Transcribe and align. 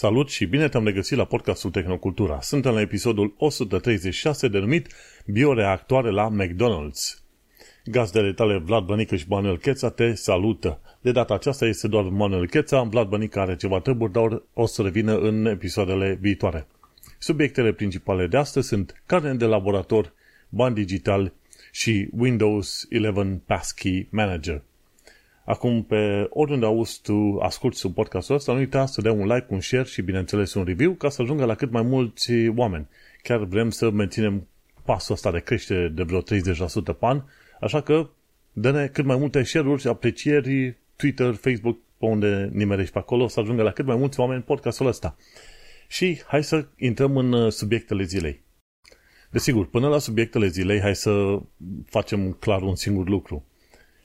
Salut 0.00 0.28
și 0.28 0.46
bine 0.46 0.68
te-am 0.68 0.84
regăsit 0.84 1.16
la 1.16 1.24
podcastul 1.24 1.70
Tehnocultura. 1.70 2.40
Suntem 2.40 2.72
la 2.72 2.80
episodul 2.80 3.34
136 3.38 4.48
denumit 4.48 4.86
Bioreactoare 5.26 6.10
la 6.10 6.28
McDonald's. 6.30 7.22
Gazdele 7.84 8.32
tale 8.32 8.58
Vlad 8.58 8.84
Bănică 8.84 9.16
și 9.16 9.24
Manuel 9.28 9.58
Cheța 9.58 9.90
te 9.90 10.14
salută. 10.14 10.80
De 11.00 11.12
data 11.12 11.34
aceasta 11.34 11.66
este 11.66 11.88
doar 11.88 12.04
Manuel 12.04 12.48
Cheța, 12.48 12.82
Vlad 12.82 13.08
Bănică 13.08 13.40
are 13.40 13.56
ceva 13.56 13.80
treburi, 13.80 14.12
dar 14.12 14.42
o 14.54 14.66
să 14.66 14.82
revină 14.82 15.18
în 15.18 15.46
episoadele 15.46 16.18
viitoare. 16.20 16.66
Subiectele 17.18 17.72
principale 17.72 18.26
de 18.26 18.36
astăzi 18.36 18.68
sunt 18.68 19.02
carne 19.06 19.34
de 19.34 19.44
laborator, 19.44 20.12
bani 20.48 20.74
digitali 20.74 21.32
și 21.72 22.08
Windows 22.16 22.86
11 22.90 23.42
Passkey 23.46 24.08
Manager. 24.10 24.62
Acum, 25.50 25.82
pe 25.82 26.26
oriunde 26.28 26.66
auzi 26.66 27.00
tu, 27.02 27.38
asculti 27.42 27.76
sub 27.76 27.94
podcastul 27.94 28.34
ăsta, 28.34 28.52
nu 28.52 28.58
uita 28.58 28.86
să 28.86 29.00
dai 29.00 29.12
un 29.12 29.26
like, 29.26 29.46
un 29.48 29.60
share 29.60 29.84
și, 29.84 30.02
bineînțeles, 30.02 30.54
un 30.54 30.64
review 30.64 30.92
ca 30.92 31.08
să 31.08 31.22
ajungă 31.22 31.44
la 31.44 31.54
cât 31.54 31.70
mai 31.70 31.82
mulți 31.82 32.32
oameni. 32.56 32.88
Chiar 33.22 33.44
vrem 33.44 33.70
să 33.70 33.90
menținem 33.90 34.46
pasul 34.84 35.14
ăsta 35.14 35.30
de 35.30 35.40
creștere 35.40 35.88
de 35.88 36.02
vreo 36.02 36.20
30% 36.20 36.24
pe 36.84 36.96
an, 36.98 37.22
așa 37.60 37.80
că 37.80 38.08
dă-ne 38.52 38.86
cât 38.86 39.04
mai 39.04 39.16
multe 39.16 39.42
share-uri, 39.42 39.88
aprecieri, 39.88 40.76
Twitter, 40.96 41.34
Facebook, 41.34 41.78
pe 41.98 42.06
unde 42.06 42.50
nimerești 42.52 42.92
pe 42.92 42.98
acolo, 42.98 43.28
să 43.28 43.40
ajungă 43.40 43.62
la 43.62 43.70
cât 43.70 43.86
mai 43.86 43.96
mulți 43.96 44.20
oameni 44.20 44.42
podcastul 44.42 44.86
ăsta. 44.86 45.16
Și 45.88 46.22
hai 46.26 46.44
să 46.44 46.66
intrăm 46.76 47.16
în 47.16 47.32
uh, 47.32 47.52
subiectele 47.52 48.02
zilei. 48.02 48.42
Desigur, 49.30 49.66
până 49.66 49.88
la 49.88 49.98
subiectele 49.98 50.46
zilei, 50.46 50.80
hai 50.80 50.96
să 50.96 51.38
facem 51.86 52.32
clar 52.32 52.62
un 52.62 52.74
singur 52.74 53.08
lucru 53.08 53.44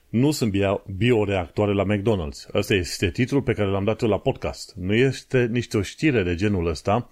nu 0.08 0.30
sunt 0.30 0.52
bioreactoare 0.96 1.72
la 1.72 1.84
McDonald's. 1.84 2.50
Asta 2.52 2.74
este 2.74 3.10
titlul 3.10 3.42
pe 3.42 3.52
care 3.52 3.68
l-am 3.68 3.84
dat 3.84 4.00
eu 4.00 4.08
la 4.08 4.18
podcast. 4.18 4.74
Nu 4.76 4.94
este 4.94 5.46
nici 5.46 5.74
o 5.74 5.82
știre 5.82 6.22
de 6.22 6.34
genul 6.34 6.66
ăsta, 6.66 7.08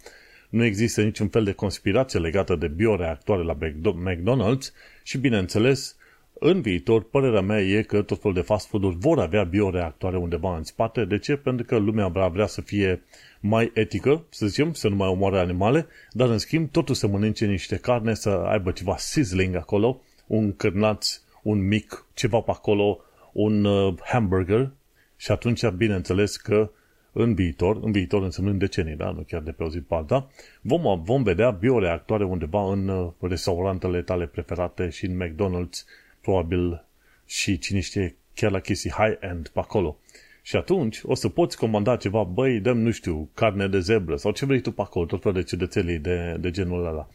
nu 0.48 0.64
există 0.64 1.02
niciun 1.02 1.28
fel 1.28 1.44
de 1.44 1.52
conspirație 1.52 2.20
legată 2.20 2.56
de 2.56 2.68
bioreactoare 2.68 3.42
la 3.42 3.56
McDonald's 3.82 4.72
și, 5.02 5.18
bineînțeles, 5.18 5.96
în 6.38 6.60
viitor, 6.60 7.02
părerea 7.02 7.40
mea 7.40 7.60
e 7.60 7.82
că 7.82 8.02
tot 8.02 8.20
felul 8.20 8.36
de 8.36 8.42
fast 8.42 8.66
food-uri 8.66 8.96
vor 8.98 9.18
avea 9.18 9.44
bioreactoare 9.44 10.16
undeva 10.16 10.56
în 10.56 10.62
spate. 10.62 11.04
De 11.04 11.18
ce? 11.18 11.36
Pentru 11.36 11.66
că 11.66 11.76
lumea 11.76 12.08
vrea, 12.08 12.28
vrea 12.28 12.46
să 12.46 12.60
fie 12.60 13.02
mai 13.40 13.70
etică, 13.74 14.24
să 14.28 14.46
zicem, 14.46 14.72
să 14.72 14.88
nu 14.88 14.96
mai 14.96 15.08
omoare 15.08 15.38
animale, 15.38 15.86
dar 16.10 16.28
în 16.28 16.38
schimb 16.38 16.70
totul 16.70 16.94
să 16.94 17.06
mănânce 17.06 17.46
niște 17.46 17.76
carne, 17.76 18.14
să 18.14 18.28
aibă 18.28 18.70
ceva 18.70 18.96
sizzling 18.96 19.54
acolo, 19.54 20.00
un 20.26 20.56
cârnaț 20.56 21.20
un 21.44 21.66
mic, 21.66 22.06
ceva 22.14 22.40
pe 22.40 22.50
acolo, 22.50 22.98
un 23.32 23.64
uh, 23.64 23.94
hamburger 24.04 24.70
și 25.16 25.30
atunci, 25.30 25.66
bineînțeles 25.66 26.36
că 26.36 26.70
în 27.12 27.34
viitor, 27.34 27.78
în 27.82 27.92
viitor 27.92 28.22
însemnând 28.22 28.58
decenii, 28.58 28.96
da? 28.96 29.10
nu 29.10 29.24
chiar 29.28 29.40
de 29.40 29.50
pe 29.50 29.62
o 29.62 29.68
zi 29.68 29.78
pe 29.78 29.94
alta, 29.94 30.30
vom, 30.60 31.02
vom 31.02 31.22
vedea 31.22 31.50
bioreactoare 31.50 32.24
undeva 32.24 32.72
în 32.72 32.88
uh, 32.88 33.10
restaurantele 33.20 34.02
tale 34.02 34.26
preferate 34.26 34.88
și 34.88 35.06
în 35.06 35.22
McDonald's, 35.24 35.84
probabil 36.20 36.84
și 37.26 37.58
cine 37.58 37.80
știe, 37.80 38.16
chiar 38.34 38.50
la 38.50 38.58
chestii 38.58 38.90
high-end 38.90 39.48
pe 39.48 39.58
acolo. 39.58 39.98
Și 40.42 40.56
atunci 40.56 41.00
o 41.02 41.14
să 41.14 41.28
poți 41.28 41.56
comanda 41.56 41.96
ceva, 41.96 42.22
băi, 42.22 42.60
dăm, 42.60 42.78
nu 42.78 42.90
știu, 42.90 43.28
carne 43.34 43.68
de 43.68 43.80
zebră 43.80 44.16
sau 44.16 44.32
ce 44.32 44.46
vrei 44.46 44.60
tu 44.60 44.70
pe 44.70 44.82
acolo, 44.82 45.06
tot 45.06 45.22
felul 45.22 45.40
de 45.40 45.44
ciudățelii 45.46 45.98
de, 45.98 46.36
de 46.40 46.50
genul 46.50 46.86
ăla 46.86 47.08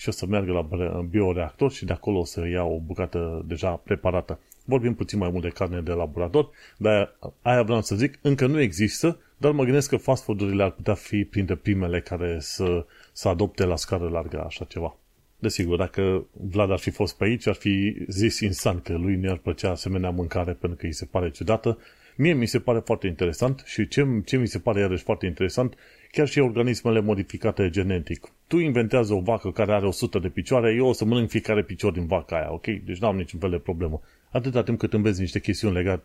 și 0.00 0.08
o 0.08 0.12
să 0.12 0.26
meargă 0.26 0.52
la 0.52 0.68
bioreactor 1.10 1.72
și 1.72 1.84
de 1.84 1.92
acolo 1.92 2.18
o 2.18 2.24
să 2.24 2.48
ia 2.48 2.62
o 2.62 2.78
bucată 2.78 3.44
deja 3.46 3.70
preparată. 3.70 4.38
Vorbim 4.64 4.94
puțin 4.94 5.18
mai 5.18 5.30
mult 5.30 5.42
de 5.42 5.48
carne 5.48 5.80
de 5.80 5.92
laborator, 5.92 6.50
dar 6.76 7.16
aia 7.42 7.62
vreau 7.62 7.82
să 7.82 7.94
zic, 7.94 8.18
încă 8.22 8.46
nu 8.46 8.60
există, 8.60 9.18
dar 9.36 9.52
mă 9.52 9.64
gândesc 9.64 9.88
că 9.88 9.96
fast 9.96 10.22
food-urile 10.24 10.62
ar 10.62 10.70
putea 10.70 10.94
fi 10.94 11.24
printre 11.24 11.54
primele 11.54 12.00
care 12.00 12.36
să, 12.40 12.86
să 13.12 13.28
adopte 13.28 13.64
la 13.64 13.76
scară 13.76 14.08
largă 14.08 14.44
așa 14.46 14.64
ceva. 14.64 14.96
Desigur, 15.38 15.76
dacă 15.76 16.26
Vlad 16.32 16.70
ar 16.70 16.78
fi 16.78 16.90
fost 16.90 17.16
pe 17.16 17.24
aici, 17.24 17.46
ar 17.46 17.54
fi 17.54 18.04
zis 18.08 18.40
instant 18.40 18.82
că 18.82 18.96
lui 18.96 19.16
nu 19.16 19.30
ar 19.30 19.36
plăcea 19.36 19.70
asemenea 19.70 20.10
mâncare 20.10 20.52
pentru 20.52 20.78
că 20.78 20.86
îi 20.86 20.92
se 20.92 21.04
pare 21.04 21.30
ciudată. 21.30 21.78
Mie 22.20 22.34
mi 22.34 22.46
se 22.46 22.58
pare 22.58 22.78
foarte 22.78 23.06
interesant 23.06 23.62
și 23.66 23.88
ce, 23.88 24.06
ce 24.24 24.36
mi 24.36 24.46
se 24.46 24.58
pare 24.58 24.80
iarăși 24.80 25.02
foarte 25.02 25.26
interesant 25.26 25.74
chiar 26.10 26.28
și 26.28 26.38
organismele 26.38 27.00
modificate 27.00 27.70
genetic. 27.70 28.32
Tu 28.46 28.58
inventează 28.58 29.14
o 29.14 29.20
vacă 29.20 29.50
care 29.50 29.72
are 29.72 29.86
100 29.86 30.18
de 30.18 30.28
picioare, 30.28 30.74
eu 30.74 30.86
o 30.86 30.92
să 30.92 31.04
mănânc 31.04 31.28
fiecare 31.28 31.62
picior 31.62 31.92
din 31.92 32.06
vaca 32.06 32.36
aia, 32.36 32.52
ok? 32.52 32.66
Deci 32.66 32.98
nu 32.98 33.06
am 33.06 33.16
niciun 33.16 33.40
fel 33.40 33.50
de 33.50 33.56
problemă. 33.56 34.00
Atâta 34.30 34.62
timp 34.62 34.78
cât 34.78 34.92
înveți 34.92 35.20
niște 35.20 35.40
chestiuni 35.40 35.74
legate, 35.74 36.02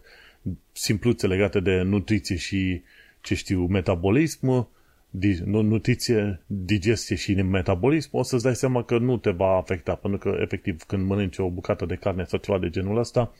simpluțe 0.71 1.27
legate 1.27 1.59
de 1.59 1.81
nutriție 1.81 2.35
și, 2.35 2.81
ce 3.21 3.35
știu, 3.35 3.65
metabolism, 3.65 4.67
nutriție, 5.45 6.41
digestie 6.47 7.15
și 7.15 7.33
metabolism, 7.33 8.09
o 8.11 8.23
să-ți 8.23 8.43
dai 8.43 8.55
seama 8.55 8.83
că 8.83 8.97
nu 8.97 9.17
te 9.17 9.29
va 9.29 9.55
afecta, 9.55 9.95
pentru 9.95 10.19
că, 10.19 10.37
efectiv, 10.41 10.83
când 10.83 11.07
mănânci 11.07 11.37
o 11.37 11.49
bucată 11.49 11.85
de 11.85 11.95
carne 11.95 12.23
sau 12.23 12.39
ceva 12.39 12.59
de 12.59 12.69
genul 12.69 12.97
ăsta, 12.97 13.33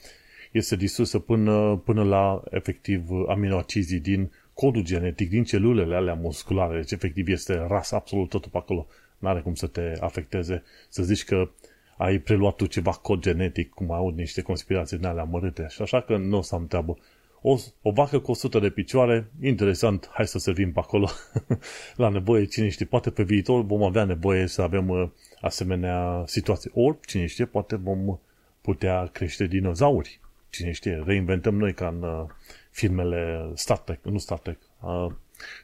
este 0.57 0.75
distrusă 0.75 1.19
până, 1.19 1.81
până 1.85 2.03
la, 2.03 2.43
efectiv, 2.49 3.09
aminoacizii 3.27 3.99
din 3.99 4.31
codul 4.53 4.83
genetic 4.83 5.29
din 5.29 5.43
celulele 5.43 5.95
alea 5.95 6.13
musculare, 6.13 6.75
deci 6.75 6.91
efectiv 6.91 7.27
este 7.27 7.65
ras 7.67 7.91
absolut 7.91 8.29
totul 8.29 8.51
pe 8.51 8.57
acolo. 8.57 8.87
N-are 9.17 9.39
cum 9.39 9.53
să 9.53 9.67
te 9.67 9.93
afecteze, 9.99 10.63
să 10.89 11.03
zici 11.03 11.23
că 11.23 11.49
ai 11.97 12.17
preluat 12.17 12.55
tu 12.55 12.65
ceva 12.65 12.91
cod 12.91 13.21
genetic, 13.21 13.69
cum 13.69 13.91
aud 13.91 14.17
niște 14.17 14.41
conspirații 14.41 14.97
din 14.97 15.05
alea 15.05 15.23
mărâte. 15.23 15.65
Și 15.69 15.81
așa 15.81 16.01
că 16.01 16.17
nu 16.17 16.37
o 16.37 16.41
să 16.41 16.55
am 16.55 16.67
treabă. 16.67 16.97
O, 17.41 17.57
o 17.81 17.91
vacă 17.91 18.19
cu 18.19 18.31
100 18.31 18.59
de 18.59 18.69
picioare, 18.69 19.31
interesant, 19.41 20.09
hai 20.13 20.27
să 20.27 20.39
servim 20.39 20.71
pe 20.71 20.79
acolo 20.79 21.09
la 21.95 22.09
nevoie, 22.09 22.45
cine 22.45 22.69
știe, 22.69 22.85
poate 22.85 23.09
pe 23.09 23.23
viitor 23.23 23.63
vom 23.63 23.83
avea 23.83 24.03
nevoie 24.03 24.47
să 24.47 24.61
avem 24.61 24.89
uh, 24.89 25.09
asemenea 25.41 26.23
situații. 26.25 26.71
Ori, 26.73 26.97
cine 27.05 27.25
știe, 27.25 27.45
poate 27.45 27.75
vom 27.75 28.19
putea 28.61 29.05
crește 29.05 29.45
dinozauri. 29.45 30.19
Cine 30.55 30.71
știe, 30.71 31.03
reinventăm 31.05 31.55
noi 31.55 31.73
ca 31.73 31.87
în 31.87 32.01
uh, 32.01 32.25
filmele 32.71 33.51
Star 33.53 33.77
Trek, 33.77 34.03
nu 34.03 34.17
Star 34.17 34.39
Trek, 34.39 34.59
uh, 34.81 35.07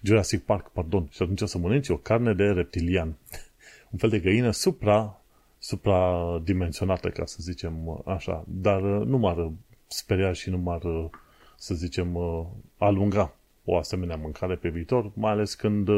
Jurassic 0.02 0.44
Park, 0.44 0.69
pardon, 0.69 1.07
și 1.12 1.22
atunci 1.22 1.41
să 1.41 1.57
mănânci 1.57 1.90
o 1.90 1.97
carne 1.97 2.34
de 2.34 2.44
reptilian. 2.44 3.07
Un 3.91 3.97
fel 3.97 4.09
de 4.09 4.19
găină 4.19 4.51
supra, 4.51 5.22
supradimensionată, 5.59 7.09
ca 7.09 7.25
să 7.25 7.38
zicem 7.40 8.03
așa, 8.06 8.44
dar 8.47 8.81
uh, 8.81 9.07
nu 9.07 9.18
m-ar 9.18 9.51
speria 9.88 10.34
și 10.34 10.50
nu 10.50 10.57
m-ar, 10.57 10.84
uh, 10.84 11.09
să 11.56 11.74
zicem, 11.74 12.16
uh, 12.16 12.46
alunga 12.78 13.35
o 13.66 13.78
asemenea 13.78 14.16
mâncare 14.16 14.56
pe 14.56 14.69
viitor, 14.69 15.12
mai 15.13 15.31
ales 15.31 15.53
când 15.53 15.90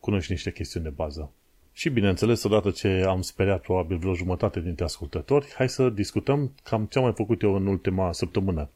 cunoști 0.00 0.32
niște 0.32 0.52
chestiuni 0.52 0.84
de 0.84 0.92
bază. 0.92 1.30
Și 1.78 1.90
bineînțeles, 1.90 2.42
odată 2.42 2.70
ce 2.70 3.04
am 3.08 3.22
speriat 3.22 3.60
probabil 3.60 3.96
vreo 3.96 4.14
jumătate 4.14 4.60
dintre 4.60 4.84
ascultători, 4.84 5.52
hai 5.56 5.68
să 5.68 5.88
discutăm 5.88 6.52
cam 6.62 6.84
ce 6.84 6.98
am 6.98 7.04
mai 7.04 7.12
făcut 7.12 7.42
eu 7.42 7.54
în 7.54 7.66
ultima 7.66 8.12
săptămână. 8.12 8.68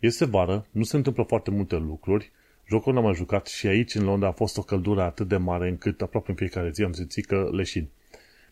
Este 0.00 0.24
vară, 0.24 0.66
nu 0.70 0.82
se 0.82 0.96
întâmplă 0.96 1.22
foarte 1.22 1.50
multe 1.50 1.76
lucruri, 1.76 2.30
jocul 2.68 2.92
n-am 2.92 3.02
mai 3.02 3.14
jucat 3.14 3.46
și 3.46 3.66
aici 3.66 3.94
în 3.94 4.04
Londra 4.04 4.28
a 4.28 4.32
fost 4.32 4.58
o 4.58 4.62
căldură 4.62 5.02
atât 5.02 5.28
de 5.28 5.36
mare 5.36 5.68
încât 5.68 6.02
aproape 6.02 6.30
în 6.30 6.36
fiecare 6.36 6.70
zi 6.70 6.82
am 6.82 6.92
simțit 6.92 7.26
că 7.26 7.48
leșin. 7.52 7.88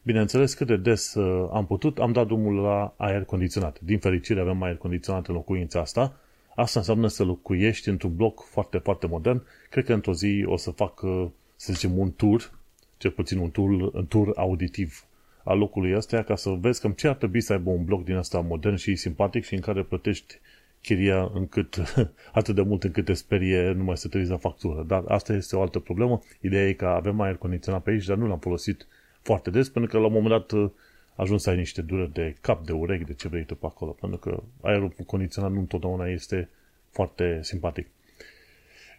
Bineînțeles, 0.03 0.55
cât 0.55 0.67
de 0.67 0.77
des 0.77 1.15
uh, 1.15 1.49
am 1.53 1.67
putut, 1.67 1.99
am 1.99 2.13
dat 2.13 2.27
drumul 2.27 2.55
la 2.55 2.95
aer 2.97 3.25
condiționat. 3.25 3.81
Din 3.81 3.99
fericire 3.99 4.41
avem 4.41 4.63
aer 4.63 4.77
condiționat 4.77 5.27
în 5.27 5.35
locuința 5.35 5.81
asta. 5.81 6.17
Asta 6.55 6.79
înseamnă 6.79 7.09
să 7.09 7.25
locuiești 7.25 7.89
într-un 7.89 8.17
bloc 8.17 8.45
foarte, 8.45 8.79
foarte 8.79 9.07
modern. 9.07 9.43
Cred 9.71 9.85
că 9.85 9.93
într-o 9.93 10.13
zi 10.13 10.45
o 10.47 10.57
să 10.57 10.71
fac, 10.71 11.03
uh, 11.03 11.27
să 11.57 11.73
zicem, 11.73 11.99
un 11.99 12.11
tour, 12.11 12.61
cel 13.03 13.11
puțin 13.11 13.39
un 13.39 13.51
tour, 13.51 13.71
un 13.71 14.07
tour 14.07 14.33
auditiv 14.37 15.07
al 15.45 15.59
locului 15.59 15.95
ăsta, 15.97 16.23
ca 16.23 16.37
să 16.37 16.51
vezi 16.51 16.81
cam 16.81 16.93
ce 16.93 17.09
ar 17.09 17.15
trebui 17.15 17.41
să 17.41 17.53
aibă 17.53 17.71
un 17.71 17.85
bloc 17.85 18.05
din 18.05 18.17
asta 18.17 18.41
modern 18.41 18.77
și 18.77 18.97
simpatic 18.97 19.45
și 19.45 19.55
în 19.55 19.61
care 19.61 19.83
plătești 19.83 20.39
chiria 20.81 21.31
încât, 21.35 21.83
atât 22.41 22.55
de 22.55 22.63
mult 22.63 22.85
încât 22.85 23.05
te 23.05 23.13
sperie 23.13 23.73
numai 23.73 23.97
să 23.97 24.09
te 24.09 24.19
la 24.19 24.37
factură. 24.37 24.85
Dar 24.87 25.05
asta 25.07 25.33
este 25.33 25.57
o 25.57 25.61
altă 25.61 25.79
problemă. 25.79 26.21
Ideea 26.41 26.69
e 26.69 26.73
că 26.73 26.87
avem 26.87 27.21
aer 27.21 27.37
condiționat 27.37 27.83
pe 27.83 27.91
aici, 27.91 28.07
dar 28.07 28.17
nu 28.17 28.27
l-am 28.27 28.39
folosit 28.39 28.87
foarte 29.23 29.51
des, 29.51 29.69
pentru 29.69 29.91
că 29.91 29.99
la 29.99 30.07
un 30.07 30.13
moment 30.13 30.31
dat 30.31 30.51
uh, 30.51 30.71
ajuns 31.15 31.43
să 31.43 31.51
ai 31.51 31.57
niște 31.57 31.83
dureri 31.83 32.13
de 32.13 32.37
cap, 32.41 32.65
de 32.65 32.73
urechi, 32.73 33.05
de 33.05 33.15
ce 33.15 33.29
vrei 33.29 33.45
tu 33.45 33.55
pe 33.55 33.67
acolo, 33.67 33.91
pentru 33.91 34.19
că 34.19 34.43
aerul 34.61 34.93
condiționat 35.07 35.53
nu 35.53 35.59
întotdeauna 35.59 36.07
este 36.07 36.49
foarte 36.91 37.39
simpatic. 37.43 37.87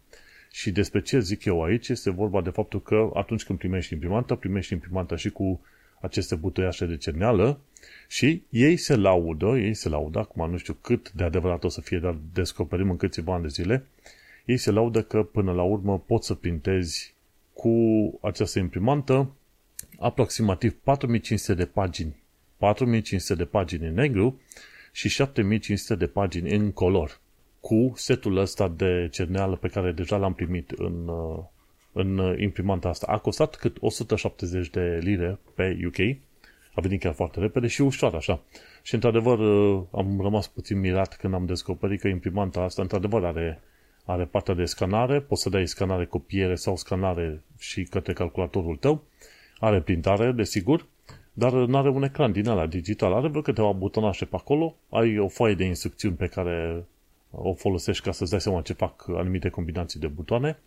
Și 0.50 0.70
despre 0.70 1.00
ce 1.00 1.20
zic 1.20 1.44
eu 1.44 1.62
aici 1.62 1.88
este 1.88 2.10
vorba 2.10 2.42
de 2.42 2.50
faptul 2.50 2.82
că 2.82 3.10
atunci 3.14 3.44
când 3.44 3.58
primești 3.58 3.92
imprimanta, 3.92 4.34
primești 4.34 4.72
imprimanta 4.72 5.16
și 5.16 5.30
cu 5.30 5.60
aceste 6.00 6.34
butoiașe 6.34 6.86
de 6.86 6.96
cerneală 6.96 7.60
și 8.08 8.42
ei 8.50 8.76
se 8.76 8.96
laudă, 8.96 9.46
ei 9.46 9.74
se 9.74 9.88
laudă, 9.88 10.18
acum 10.18 10.50
nu 10.50 10.56
știu 10.56 10.76
cât 10.80 11.12
de 11.12 11.24
adevărat 11.24 11.64
o 11.64 11.68
să 11.68 11.80
fie, 11.80 11.98
dar 11.98 12.16
descoperim 12.32 12.90
în 12.90 12.96
câțiva 12.96 13.34
ani 13.34 13.42
de 13.42 13.48
zile, 13.48 13.86
ei 14.44 14.56
se 14.56 14.70
laudă 14.70 15.02
că 15.02 15.22
până 15.22 15.52
la 15.52 15.62
urmă 15.62 15.98
poți 15.98 16.26
să 16.26 16.34
printezi 16.34 17.14
cu 17.52 17.70
această 18.22 18.58
imprimantă 18.58 19.30
aproximativ 19.98 20.76
4500 20.82 21.54
de 21.54 21.66
pagini. 21.66 22.16
4500 22.56 23.34
de 23.34 23.44
pagini 23.44 23.86
în 23.86 23.94
negru 23.94 24.40
și 24.92 25.08
7500 25.08 25.94
de 25.94 26.06
pagini 26.06 26.54
în 26.54 26.72
color 26.72 27.20
cu 27.60 27.92
setul 27.96 28.36
ăsta 28.36 28.68
de 28.68 29.08
cerneală 29.10 29.56
pe 29.56 29.68
care 29.68 29.92
deja 29.92 30.16
l-am 30.16 30.34
primit 30.34 30.70
în, 30.70 31.08
uh, 31.08 31.44
în 31.92 32.36
imprimanta 32.38 32.88
asta. 32.88 33.06
A 33.06 33.18
costat 33.18 33.56
cât 33.56 33.76
170 33.80 34.68
de 34.68 34.98
lire 35.02 35.38
pe 35.54 35.78
UK. 35.86 36.16
A 36.74 36.80
venit 36.80 37.00
chiar 37.00 37.12
foarte 37.12 37.40
repede 37.40 37.66
și 37.66 37.80
ușor 37.80 38.14
așa. 38.14 38.40
Și 38.82 38.94
într-adevăr 38.94 39.38
uh, 39.38 39.82
am 39.92 40.20
rămas 40.20 40.46
puțin 40.46 40.80
mirat 40.80 41.16
când 41.16 41.34
am 41.34 41.46
descoperit 41.46 42.00
că 42.00 42.08
imprimanta 42.08 42.60
asta 42.60 42.82
într-adevăr 42.82 43.24
are, 43.24 43.60
are 44.04 44.24
partea 44.24 44.54
de 44.54 44.64
scanare. 44.64 45.20
Poți 45.20 45.42
să 45.42 45.48
dai 45.48 45.66
scanare 45.66 46.04
copiere 46.06 46.54
sau 46.54 46.76
scanare 46.76 47.42
și 47.58 47.82
către 47.82 48.12
calculatorul 48.12 48.76
tău. 48.76 49.02
Are 49.58 49.80
printare, 49.80 50.32
desigur, 50.32 50.86
dar 51.32 51.52
nu 51.52 51.76
are 51.76 51.88
un 51.88 52.02
ecran 52.02 52.32
din 52.32 52.48
ala 52.48 52.66
digital. 52.66 53.12
Are 53.12 53.28
vreo 53.28 53.42
câteva 53.42 53.72
butonașe 53.72 54.24
pe 54.24 54.36
acolo. 54.36 54.74
Ai 54.88 55.18
o 55.18 55.28
foaie 55.28 55.54
de 55.54 55.64
instrucțiuni 55.64 56.16
pe 56.16 56.26
care 56.26 56.84
o 57.30 57.54
folosești 57.54 58.04
ca 58.04 58.12
să-ți 58.12 58.30
dai 58.30 58.40
seama 58.40 58.60
ce 58.60 58.72
fac 58.72 59.04
anumite 59.08 59.48
combinații 59.48 60.00
de 60.00 60.06
butoane. 60.06 60.58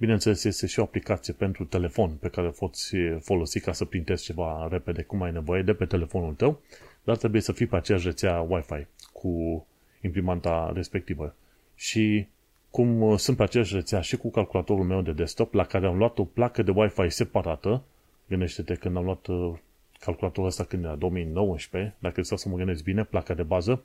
Bineînțeles, 0.00 0.44
este 0.44 0.66
și 0.66 0.78
o 0.78 0.82
aplicație 0.82 1.32
pentru 1.32 1.64
telefon 1.64 2.10
pe 2.10 2.28
care 2.28 2.46
o 2.46 2.50
poți 2.50 2.96
folosi 3.20 3.60
ca 3.60 3.72
să 3.72 3.84
printezi 3.84 4.24
ceva 4.24 4.68
repede 4.70 5.02
cum 5.02 5.22
ai 5.22 5.32
nevoie 5.32 5.62
de 5.62 5.74
pe 5.74 5.84
telefonul 5.84 6.34
tău, 6.34 6.60
dar 7.04 7.16
trebuie 7.16 7.40
să 7.40 7.52
fii 7.52 7.66
pe 7.66 7.76
aceeași 7.76 8.06
rețea 8.06 8.40
Wi-Fi 8.40 8.86
cu 9.12 9.66
imprimanta 10.00 10.72
respectivă. 10.74 11.34
Și 11.74 12.26
cum 12.70 13.16
sunt 13.16 13.36
pe 13.36 13.42
aceeași 13.42 13.74
rețea 13.74 14.00
și 14.00 14.16
cu 14.16 14.30
calculatorul 14.30 14.84
meu 14.84 15.02
de 15.02 15.12
desktop, 15.12 15.54
la 15.54 15.64
care 15.64 15.86
am 15.86 15.96
luat 15.96 16.18
o 16.18 16.24
placă 16.24 16.62
de 16.62 16.72
Wi-Fi 16.74 17.10
separată, 17.10 17.82
gândește-te 18.28 18.74
când 18.74 18.96
am 18.96 19.04
luat 19.04 19.26
uh, 19.26 19.52
calculatorul 19.98 20.48
ăsta 20.48 20.64
când 20.64 20.84
era 20.84 20.94
2019, 20.94 21.94
dacă 21.98 22.22
stau 22.22 22.36
să 22.36 22.48
mă 22.48 22.56
gândesc 22.56 22.82
bine, 22.82 23.04
placa 23.04 23.34
de 23.34 23.42
bază, 23.42 23.82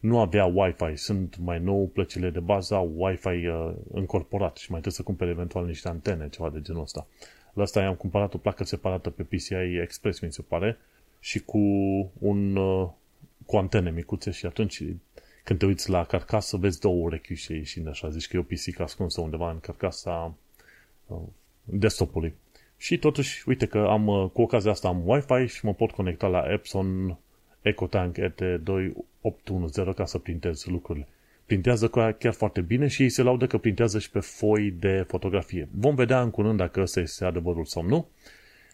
nu 0.00 0.18
avea 0.18 0.44
Wi-Fi. 0.44 0.96
Sunt 0.96 1.36
mai 1.36 1.58
nou 1.58 1.86
plăcile 1.86 2.30
de 2.30 2.40
bază 2.40 2.74
au 2.74 2.92
Wi-Fi 2.96 3.46
uh, 3.46 3.72
încorporat 3.92 4.56
și 4.56 4.70
mai 4.70 4.80
trebuie 4.80 4.92
să 4.92 5.02
cumpere 5.02 5.30
eventual 5.30 5.66
niște 5.66 5.88
antene, 5.88 6.28
ceva 6.28 6.50
de 6.50 6.60
genul 6.60 6.82
ăsta. 6.82 7.06
La 7.52 7.62
asta 7.62 7.80
i-am 7.80 7.94
cumpărat 7.94 8.34
o 8.34 8.38
placă 8.38 8.64
separată 8.64 9.10
pe 9.10 9.22
PCI 9.22 9.80
Express, 9.82 10.20
mi 10.20 10.32
se 10.32 10.42
pare, 10.42 10.78
și 11.20 11.40
cu 11.40 11.58
un 12.18 12.56
uh, 12.56 12.88
cu 13.46 13.56
antene 13.56 13.90
micuțe 13.90 14.30
și 14.30 14.46
atunci 14.46 14.82
când 15.44 15.58
te 15.58 15.66
uiți 15.66 15.90
la 15.90 16.04
carcasă, 16.04 16.56
vezi 16.56 16.80
două 16.80 17.02
urechi 17.02 17.34
și 17.34 17.52
ieșind 17.52 17.88
așa. 17.88 18.10
Zici 18.10 18.28
că 18.28 18.36
e 18.36 18.40
o 18.40 18.42
PC 18.42 18.80
ascunsă 18.80 19.20
undeva 19.20 19.50
în 19.50 19.60
carcasa 19.60 20.34
uh, 21.06 21.18
desktopului. 21.64 22.34
Și 22.76 22.98
totuși, 22.98 23.48
uite 23.48 23.66
că 23.66 23.78
am, 23.78 24.06
uh, 24.06 24.30
cu 24.32 24.42
ocazia 24.42 24.70
asta 24.70 24.88
am 24.88 25.08
Wi-Fi 25.08 25.46
și 25.46 25.64
mă 25.64 25.74
pot 25.74 25.90
conecta 25.90 26.26
la 26.26 26.52
Epson 26.52 27.18
EcoTank 27.62 28.16
ET2810 28.18 29.94
ca 29.94 30.04
să 30.04 30.18
printez 30.18 30.64
lucrurile. 30.64 31.08
Printează 31.46 31.88
chiar 32.18 32.32
foarte 32.32 32.60
bine 32.60 32.86
și 32.86 33.02
ei 33.02 33.08
se 33.08 33.22
laudă 33.22 33.46
că 33.46 33.58
printează 33.58 33.98
și 33.98 34.10
pe 34.10 34.20
foi 34.20 34.70
de 34.70 35.04
fotografie. 35.08 35.68
Vom 35.70 35.94
vedea 35.94 36.22
în 36.22 36.30
curând 36.30 36.58
dacă 36.58 36.80
ăsta 36.80 37.00
este 37.00 37.24
adevărul 37.24 37.64
sau 37.64 37.82
nu, 37.82 38.08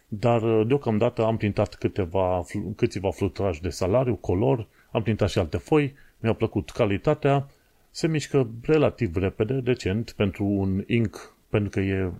dar 0.08 0.42
uh, 0.42 0.66
deocamdată 0.66 1.24
am 1.24 1.36
printat 1.36 1.74
câteva, 1.74 2.44
câțiva 2.76 3.10
fluturași 3.10 3.62
de 3.62 3.68
salariu, 3.68 4.14
color, 4.14 4.66
am 4.90 5.02
printat 5.02 5.28
și 5.28 5.38
alte 5.38 5.56
foi, 5.56 5.94
mi-a 6.20 6.32
plăcut 6.32 6.70
calitatea, 6.70 7.48
se 7.90 8.06
mișcă 8.06 8.48
relativ 8.62 9.16
repede, 9.16 9.54
decent, 9.54 10.12
pentru 10.16 10.44
un 10.44 10.84
ink, 10.86 11.34
pentru 11.48 11.70
că 11.70 11.80
e, 11.80 12.10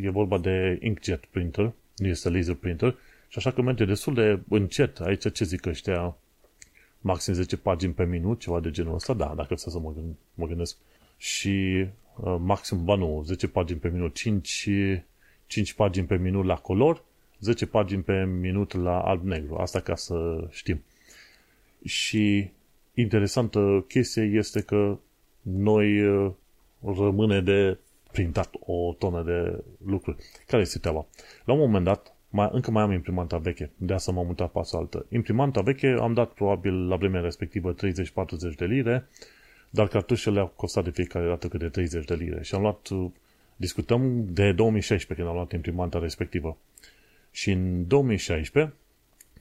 e 0.00 0.10
vorba 0.10 0.38
de 0.38 0.78
inkjet 0.82 1.24
printer, 1.24 1.72
nu 1.96 2.06
este 2.06 2.30
laser 2.30 2.54
printer, 2.54 2.96
și 3.36 3.46
așa 3.46 3.56
că 3.56 3.62
merge 3.62 3.84
destul 3.84 4.14
de 4.14 4.40
încet. 4.48 5.00
Aici 5.00 5.32
ce 5.32 5.44
zic 5.44 5.66
ăștia? 5.66 6.16
Maxim 7.00 7.34
10 7.34 7.56
pagini 7.56 7.92
pe 7.92 8.04
minut, 8.04 8.40
ceva 8.40 8.60
de 8.60 8.70
genul 8.70 8.94
ăsta? 8.94 9.12
Da, 9.12 9.32
dacă 9.36 9.56
să 9.56 9.78
mă, 9.78 9.92
gând, 9.92 10.14
mă 10.34 10.46
gândesc. 10.46 10.76
Și 11.16 11.86
uh, 12.20 12.36
maxim, 12.38 12.84
ba 12.84 12.94
nu, 12.94 13.22
10 13.24 13.48
pagini 13.48 13.78
pe 13.78 13.88
minut, 13.88 14.14
5, 14.14 14.68
5 15.46 15.72
pagini 15.72 16.06
pe 16.06 16.16
minut 16.16 16.44
la 16.44 16.54
color, 16.54 17.04
10 17.40 17.66
pagini 17.66 18.02
pe 18.02 18.24
minut 18.24 18.72
la 18.72 19.00
alb-negru. 19.00 19.56
Asta 19.56 19.80
ca 19.80 19.94
să 19.94 20.46
știm. 20.50 20.84
Și 21.84 22.50
interesantă 22.94 23.84
chestie 23.88 24.22
este 24.22 24.60
că 24.60 24.98
noi 25.42 26.02
uh, 26.02 26.32
rămâne 26.84 27.40
de 27.40 27.78
printat 28.12 28.54
o 28.60 28.92
tonă 28.98 29.22
de 29.22 29.64
lucruri. 29.86 30.16
Care 30.46 30.62
este 30.62 30.78
treaba? 30.78 31.06
La 31.44 31.52
un 31.52 31.58
moment 31.58 31.84
dat, 31.84 32.15
mai, 32.30 32.48
încă 32.52 32.70
mai 32.70 32.82
am 32.82 32.92
imprimanta 32.92 33.38
veche, 33.38 33.70
de 33.76 33.92
asta 33.92 34.12
m-am 34.12 34.26
mutat 34.26 34.50
pe 34.50 34.60
altă. 34.72 35.06
Imprimanta 35.08 35.60
veche 35.60 35.96
am 36.00 36.14
dat 36.14 36.32
probabil 36.32 36.88
la 36.88 36.96
vremea 36.96 37.20
respectivă 37.20 37.74
30-40 37.74 37.78
de 38.56 38.64
lire, 38.64 39.08
dar 39.70 39.88
cartușele 39.88 40.40
au 40.40 40.52
costat 40.56 40.84
de 40.84 40.90
fiecare 40.90 41.26
dată 41.26 41.48
câte 41.48 41.68
30 41.68 42.04
de 42.04 42.14
lire. 42.14 42.42
Și 42.42 42.54
am 42.54 42.60
luat, 42.60 42.88
discutăm 43.56 44.24
de 44.32 44.52
2016 44.52 45.14
când 45.14 45.28
am 45.28 45.34
luat 45.34 45.52
imprimanta 45.52 45.98
respectivă. 45.98 46.56
Și 47.30 47.50
în 47.50 47.86
2016, 47.86 48.74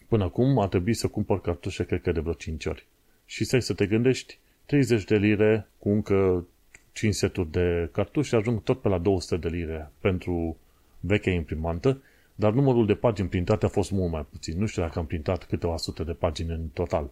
până 0.08 0.24
acum, 0.24 0.60
a 0.60 0.68
trebuit 0.68 0.98
să 0.98 1.08
cumpăr 1.08 1.42
cartușe, 1.42 1.84
cred 1.84 2.02
că 2.02 2.12
de 2.12 2.20
vreo 2.20 2.34
5 2.34 2.66
ori. 2.66 2.86
Și 3.26 3.44
stai 3.44 3.62
să 3.62 3.74
te 3.74 3.86
gândești, 3.86 4.40
30 4.66 5.04
de 5.04 5.16
lire 5.16 5.68
cu 5.78 5.90
încă 5.90 6.48
5 6.92 7.14
seturi 7.14 7.52
de 7.52 7.90
cartușe 7.92 8.36
ajung 8.36 8.64
tot 8.64 8.82
pe 8.82 8.88
la 8.88 8.98
200 8.98 9.38
de 9.38 9.56
lire 9.56 9.92
pentru 10.00 10.58
vechea 11.00 11.32
imprimantă 11.32 12.02
dar 12.36 12.54
numărul 12.54 12.86
de 12.86 12.96
pagini 12.96 13.28
printate 13.28 13.66
a 13.66 13.70
fost 13.70 13.92
mult 13.92 14.12
mai 14.12 14.26
puțin. 14.30 14.60
Nu 14.60 14.66
știu 14.66 14.82
dacă 14.82 15.00
am 15.00 15.06
printat 15.06 15.44
câteva 15.44 15.78
sute 15.78 16.04
de 16.04 16.14
pagini 16.14 16.50
în 16.50 16.68
total. 16.74 17.12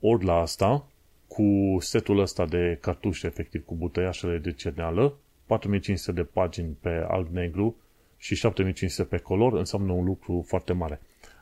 Ori 0.00 0.24
la 0.24 0.34
asta, 0.34 0.86
cu 1.28 1.76
setul 1.80 2.18
ăsta 2.18 2.46
de 2.46 2.78
cartușe, 2.80 3.26
efectiv, 3.26 3.64
cu 3.64 3.74
butăiașele 3.74 4.38
de 4.38 4.52
cerneală, 4.52 5.14
4500 5.46 6.12
de 6.12 6.28
pagini 6.32 6.76
pe 6.80 7.04
alb-negru 7.08 7.76
și 8.16 8.34
7500 8.34 9.08
pe 9.08 9.16
color, 9.16 9.52
înseamnă 9.52 9.92
un 9.92 10.04
lucru 10.04 10.44
foarte 10.46 10.72
mare. 10.72 11.00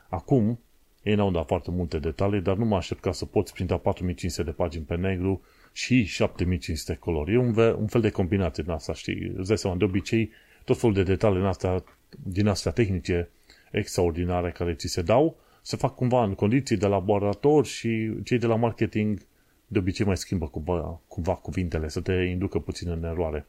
Acum, 0.09 0.59
ei 1.03 1.15
n-au 1.15 1.31
dat 1.31 1.47
foarte 1.47 1.71
multe 1.71 1.99
detalii, 1.99 2.41
dar 2.41 2.55
nu 2.55 2.65
mă 2.65 2.75
aștept 2.75 3.01
ca 3.01 3.11
să 3.11 3.25
poți 3.25 3.53
printa 3.53 3.77
4500 3.77 4.43
de 4.43 4.51
pagini 4.51 4.83
pe 4.83 4.95
negru 4.95 5.41
și 5.73 6.03
7500 6.03 6.95
colori. 6.95 7.33
E 7.33 7.37
un, 7.37 7.57
un 7.57 7.87
fel 7.87 8.01
de 8.01 8.09
combinație 8.09 8.63
din 8.63 8.71
asta, 8.71 8.93
știi? 8.93 9.33
Îți 9.37 9.47
dai 9.47 9.57
seama, 9.57 9.77
de 9.77 9.83
obicei 9.83 10.31
tot 10.65 10.79
felul 10.79 10.95
de 10.95 11.03
detalii 11.03 11.37
din 11.37 11.45
astea, 11.45 11.83
din 12.23 12.47
astea 12.47 12.71
tehnice 12.71 13.29
extraordinare 13.71 14.51
care 14.51 14.73
ți 14.73 14.87
se 14.87 15.01
dau, 15.01 15.37
se 15.61 15.75
fac 15.75 15.95
cumva 15.95 16.23
în 16.23 16.33
condiții 16.33 16.77
de 16.77 16.87
laborator 16.87 17.65
și 17.65 18.13
cei 18.23 18.37
de 18.37 18.45
la 18.45 18.55
marketing 18.55 19.19
de 19.67 19.79
obicei 19.79 20.05
mai 20.05 20.17
schimbă 20.17 20.47
cumva, 20.47 21.01
cumva 21.07 21.33
cuvintele, 21.35 21.87
să 21.87 22.01
te 22.01 22.13
inducă 22.13 22.59
puțin 22.59 22.89
în 22.89 23.03
eroare. 23.03 23.45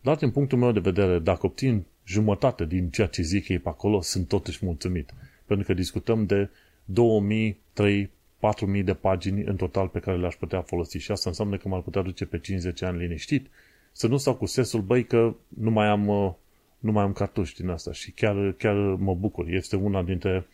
Dar 0.00 0.16
din 0.16 0.30
punctul 0.30 0.58
meu 0.58 0.72
de 0.72 0.80
vedere, 0.80 1.18
dacă 1.18 1.46
obțin 1.46 1.84
jumătate 2.04 2.64
din 2.64 2.90
ceea 2.90 3.06
ce 3.06 3.22
zic 3.22 3.48
ei 3.48 3.58
pe 3.58 3.68
acolo, 3.68 4.00
sunt 4.00 4.28
totuși 4.28 4.64
mulțumit. 4.64 5.14
Pentru 5.46 5.66
că 5.66 5.74
discutăm 5.74 6.26
de 6.26 6.50
2000, 6.84 7.58
3, 7.72 8.10
4000 8.38 8.82
de 8.82 8.94
pagini 8.94 9.44
în 9.44 9.56
total 9.56 9.88
pe 9.88 9.98
care 9.98 10.16
le-aș 10.16 10.34
putea 10.34 10.62
folosi 10.62 10.98
și 10.98 11.10
asta 11.10 11.28
înseamnă 11.28 11.56
că 11.56 11.68
m-ar 11.68 11.80
putea 11.80 12.02
duce 12.02 12.24
pe 12.24 12.38
50 12.38 12.82
ani 12.82 12.98
liniștit 12.98 13.46
să 13.92 14.06
nu 14.06 14.16
stau 14.16 14.34
cu 14.34 14.46
sesul, 14.46 14.80
băi, 14.80 15.04
că 15.04 15.34
nu 15.48 15.70
mai 15.70 15.86
am, 15.86 16.36
nu 16.84 16.92
mai 16.92 17.02
am 17.02 17.12
cartuși 17.12 17.54
din 17.54 17.68
asta 17.68 17.92
și 17.92 18.10
chiar, 18.10 18.52
chiar 18.52 18.74
mă 18.76 19.14
bucur. 19.14 19.48
Este 19.48 19.76
una 19.76 20.02
dintre, 20.02 20.46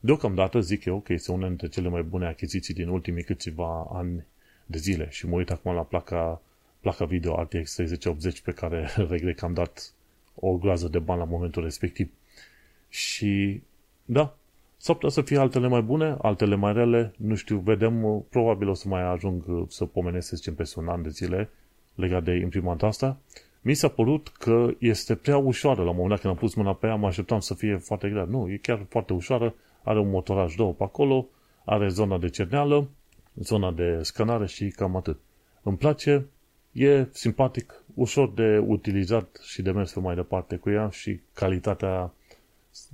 deocamdată 0.00 0.60
zic 0.60 0.84
eu 0.84 1.00
că 1.00 1.12
este 1.12 1.32
una 1.32 1.46
dintre 1.46 1.68
cele 1.68 1.88
mai 1.88 2.02
bune 2.02 2.26
achiziții 2.26 2.74
din 2.74 2.88
ultimii 2.88 3.22
câțiva 3.22 3.88
ani 3.92 4.24
de 4.66 4.78
zile 4.78 5.08
și 5.10 5.26
mă 5.26 5.36
uit 5.36 5.50
acum 5.50 5.74
la 5.74 5.82
placa, 5.82 6.42
placa 6.80 7.04
video 7.04 7.42
RTX 7.42 7.74
3080 7.74 8.40
pe 8.40 8.52
care 8.52 8.88
regret 9.10 9.36
că 9.36 9.44
am 9.44 9.54
dat 9.54 9.92
o 10.34 10.56
groază 10.56 10.88
de 10.88 10.98
bani 10.98 11.18
la 11.18 11.24
momentul 11.24 11.62
respectiv. 11.62 12.10
Și 12.88 13.62
da, 14.04 14.36
S-ar 14.76 14.94
putea 14.94 15.10
să 15.10 15.22
fie 15.22 15.38
altele 15.38 15.68
mai 15.68 15.82
bune, 15.82 16.16
altele 16.22 16.54
mai 16.54 16.72
rele, 16.72 17.12
nu 17.16 17.34
știu, 17.34 17.58
vedem, 17.58 18.24
probabil 18.30 18.68
o 18.68 18.74
să 18.74 18.88
mai 18.88 19.02
ajung 19.02 19.66
să 19.68 19.84
pomenesc, 19.84 20.28
să 20.28 20.36
zicem, 20.36 20.54
peste 20.54 20.78
un 20.78 20.88
an 20.88 21.02
de 21.02 21.08
zile 21.08 21.50
legat 21.94 22.24
de 22.24 22.34
imprimanta 22.34 22.86
asta. 22.86 23.18
Mi 23.66 23.74
s-a 23.74 23.88
părut 23.88 24.28
că 24.28 24.74
este 24.78 25.14
prea 25.14 25.36
ușoară 25.36 25.82
la 25.82 25.88
un 25.88 25.96
moment 25.96 26.10
dat 26.10 26.20
când 26.20 26.32
am 26.32 26.38
pus 26.38 26.54
mâna 26.54 26.74
pe 26.74 26.86
ea, 26.86 26.94
mă 26.94 27.06
așteptam 27.06 27.40
să 27.40 27.54
fie 27.54 27.76
foarte 27.76 28.08
grea. 28.08 28.24
Nu, 28.24 28.50
e 28.50 28.56
chiar 28.56 28.86
foarte 28.88 29.12
ușoară, 29.12 29.54
are 29.82 29.98
un 29.98 30.10
motoraj 30.10 30.54
două 30.54 30.72
pe 30.72 30.82
acolo, 30.82 31.28
are 31.64 31.88
zona 31.88 32.18
de 32.18 32.28
cerneală, 32.28 32.88
zona 33.34 33.72
de 33.72 34.02
scanare 34.02 34.46
și 34.46 34.68
cam 34.68 34.96
atât. 34.96 35.20
Îmi 35.62 35.76
place, 35.76 36.26
e 36.72 37.06
simpatic, 37.12 37.82
ușor 37.94 38.32
de 38.32 38.58
utilizat 38.58 39.40
și 39.42 39.62
de 39.62 39.70
mers 39.70 39.92
pe 39.92 40.00
mai 40.00 40.14
departe 40.14 40.56
cu 40.56 40.70
ea 40.70 40.88
și 40.88 41.20
calitatea 41.32 42.12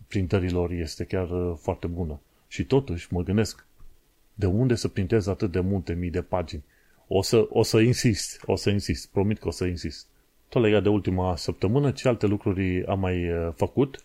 printărilor 0.09 0.71
este 0.71 1.05
chiar 1.05 1.31
uh, 1.31 1.57
foarte 1.61 1.87
bună. 1.87 2.21
Și 2.49 2.65
totuși 2.65 3.13
mă 3.13 3.23
gândesc, 3.23 3.67
de 4.35 4.47
unde 4.47 4.75
să 4.75 4.89
printez 4.89 5.27
atât 5.27 5.51
de 5.51 5.61
multe 5.61 5.93
mii 5.93 6.11
de 6.11 6.23
pagini? 6.23 6.65
O 7.09 7.23
să, 7.23 7.47
o 7.49 7.63
să 7.63 7.79
insist, 7.81 8.43
o 8.47 8.57
să 8.57 8.71
insist, 8.71 9.09
promit 9.09 9.39
că 9.39 9.49
o 9.49 9.51
să 9.51 9.65
insist. 9.65 10.09
Tot 10.51 10.63
legat 10.63 10.83
de 10.83 10.89
ultima 10.89 11.37
săptămână, 11.37 11.91
ce 11.91 12.09
alte 12.09 12.27
lucruri 12.27 12.85
am 12.87 13.01
mai 13.01 13.31
uh, 13.33 13.53
făcut? 13.57 14.05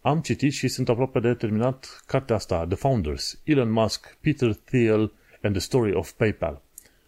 Am 0.00 0.20
citit 0.20 0.52
și 0.52 0.68
sunt 0.68 0.88
aproape 0.88 1.20
de 1.20 1.34
terminat 1.34 2.02
cartea 2.06 2.36
asta, 2.36 2.66
The 2.66 2.76
Founders, 2.76 3.40
Elon 3.44 3.70
Musk, 3.70 4.16
Peter 4.20 4.54
Thiel 4.54 5.12
and 5.42 5.54
the 5.54 5.60
Story 5.60 5.94
of 5.94 6.10
PayPal. 6.10 6.62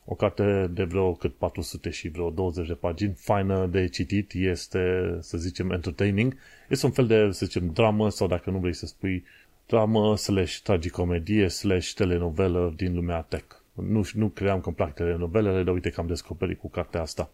O 0.05 0.15
carte 0.15 0.71
de 0.71 0.85
vreo 0.85 1.13
cât 1.13 1.35
400 1.35 1.91
și 1.91 2.09
vreo 2.09 2.31
20 2.31 2.67
de 2.67 2.75
pagini, 2.75 3.15
faină 3.17 3.67
de 3.67 3.89
citit, 3.89 4.33
este, 4.35 5.17
să 5.21 5.39
zicem, 5.39 5.71
entertaining. 5.71 6.37
Este 6.69 6.87
un 6.87 6.93
fel 6.93 7.07
de, 7.07 7.29
să 7.31 7.47
zicem, 7.47 7.71
dramă 7.73 8.09
sau 8.09 8.27
dacă 8.27 8.51
nu 8.51 8.59
vrei 8.59 8.75
să 8.75 8.87
spui 8.87 9.25
dramă 9.67 10.17
slash 10.17 10.59
tragicomedie 10.63 11.49
slash 11.49 11.93
telenovelă 11.93 12.73
din 12.77 12.95
lumea 12.95 13.21
tech. 13.21 13.57
Nu, 13.73 14.05
nu 14.13 14.29
cream 14.29 14.61
că 14.61 14.67
îmi 14.67 14.77
plac 14.77 14.95
telenovelele, 14.95 15.63
dar 15.63 15.75
uite 15.75 15.91
că 15.91 16.01
am 16.01 16.07
descoperit 16.07 16.59
cu 16.59 16.71
cartea 16.71 17.01
asta. 17.01 17.31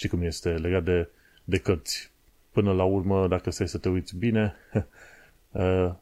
Și 0.00 0.08
cum 0.08 0.22
este 0.22 0.48
legat 0.48 0.84
de, 0.84 1.08
de 1.44 1.58
cărți. 1.58 2.10
Până 2.50 2.72
la 2.72 2.84
urmă, 2.84 3.28
dacă 3.28 3.50
stai 3.50 3.68
să 3.68 3.78
te 3.78 3.88
uiți 3.88 4.16
bine, 4.16 4.54
uh, 5.50 5.92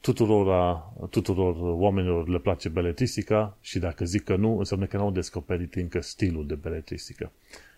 tuturor, 0.00 0.82
tuturor 1.10 1.56
oamenilor 1.58 2.28
le 2.28 2.38
place 2.38 2.68
beletristica 2.68 3.56
și 3.60 3.78
dacă 3.78 4.04
zic 4.04 4.24
că 4.24 4.36
nu, 4.36 4.58
înseamnă 4.58 4.86
că 4.86 4.96
n-au 4.96 5.10
descoperit 5.10 5.74
încă 5.74 6.00
stilul 6.00 6.46
de 6.46 6.54
beletristică. 6.54 7.32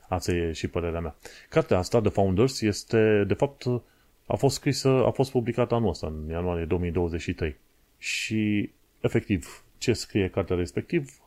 Asta 0.08 0.32
e 0.32 0.52
și 0.52 0.68
părerea 0.68 1.00
mea. 1.00 1.16
Cartea 1.48 1.78
asta, 1.78 2.00
The 2.00 2.10
Founders, 2.10 2.60
este, 2.60 3.24
de 3.26 3.34
fapt, 3.34 3.64
a 4.26 4.36
fost 4.36 4.54
scrisă, 4.54 4.88
a 4.88 5.10
fost 5.10 5.30
publicată 5.30 5.74
anul 5.74 5.88
ăsta, 5.88 6.06
în 6.06 6.28
ianuarie 6.30 6.64
2023. 6.64 7.56
Și, 7.98 8.70
efectiv, 9.00 9.64
ce 9.78 9.92
scrie 9.92 10.28
cartea 10.28 10.56
respectiv? 10.56 11.18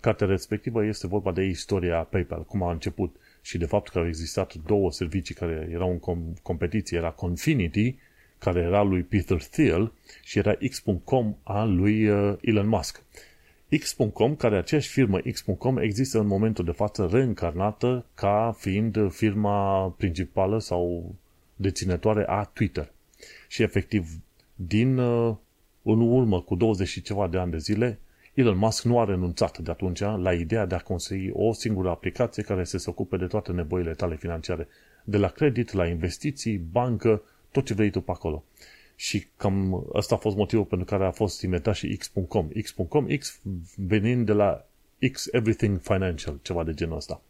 Cartea 0.00 0.26
respectivă 0.26 0.84
este 0.84 1.06
vorba 1.06 1.32
de 1.32 1.42
istoria 1.42 2.02
PayPal, 2.02 2.44
cum 2.44 2.62
a 2.62 2.72
început 2.72 3.16
și 3.42 3.58
de 3.58 3.66
fapt 3.66 3.88
că 3.88 3.98
au 3.98 4.06
existat 4.06 4.54
două 4.54 4.92
servicii 4.92 5.34
care 5.34 5.68
erau 5.70 6.00
în 6.06 6.34
competiție, 6.42 6.98
era 6.98 7.10
Confinity 7.10 7.96
care 8.38 8.60
era 8.60 8.82
lui 8.82 9.02
Peter 9.02 9.42
Thiel 9.42 9.92
și 10.22 10.38
era 10.38 10.54
X.com 10.68 11.36
al 11.42 11.74
lui 11.74 12.08
uh, 12.08 12.36
Elon 12.40 12.68
Musk. 12.68 13.02
X.com, 13.78 14.36
care 14.36 14.56
aceeași 14.56 14.88
firmă 14.88 15.20
X.com 15.20 15.78
există 15.78 16.18
în 16.18 16.26
momentul 16.26 16.64
de 16.64 16.70
față 16.70 17.08
reîncarnată 17.12 18.06
ca 18.14 18.56
fiind 18.58 19.12
firma 19.12 19.88
principală 19.88 20.58
sau 20.58 21.14
deținătoare 21.56 22.24
a 22.26 22.44
Twitter. 22.44 22.92
Și 23.48 23.62
efectiv, 23.62 24.08
din 24.54 24.98
uh, 24.98 25.36
în 25.82 26.00
urmă 26.00 26.40
cu 26.40 26.54
20 26.54 26.88
și 26.88 27.02
ceva 27.02 27.28
de 27.28 27.38
ani 27.38 27.50
de 27.50 27.58
zile, 27.58 27.98
Elon 28.34 28.56
Musk 28.56 28.84
nu 28.84 28.98
a 28.98 29.04
renunțat 29.04 29.58
de 29.58 29.70
atunci 29.70 30.00
la 30.00 30.32
ideea 30.32 30.66
de 30.66 30.74
a 30.74 30.78
construi 30.78 31.30
o 31.32 31.52
singură 31.52 31.88
aplicație 31.88 32.42
care 32.42 32.64
să 32.64 32.78
se 32.78 32.90
ocupe 32.90 33.16
de 33.16 33.26
toate 33.26 33.52
nevoile 33.52 33.94
tale 33.94 34.16
financiare, 34.16 34.68
de 35.04 35.16
la 35.16 35.28
credit, 35.28 35.72
la 35.72 35.86
investiții, 35.86 36.56
bancă, 36.56 37.22
tot 37.50 37.64
ce 37.64 37.74
vrei 37.74 37.90
tu 37.90 38.00
pe 38.00 38.10
acolo. 38.10 38.44
Și 38.96 39.26
cam 39.36 39.86
ăsta 39.94 40.14
a 40.14 40.18
fost 40.18 40.36
motivul 40.36 40.64
pentru 40.64 40.86
care 40.86 41.04
a 41.04 41.10
fost 41.10 41.42
inventat 41.42 41.74
și 41.74 41.96
X.com. 41.96 42.48
X.com, 42.62 43.06
X 43.18 43.40
venind 43.76 44.26
de 44.26 44.32
la 44.32 44.66
X 45.12 45.26
Everything 45.30 45.80
Financial, 45.80 46.38
ceva 46.42 46.64
de 46.64 46.74
genul 46.74 46.96
ăsta. 46.96 47.22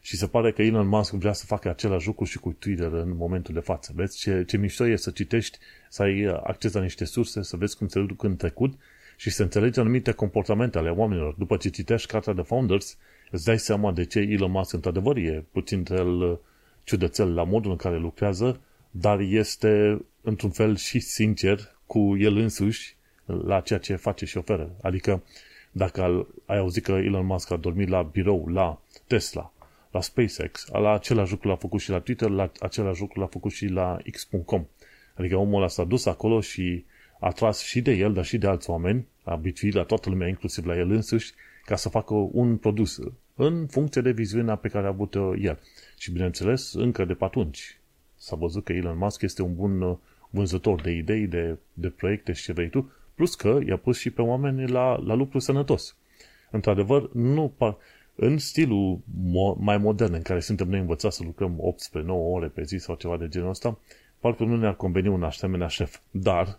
Și 0.00 0.16
se 0.16 0.26
pare 0.26 0.52
că 0.52 0.62
Elon 0.62 0.86
Musk 0.86 1.12
vrea 1.12 1.32
să 1.32 1.46
facă 1.46 1.68
același 1.68 2.06
lucru 2.06 2.24
și 2.24 2.38
cu 2.38 2.52
Twitter 2.52 2.92
în 2.92 3.16
momentul 3.16 3.54
de 3.54 3.60
față. 3.60 3.92
Vezi 3.94 4.18
ce, 4.18 4.44
ce 4.44 4.56
mișto 4.56 4.86
e 4.86 4.96
să 4.96 5.10
citești, 5.10 5.58
să 5.88 6.02
ai 6.02 6.22
acces 6.42 6.72
la 6.72 6.80
niște 6.80 7.04
surse, 7.04 7.42
să 7.42 7.56
vezi 7.56 7.76
cum 7.76 7.88
se 7.88 8.00
duc 8.00 8.22
în 8.22 8.36
trecut 8.36 8.74
și 9.16 9.30
să 9.30 9.42
înțelegi 9.42 9.78
anumite 9.78 10.12
comportamente 10.12 10.78
ale 10.78 10.90
oamenilor. 10.90 11.34
După 11.38 11.56
ce 11.56 11.68
citești 11.68 12.10
cartea 12.10 12.32
de 12.32 12.42
Founders, 12.42 12.98
îți 13.30 13.44
dai 13.44 13.58
seama 13.58 13.92
de 13.92 14.04
ce 14.04 14.18
Elon 14.18 14.50
Musk 14.50 14.72
într-adevăr 14.72 15.16
e 15.16 15.44
puțin 15.52 15.84
el 15.90 16.40
ciudățel 16.84 17.34
la 17.34 17.44
modul 17.44 17.70
în 17.70 17.76
care 17.76 17.98
lucrează 17.98 18.60
dar 18.98 19.20
este 19.20 20.04
într-un 20.20 20.50
fel 20.50 20.76
și 20.76 21.00
sincer 21.00 21.74
cu 21.86 22.16
el 22.18 22.36
însuși 22.36 22.96
la 23.24 23.60
ceea 23.60 23.78
ce 23.78 23.96
face 23.96 24.24
și 24.24 24.36
oferă. 24.36 24.76
Adică 24.82 25.22
dacă 25.72 26.26
ai 26.46 26.58
auzit 26.58 26.82
că 26.82 26.92
Elon 26.92 27.26
Musk 27.26 27.50
a 27.50 27.56
dormit 27.56 27.88
la 27.88 28.02
birou, 28.02 28.48
la 28.48 28.80
Tesla, 29.06 29.52
la 29.90 30.00
SpaceX, 30.00 30.66
la 30.72 30.92
același 30.92 31.30
lucru 31.30 31.48
l-a 31.48 31.56
făcut 31.56 31.80
și 31.80 31.90
la 31.90 32.00
Twitter, 32.00 32.28
la 32.28 32.50
același 32.60 33.00
lucru 33.00 33.20
l-a 33.20 33.26
făcut 33.26 33.52
și 33.52 33.66
la 33.66 33.98
X.com. 34.10 34.66
Adică 35.14 35.36
omul 35.36 35.56
ăla 35.56 35.68
s-a 35.68 35.84
dus 35.84 36.06
acolo 36.06 36.40
și 36.40 36.84
a 37.20 37.30
tras 37.30 37.62
și 37.62 37.80
de 37.80 37.92
el, 37.92 38.12
dar 38.12 38.24
și 38.24 38.38
de 38.38 38.46
alți 38.46 38.70
oameni, 38.70 39.06
a 39.22 39.34
bituit 39.34 39.74
la 39.74 39.82
toată 39.82 40.10
lumea, 40.10 40.28
inclusiv 40.28 40.66
la 40.66 40.76
el 40.76 40.90
însuși, 40.90 41.32
ca 41.64 41.76
să 41.76 41.88
facă 41.88 42.14
un 42.14 42.56
produs 42.56 42.98
în 43.34 43.66
funcție 43.66 44.00
de 44.00 44.10
viziunea 44.10 44.54
pe 44.56 44.68
care 44.68 44.86
a 44.86 44.88
avut 44.88 45.14
el. 45.38 45.58
Și 45.98 46.12
bineînțeles, 46.12 46.72
încă 46.72 47.04
de 47.04 47.14
pe 47.14 47.24
atunci, 47.24 47.80
S-a 48.16 48.36
văzut 48.36 48.64
că 48.64 48.72
Elon 48.72 48.98
Musk 48.98 49.22
este 49.22 49.42
un 49.42 49.54
bun 49.54 49.80
uh, 49.80 49.96
vânzător 50.30 50.80
de 50.80 50.90
idei, 50.90 51.26
de, 51.26 51.58
de 51.72 51.88
proiecte 51.88 52.32
și 52.32 52.42
ce 52.42 52.52
vrei 52.52 52.68
tu, 52.68 52.92
plus 53.14 53.34
că 53.34 53.60
i-a 53.66 53.76
pus 53.76 53.98
și 53.98 54.10
pe 54.10 54.22
oameni 54.22 54.68
la, 54.68 54.96
la 54.96 55.14
lucru 55.14 55.38
sănătos. 55.38 55.96
Într-adevăr, 56.50 57.12
nu 57.12 57.54
în 58.14 58.38
stilul 58.38 58.98
mo- 58.98 59.58
mai 59.58 59.78
modern 59.78 60.14
în 60.14 60.22
care 60.22 60.40
suntem 60.40 60.68
noi 60.68 60.78
învățați 60.78 61.16
să 61.16 61.22
lucrăm 61.24 61.74
18-9 62.02 62.06
ore 62.06 62.46
pe 62.46 62.62
zi 62.62 62.76
sau 62.76 62.94
ceva 62.94 63.16
de 63.16 63.28
genul 63.28 63.48
ăsta, 63.48 63.78
parcă 64.20 64.44
nu 64.44 64.56
ne-ar 64.56 64.76
conveni 64.76 65.08
un 65.08 65.22
asemenea 65.22 65.66
șef. 65.66 65.98
Dar, 66.10 66.58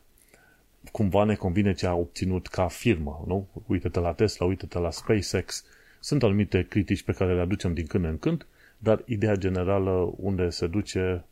cumva 0.91 1.23
ne 1.23 1.35
convine 1.35 1.73
ce 1.73 1.87
a 1.87 1.93
obținut 1.93 2.47
ca 2.47 2.67
firmă, 2.67 3.23
nu? 3.27 3.47
Uită-te 3.67 3.99
la 3.99 4.13
Tesla, 4.13 4.45
uită-te 4.45 4.79
la 4.79 4.91
SpaceX. 4.91 5.65
Sunt 5.99 6.23
anumite 6.23 6.65
critici 6.69 7.03
pe 7.03 7.11
care 7.11 7.33
le 7.33 7.41
aducem 7.41 7.73
din 7.73 7.85
când 7.85 8.05
în 8.05 8.17
când, 8.17 8.45
dar 8.77 9.03
ideea 9.05 9.35
generală 9.35 10.13
unde 10.17 10.49
se 10.49 10.67
duce 10.67 11.25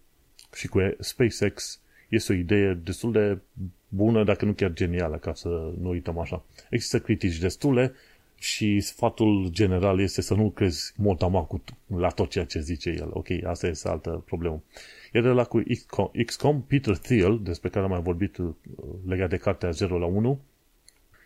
și 0.53 0.67
cu 0.67 0.79
SpaceX 0.99 1.79
este 2.09 2.31
o 2.31 2.35
idee 2.35 2.73
destul 2.73 3.11
de 3.11 3.37
bună, 3.87 4.23
dacă 4.23 4.45
nu 4.45 4.53
chiar 4.53 4.73
genială, 4.73 5.17
ca 5.17 5.33
să 5.33 5.47
nu 5.81 5.89
uităm 5.89 6.19
așa. 6.19 6.43
Există 6.69 6.99
critici 6.99 7.37
destule 7.37 7.93
și 8.45 8.79
sfatul 8.79 9.47
general 9.49 9.99
este 9.99 10.21
să 10.21 10.33
nu 10.33 10.49
crezi 10.49 10.93
motamacut 10.97 11.73
la 11.87 12.09
tot 12.09 12.29
ceea 12.29 12.45
ce 12.45 12.59
zice 12.59 12.89
el. 12.89 13.09
Ok, 13.13 13.27
asta 13.43 13.67
este 13.67 13.87
altă 13.87 14.23
problemă. 14.25 14.63
Iar 15.13 15.23
la 15.23 15.43
cu 15.43 15.63
XCOM, 15.73 16.11
XCOM, 16.25 16.61
Peter 16.61 16.97
Thiel, 16.97 17.39
despre 17.43 17.69
care 17.69 17.85
am 17.85 17.91
mai 17.91 18.01
vorbit 18.01 18.37
uh, 18.37 18.53
legat 19.05 19.29
de 19.29 19.37
cartea 19.37 19.71
0 19.71 19.97
la 19.97 20.05
1, 20.05 20.39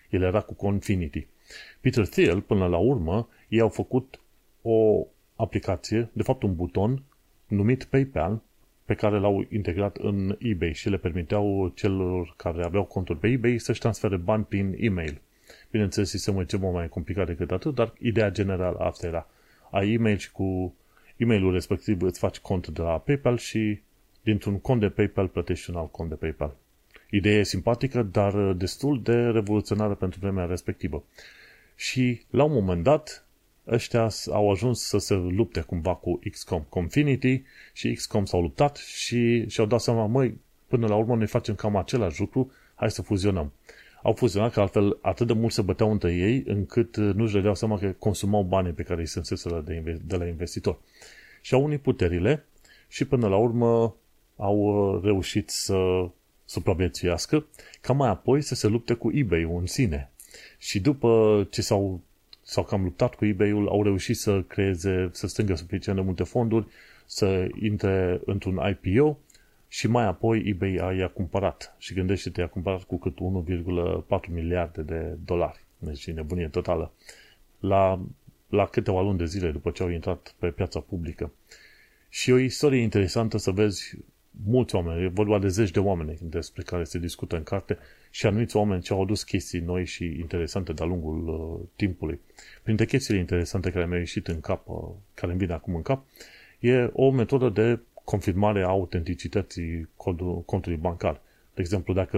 el 0.09 0.21
era 0.21 0.41
cu 0.41 0.53
Confinity. 0.53 1.27
Peter 1.81 2.07
Thiel, 2.07 2.41
până 2.41 2.67
la 2.67 2.77
urmă, 2.77 3.27
ei 3.47 3.59
au 3.59 3.69
făcut 3.69 4.19
o 4.61 5.07
aplicație, 5.35 6.09
de 6.13 6.23
fapt 6.23 6.43
un 6.43 6.55
buton, 6.55 7.03
numit 7.47 7.83
PayPal, 7.83 8.41
pe 8.85 8.93
care 8.93 9.19
l-au 9.19 9.45
integrat 9.49 9.97
în 9.97 10.35
eBay 10.39 10.73
și 10.73 10.89
le 10.89 10.97
permiteau 10.97 11.71
celor 11.75 12.33
care 12.37 12.63
aveau 12.63 12.83
conturi 12.83 13.19
pe 13.19 13.27
eBay 13.27 13.57
să-și 13.57 13.79
transfere 13.79 14.17
bani 14.17 14.43
prin 14.43 14.75
e-mail. 14.77 15.21
Bineînțeles, 15.71 16.09
sistemul 16.09 16.41
e 16.41 16.45
ceva 16.45 16.69
mai 16.69 16.89
complicat 16.89 17.25
decât 17.25 17.51
atât, 17.51 17.75
dar 17.75 17.93
ideea 17.99 18.29
generală 18.29 18.77
asta 18.77 19.07
era. 19.07 19.27
Ai 19.71 19.93
e-mail 19.93 20.17
și 20.17 20.31
cu 20.31 20.75
e-mailul 21.17 21.51
respectiv 21.51 22.01
îți 22.01 22.19
faci 22.19 22.39
cont 22.39 22.67
de 22.67 22.81
la 22.81 22.99
PayPal 22.99 23.37
și 23.37 23.81
dintr-un 24.21 24.59
cont 24.59 24.79
de 24.79 24.89
PayPal 24.89 25.27
plătești 25.27 25.69
un 25.69 25.75
alt 25.75 25.91
cont 25.91 26.09
de 26.09 26.15
PayPal. 26.15 26.55
Ideea 27.09 27.39
e 27.39 27.43
simpatică, 27.43 28.01
dar 28.03 28.51
destul 28.51 29.01
de 29.01 29.15
revoluționară 29.15 29.95
pentru 29.95 30.19
vremea 30.19 30.45
respectivă. 30.45 31.03
Și 31.75 32.21
la 32.29 32.43
un 32.43 32.51
moment 32.51 32.83
dat, 32.83 33.25
ăștia 33.67 34.09
au 34.31 34.51
ajuns 34.51 34.81
să 34.81 34.97
se 34.97 35.13
lupte 35.13 35.61
cumva 35.61 35.95
cu 35.95 36.19
XCOM. 36.31 36.65
Confinity 36.69 37.43
și 37.73 37.93
XCOM 37.93 38.25
s-au 38.25 38.41
luptat 38.41 38.75
și 38.75 39.49
și-au 39.49 39.67
dat 39.67 39.81
seama, 39.81 40.05
măi, 40.05 40.39
până 40.67 40.87
la 40.87 40.95
urmă 40.95 41.15
noi 41.15 41.27
facem 41.27 41.55
cam 41.55 41.75
același 41.75 42.19
lucru, 42.19 42.51
hai 42.75 42.91
să 42.91 43.01
fuzionăm. 43.01 43.51
Au 44.03 44.13
fuzionat 44.13 44.53
că 44.53 44.59
altfel 44.59 44.97
atât 45.01 45.27
de 45.27 45.33
mult 45.33 45.53
se 45.53 45.61
băteau 45.61 45.91
între 45.91 46.13
ei 46.13 46.43
încât 46.47 46.97
nu-și 46.97 47.33
dădeau 47.33 47.55
seama 47.55 47.77
că 47.77 47.95
consumau 47.99 48.43
banii 48.43 48.71
pe 48.71 48.83
care 48.83 48.99
îi 48.99 49.07
strânseseră 49.07 49.63
de, 49.65 49.99
de 50.05 50.15
la 50.15 50.25
investitor. 50.25 50.79
Și 51.41 51.53
au 51.53 51.63
unit 51.63 51.81
puterile 51.81 52.45
și 52.87 53.05
până 53.05 53.27
la 53.27 53.37
urmă 53.37 53.95
au 54.35 54.99
reușit 55.03 55.49
să 55.49 56.09
supraviețuiască, 56.45 57.45
ca 57.81 57.93
mai 57.93 58.09
apoi 58.09 58.41
să 58.41 58.55
se 58.55 58.67
lupte 58.67 58.93
cu 58.93 59.11
eBay 59.13 59.41
în 59.41 59.65
sine. 59.65 60.11
Și 60.57 60.79
după 60.79 61.47
ce 61.49 61.61
s-au, 61.61 62.01
s-au 62.41 62.63
cam 62.63 62.83
luptat 62.83 63.15
cu 63.15 63.25
eBay-ul, 63.25 63.67
au 63.67 63.83
reușit 63.83 64.17
să 64.17 64.41
creeze, 64.41 65.09
să 65.11 65.27
strângă 65.27 65.55
suficient 65.55 65.97
de 65.97 66.03
multe 66.03 66.23
fonduri, 66.23 66.67
să 67.05 67.47
intre 67.61 68.21
într-un 68.25 68.59
IPO 68.69 69.17
și 69.69 69.87
mai 69.87 70.05
apoi 70.05 70.43
eBay 70.45 70.77
a 70.81 70.93
i-a 70.93 71.07
cumpărat. 71.07 71.75
Și 71.77 71.93
gândește-te, 71.93 72.39
i-a 72.39 72.47
cumpărat 72.47 72.83
cu 72.83 72.97
cât 72.97 73.17
1,4 73.17 74.29
miliarde 74.29 74.81
de 74.81 75.17
dolari. 75.25 75.63
Deci 75.77 76.05
e 76.05 76.11
nebunie 76.11 76.47
totală. 76.47 76.91
La, 77.59 78.01
la 78.49 78.65
câteva 78.65 79.01
luni 79.01 79.17
de 79.17 79.25
zile 79.25 79.51
după 79.51 79.71
ce 79.71 79.83
au 79.83 79.89
intrat 79.89 80.35
pe 80.39 80.47
piața 80.47 80.79
publică. 80.79 81.31
Și 82.09 82.31
o 82.31 82.37
istorie 82.37 82.81
interesantă 82.81 83.37
să 83.37 83.51
vezi 83.51 83.97
mulți 84.45 84.75
oameni, 84.75 85.03
e 85.03 85.07
vorba 85.07 85.39
de 85.39 85.47
zeci 85.47 85.71
de 85.71 85.79
oameni 85.79 86.17
despre 86.21 86.63
care 86.63 86.83
se 86.83 86.99
discută 86.99 87.35
în 87.35 87.43
carte 87.43 87.77
și 88.09 88.25
anumiți 88.25 88.55
oameni 88.55 88.81
ce 88.81 88.93
au 88.93 89.01
adus 89.01 89.23
chestii 89.23 89.59
noi 89.59 89.85
și 89.85 90.05
interesante 90.05 90.73
de-a 90.73 90.85
lungul 90.85 91.27
uh, 91.27 91.67
timpului. 91.75 92.19
Printre 92.63 92.85
chestiile 92.85 93.19
interesante 93.19 93.71
care 93.71 93.85
mi-au 93.85 93.99
ieșit 93.99 94.27
în 94.27 94.39
cap, 94.39 94.69
uh, 94.69 94.89
care 95.13 95.31
îmi 95.31 95.41
vine 95.41 95.53
acum 95.53 95.75
în 95.75 95.81
cap, 95.81 96.05
e 96.59 96.89
o 96.93 97.11
metodă 97.11 97.49
de 97.49 97.79
confirmare 98.09 98.63
a 98.63 98.67
autenticității 98.67 99.89
contului 100.45 100.77
bancar. 100.77 101.21
De 101.53 101.61
exemplu, 101.61 101.93
dacă 101.93 102.17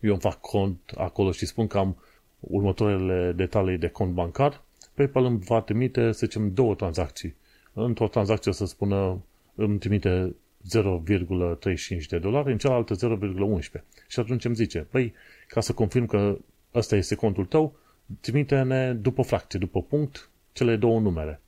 eu 0.00 0.10
îmi 0.10 0.20
fac 0.20 0.40
cont 0.40 0.78
acolo 0.96 1.32
și 1.32 1.46
spun 1.46 1.66
că 1.66 1.78
am 1.78 1.96
următoarele 2.40 3.32
detalii 3.32 3.78
de 3.78 3.88
cont 3.88 4.12
bancar, 4.12 4.62
PayPal 4.94 5.24
îmi 5.24 5.38
va 5.38 5.60
trimite, 5.60 6.12
să 6.12 6.26
zicem, 6.26 6.54
două 6.54 6.74
tranzacții. 6.74 7.34
Într-o 7.72 8.08
tranzacție 8.08 8.50
o 8.50 8.54
să 8.54 8.64
spună, 8.64 9.22
îmi 9.54 9.78
trimite 9.78 10.34
0,35 10.74 12.06
de 12.08 12.18
dolari, 12.18 12.52
în 12.52 12.58
cealaltă 12.58 12.94
0,11. 12.94 13.82
Și 14.08 14.20
atunci 14.20 14.44
îmi 14.44 14.54
zice, 14.54 14.78
păi, 14.90 15.14
ca 15.48 15.60
să 15.60 15.72
confirm 15.72 16.06
că 16.06 16.38
ăsta 16.74 16.96
este 16.96 17.14
contul 17.14 17.44
tău, 17.44 17.76
trimite-ne 18.20 18.92
după 18.92 19.22
fracție, 19.22 19.58
după 19.58 19.82
punct, 19.82 20.30
cele 20.52 20.76
două 20.76 21.00
numere. 21.00 21.40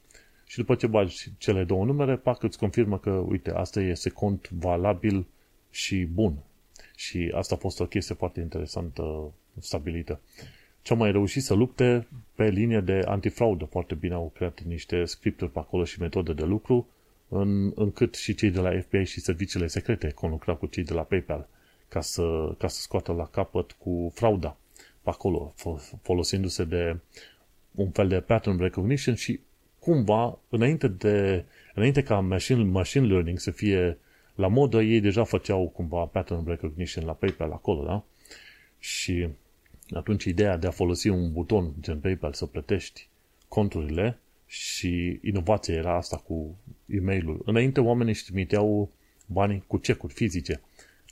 Și 0.54 0.60
după 0.60 0.74
ce 0.74 0.86
bagi 0.86 1.30
cele 1.38 1.64
două 1.64 1.84
numere, 1.84 2.16
pac, 2.16 2.42
îți 2.42 2.58
confirmă 2.58 2.98
că, 2.98 3.10
uite, 3.10 3.50
asta 3.50 3.80
este 3.80 4.10
cont 4.10 4.48
valabil 4.48 5.26
și 5.70 6.04
bun. 6.04 6.34
Și 6.96 7.32
asta 7.34 7.54
a 7.54 7.58
fost 7.58 7.80
o 7.80 7.86
chestie 7.86 8.14
foarte 8.14 8.40
interesantă 8.40 9.32
stabilită. 9.60 10.20
Ce 10.82 10.92
au 10.92 10.98
mai 10.98 11.12
reușit 11.12 11.42
să 11.42 11.54
lupte 11.54 12.06
pe 12.34 12.48
linie 12.48 12.80
de 12.80 13.02
antifraudă. 13.06 13.64
Foarte 13.64 13.94
bine 13.94 14.14
au 14.14 14.32
creat 14.34 14.62
niște 14.62 15.04
scripturi 15.04 15.50
pe 15.50 15.58
acolo 15.58 15.84
și 15.84 16.00
metode 16.00 16.32
de 16.32 16.44
lucru 16.44 16.88
în, 17.28 17.72
încât 17.74 18.14
și 18.14 18.34
cei 18.34 18.50
de 18.50 18.60
la 18.60 18.80
FBI 18.80 19.04
și 19.04 19.20
serviciile 19.20 19.66
secrete 19.66 20.10
conlucrau 20.10 20.56
cu 20.56 20.66
cei 20.66 20.84
de 20.84 20.94
la 20.94 21.02
PayPal 21.02 21.48
ca 21.88 22.00
să, 22.00 22.54
ca 22.58 22.68
să 22.68 22.80
scoată 22.80 23.12
la 23.12 23.26
capăt 23.26 23.72
cu 23.72 24.12
frauda 24.14 24.56
pe 25.02 25.10
acolo, 25.10 25.54
folosindu-se 26.02 26.64
de 26.64 26.96
un 27.74 27.90
fel 27.90 28.08
de 28.08 28.20
pattern 28.20 28.58
recognition 28.58 29.14
și 29.14 29.40
cumva, 29.84 30.38
înainte, 30.48 30.88
de, 30.88 31.44
înainte 31.74 32.02
ca 32.02 32.20
machine, 32.20 32.62
machine 32.62 33.06
learning 33.06 33.38
să 33.38 33.50
fie 33.50 33.98
la 34.34 34.48
modă, 34.48 34.82
ei 34.82 35.00
deja 35.00 35.24
făceau 35.24 35.68
cumva 35.68 36.04
pattern 36.04 36.48
recognition 36.48 37.04
la 37.04 37.12
PayPal 37.12 37.52
acolo, 37.52 37.84
da? 37.84 38.04
Și 38.78 39.28
atunci 39.90 40.24
ideea 40.24 40.56
de 40.56 40.66
a 40.66 40.70
folosi 40.70 41.08
un 41.08 41.32
buton 41.32 41.72
gen 41.80 41.98
PayPal 41.98 42.32
să 42.32 42.46
plătești 42.46 43.08
conturile 43.48 44.18
și 44.46 45.18
inovația 45.22 45.74
era 45.74 45.96
asta 45.96 46.16
cu 46.16 46.56
e 46.86 47.00
mail 47.00 47.40
Înainte 47.44 47.80
oamenii 47.80 48.12
își 48.12 48.24
trimiteau 48.24 48.90
banii 49.26 49.64
cu 49.66 49.76
cecuri 49.76 50.12
fizice. 50.12 50.60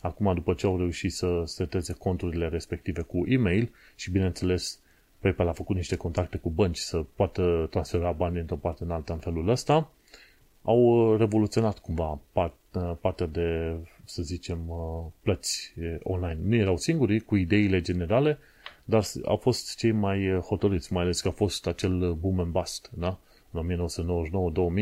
Acum, 0.00 0.34
după 0.34 0.54
ce 0.54 0.66
au 0.66 0.76
reușit 0.76 1.12
să 1.12 1.42
seteze 1.46 1.92
conturile 1.92 2.48
respective 2.48 3.02
cu 3.02 3.24
e-mail 3.26 3.70
și, 3.96 4.10
bineînțeles, 4.10 4.78
PayPal 5.22 5.48
a 5.48 5.52
făcut 5.52 5.76
niște 5.76 5.96
contacte 5.96 6.38
cu 6.38 6.50
bănci 6.50 6.78
să 6.78 7.04
poată 7.16 7.66
transfera 7.70 8.12
bani 8.12 8.38
într-o 8.38 8.56
parte 8.56 8.84
în 8.84 8.90
alta 8.90 9.12
în 9.12 9.18
felul 9.18 9.48
ăsta, 9.48 9.90
au 10.62 11.16
revoluționat 11.16 11.78
cumva 11.78 12.18
partea 13.00 13.26
de, 13.26 13.76
să 14.04 14.22
zicem, 14.22 14.58
plăți 15.20 15.74
online. 16.02 16.38
Nu 16.42 16.54
erau 16.54 16.76
singuri 16.76 17.20
cu 17.20 17.36
ideile 17.36 17.80
generale, 17.80 18.38
dar 18.84 19.04
au 19.24 19.36
fost 19.36 19.76
cei 19.76 19.92
mai 19.92 20.38
hotărâți, 20.46 20.92
mai 20.92 21.02
ales 21.02 21.20
că 21.20 21.28
a 21.28 21.30
fost 21.30 21.66
acel 21.66 22.12
boom 22.12 22.40
and 22.40 22.52
bust, 22.52 22.90
da? 22.94 23.18
în 23.52 23.88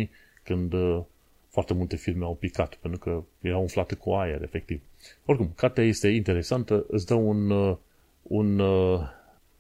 1999-2000, 0.05 0.09
când 0.43 0.73
uh, 0.73 1.01
foarte 1.49 1.75
multe 1.75 1.97
firme 1.97 2.25
au 2.25 2.35
picat, 2.35 2.75
pentru 2.75 2.99
că 2.99 3.23
erau 3.41 3.61
umflate 3.61 3.95
cu 3.95 4.13
aer, 4.13 4.43
efectiv. 4.43 4.81
Oricum, 5.25 5.53
cartea 5.57 5.85
este 5.85 6.09
interesantă, 6.09 6.85
îți 6.89 7.07
dă 7.07 7.15
un, 7.15 7.51
uh, 7.51 7.77
un 8.23 8.59
uh, 8.59 9.01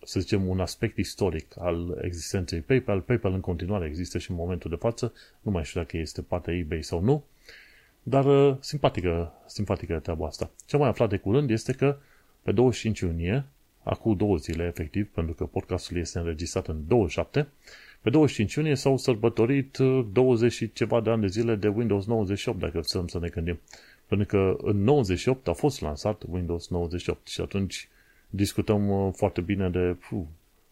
să 0.04 0.20
zicem, 0.20 0.48
un 0.48 0.60
aspect 0.60 0.96
istoric 0.96 1.54
al 1.58 1.98
existenței 2.02 2.60
PayPal. 2.60 3.00
PayPal 3.00 3.32
în 3.32 3.40
continuare 3.40 3.86
există 3.86 4.18
și 4.18 4.30
în 4.30 4.36
momentul 4.36 4.70
de 4.70 4.76
față, 4.76 5.12
nu 5.40 5.50
mai 5.50 5.64
știu 5.64 5.80
dacă 5.80 5.96
este 5.96 6.22
partea 6.22 6.54
eBay 6.54 6.82
sau 6.82 7.00
nu, 7.00 7.24
dar 8.02 8.56
simpatică, 8.60 9.32
simpatică 9.46 9.98
treaba 9.98 10.26
asta. 10.26 10.50
Ce 10.66 10.74
am 10.74 10.80
mai 10.80 10.90
aflat 10.90 11.08
de 11.08 11.16
curând 11.16 11.50
este 11.50 11.72
că 11.72 11.96
pe 12.42 12.52
25 12.52 13.00
iunie, 13.00 13.44
acum 13.82 14.16
două 14.16 14.36
zile 14.36 14.64
efectiv, 14.64 15.08
pentru 15.14 15.34
că 15.34 15.44
podcastul 15.44 15.96
este 15.96 16.18
înregistrat 16.18 16.66
în 16.66 16.82
27, 16.86 17.48
pe 18.00 18.10
25 18.10 18.54
iunie 18.54 18.74
s-au 18.74 18.96
sărbătorit 18.96 19.76
20 20.12 20.50
uh, 20.50 20.56
și 20.56 20.72
ceva 20.72 21.00
de 21.00 21.10
ani 21.10 21.20
de 21.20 21.26
zile 21.26 21.54
de 21.54 21.68
Windows 21.68 22.06
98, 22.06 22.58
dacă 22.58 22.80
vrem 22.90 23.06
să 23.06 23.18
ne 23.18 23.28
gândim. 23.28 23.60
Pentru 24.06 24.26
că 24.26 24.56
în 24.62 24.82
98 24.82 25.48
a 25.48 25.52
fost 25.52 25.80
lansat 25.80 26.22
Windows 26.30 26.68
98 26.68 27.26
și 27.26 27.40
atunci 27.40 27.88
discutăm 28.30 28.88
uh, 28.88 29.12
foarte 29.16 29.40
bine 29.40 29.70
de 29.70 29.96
puh, 30.08 30.24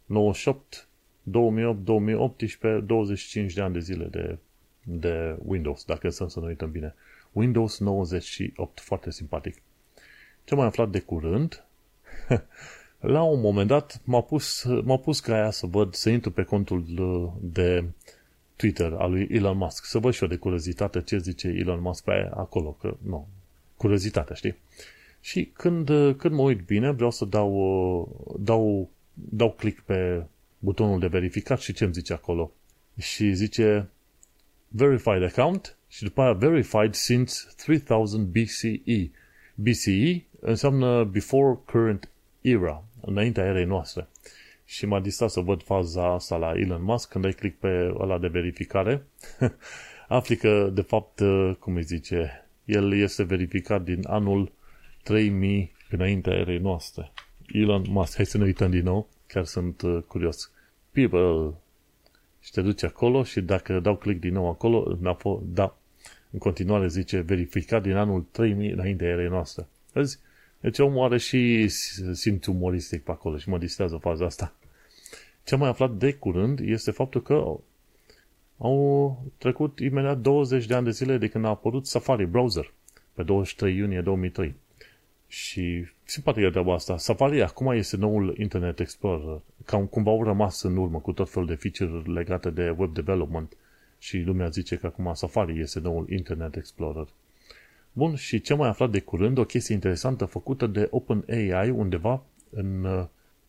98, 0.06 0.88
2008, 1.22 1.84
2018, 1.84 2.80
25 2.86 3.52
de 3.52 3.60
ani 3.60 3.72
de 3.72 3.78
zile 3.78 4.04
de, 4.04 4.38
de 4.82 5.36
Windows, 5.44 5.84
dacă 5.84 6.08
să, 6.08 6.26
să 6.28 6.40
ne 6.40 6.46
uităm 6.46 6.70
bine. 6.70 6.94
Windows 7.32 7.78
98, 7.78 8.80
foarte 8.80 9.10
simpatic. 9.10 9.54
Ce 10.44 10.54
am 10.54 10.58
mai 10.58 10.66
aflat 10.66 10.90
de 10.90 11.00
curând? 11.00 11.64
La 13.00 13.22
un 13.22 13.40
moment 13.40 13.68
dat 13.68 14.00
m-a 14.04 14.20
pus, 14.20 14.64
m-a 14.84 14.96
pus 14.96 15.20
ca 15.20 15.34
aia 15.34 15.50
să 15.50 15.66
văd, 15.66 15.94
să 15.94 16.10
intru 16.10 16.30
pe 16.30 16.42
contul 16.42 16.84
de 17.40 17.84
Twitter 18.56 18.92
al 18.92 19.10
lui 19.10 19.28
Elon 19.30 19.56
Musk, 19.56 19.84
să 19.84 19.98
văd 19.98 20.12
și 20.12 20.22
eu 20.22 20.28
de 20.28 20.36
curiozitate 20.36 21.02
ce 21.02 21.18
zice 21.18 21.48
Elon 21.48 21.80
Musk 21.80 22.04
pe 22.04 22.30
acolo, 22.34 22.70
că 22.80 22.96
nu, 23.02 23.28
curiozitatea, 23.76 24.34
știi? 24.34 24.56
Și 25.20 25.50
când, 25.52 25.86
când 26.16 26.34
mă 26.34 26.42
uit 26.42 26.60
bine, 26.66 26.90
vreau 26.90 27.10
să 27.10 27.24
dau, 27.24 28.36
dau, 28.40 28.90
dau 29.14 29.52
click 29.52 29.80
pe 29.80 30.24
butonul 30.58 30.98
de 30.98 31.06
verificat 31.06 31.60
și 31.60 31.72
ce 31.72 31.84
îmi 31.84 31.92
zice 31.92 32.12
acolo. 32.12 32.52
Și 32.98 33.32
zice 33.32 33.88
verified 34.68 35.22
account 35.22 35.76
și 35.88 36.02
după 36.02 36.22
aia 36.22 36.32
verified 36.32 36.94
since 36.94 37.34
3000 37.56 38.24
BCE. 38.24 39.10
BCE 39.54 40.24
înseamnă 40.40 41.04
before 41.04 41.58
current 41.66 42.08
era, 42.40 42.84
înaintea 43.00 43.44
erei 43.44 43.64
noastre. 43.64 44.08
Și 44.64 44.86
m-a 44.86 45.00
distrat 45.00 45.30
să 45.30 45.40
văd 45.40 45.62
faza 45.62 46.12
asta 46.12 46.36
la 46.36 46.52
Elon 46.56 46.82
Musk 46.82 47.08
când 47.08 47.24
ai 47.24 47.32
click 47.32 47.58
pe 47.58 47.94
ăla 47.98 48.18
de 48.18 48.26
verificare. 48.26 49.02
afli 50.08 50.36
că, 50.36 50.70
de 50.74 50.82
fapt, 50.82 51.20
cum 51.58 51.74
îi 51.74 51.82
zice, 51.82 52.48
el 52.64 52.94
este 52.94 53.22
verificat 53.22 53.82
din 53.82 54.00
anul 54.06 54.52
3000 55.08 55.72
înaintea 55.90 56.32
erei 56.32 56.58
noastre. 56.58 57.12
Elon 57.46 57.84
Musk, 57.88 58.16
hai 58.16 58.26
să 58.26 58.38
ne 58.38 58.44
uităm 58.44 58.70
din 58.70 58.82
nou, 58.82 59.08
chiar 59.26 59.44
sunt 59.44 59.82
uh, 59.82 60.02
curios. 60.06 60.52
People, 60.92 61.54
și 62.40 62.50
te 62.50 62.60
duci 62.60 62.82
acolo 62.82 63.22
și 63.22 63.40
dacă 63.40 63.80
dau 63.80 63.96
click 63.96 64.20
din 64.20 64.32
nou 64.32 64.48
acolo, 64.48 64.98
da, 65.42 65.76
în 66.30 66.38
continuare 66.38 66.88
zice 66.88 67.20
verificat 67.20 67.82
din 67.82 67.94
anul 67.94 68.26
3000 68.30 68.70
înainte 68.70 69.04
erei 69.04 69.28
noastre. 69.28 69.66
Vezi? 69.92 70.18
Deci 70.60 70.78
omul 70.78 71.04
are 71.04 71.18
și 71.18 71.68
simț 72.12 72.46
umoristic 72.46 73.02
pe 73.02 73.10
acolo 73.10 73.36
și 73.36 73.48
mă 73.48 73.58
distrează 73.58 73.96
faza 73.96 74.24
asta. 74.24 74.54
Ce 75.44 75.54
am 75.54 75.60
mai 75.60 75.68
aflat 75.68 75.90
de 75.90 76.12
curând 76.12 76.60
este 76.60 76.90
faptul 76.90 77.22
că 77.22 77.56
au 78.58 79.22
trecut 79.38 79.78
imediat 79.78 80.18
20 80.18 80.66
de 80.66 80.74
ani 80.74 80.84
de 80.84 80.90
zile 80.90 81.18
de 81.18 81.28
când 81.28 81.44
a 81.44 81.48
apărut 81.48 81.86
Safari 81.86 82.26
browser 82.26 82.72
pe 83.12 83.22
23 83.22 83.76
iunie 83.76 84.00
2003. 84.00 84.54
Și 85.28 85.86
simpatică 86.04 86.50
treaba 86.50 86.74
asta. 86.74 86.96
Safari 86.96 87.42
acum 87.42 87.70
este 87.70 87.96
noul 87.96 88.34
Internet 88.38 88.80
Explorer. 88.80 89.40
Cam 89.64 89.86
cumva 89.86 90.10
au 90.10 90.24
rămas 90.24 90.62
în 90.62 90.76
urmă 90.76 90.98
cu 90.98 91.12
tot 91.12 91.30
felul 91.30 91.48
de 91.48 91.54
feature 91.54 92.12
legate 92.12 92.50
de 92.50 92.74
web 92.78 92.94
development 92.94 93.56
și 93.98 94.18
lumea 94.18 94.48
zice 94.48 94.76
că 94.76 94.86
acum 94.86 95.10
Safari 95.14 95.60
este 95.60 95.80
noul 95.80 96.10
Internet 96.10 96.56
Explorer. 96.56 97.06
Bun, 97.92 98.14
și 98.14 98.40
ce 98.40 98.54
mai 98.54 98.68
aflat 98.68 98.90
de 98.90 99.00
curând, 99.00 99.38
o 99.38 99.44
chestie 99.44 99.74
interesantă 99.74 100.24
făcută 100.24 100.66
de 100.66 100.88
OpenAI 100.90 101.70
undeva 101.70 102.22
în, 102.50 102.84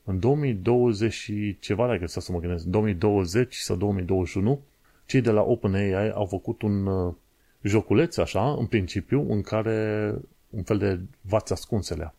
în 0.04 0.20
2020 0.20 1.14
și 1.14 1.58
ceva, 1.60 1.88
dacă 1.88 2.08
să 2.08 2.32
mă 2.32 2.40
gândesc, 2.40 2.66
2020 2.66 3.56
sau 3.56 3.76
2021, 3.76 4.60
cei 5.06 5.22
de 5.22 5.32
la 5.32 5.42
OpenAI 5.42 6.12
au 6.12 6.26
făcut 6.26 6.62
un 6.62 6.86
uh, 6.86 7.14
joculeț 7.62 8.18
așa, 8.18 8.52
în 8.52 8.66
principiu, 8.66 9.32
în 9.32 9.42
care 9.42 10.14
un 10.50 10.64
fel 10.64 10.78
de 10.78 11.00
vați 11.22 11.52
ascunselea. 11.52 12.14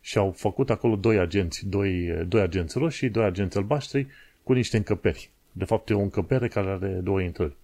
Și 0.00 0.18
au 0.18 0.32
făcut 0.32 0.70
acolo 0.70 0.96
doi 0.96 1.18
agenți, 1.18 1.66
doi, 1.66 2.24
doi 2.28 2.40
agenți 2.40 2.78
roșii, 2.78 3.08
doi 3.08 3.24
agenți 3.24 3.56
albaștri 3.56 4.06
cu 4.42 4.52
niște 4.52 4.76
încăperi. 4.76 5.30
De 5.52 5.64
fapt, 5.64 5.88
e 5.88 5.94
o 5.94 6.00
încăpere 6.00 6.48
care 6.48 6.70
are 6.70 6.88
două 6.88 7.20
intrări. 7.20 7.56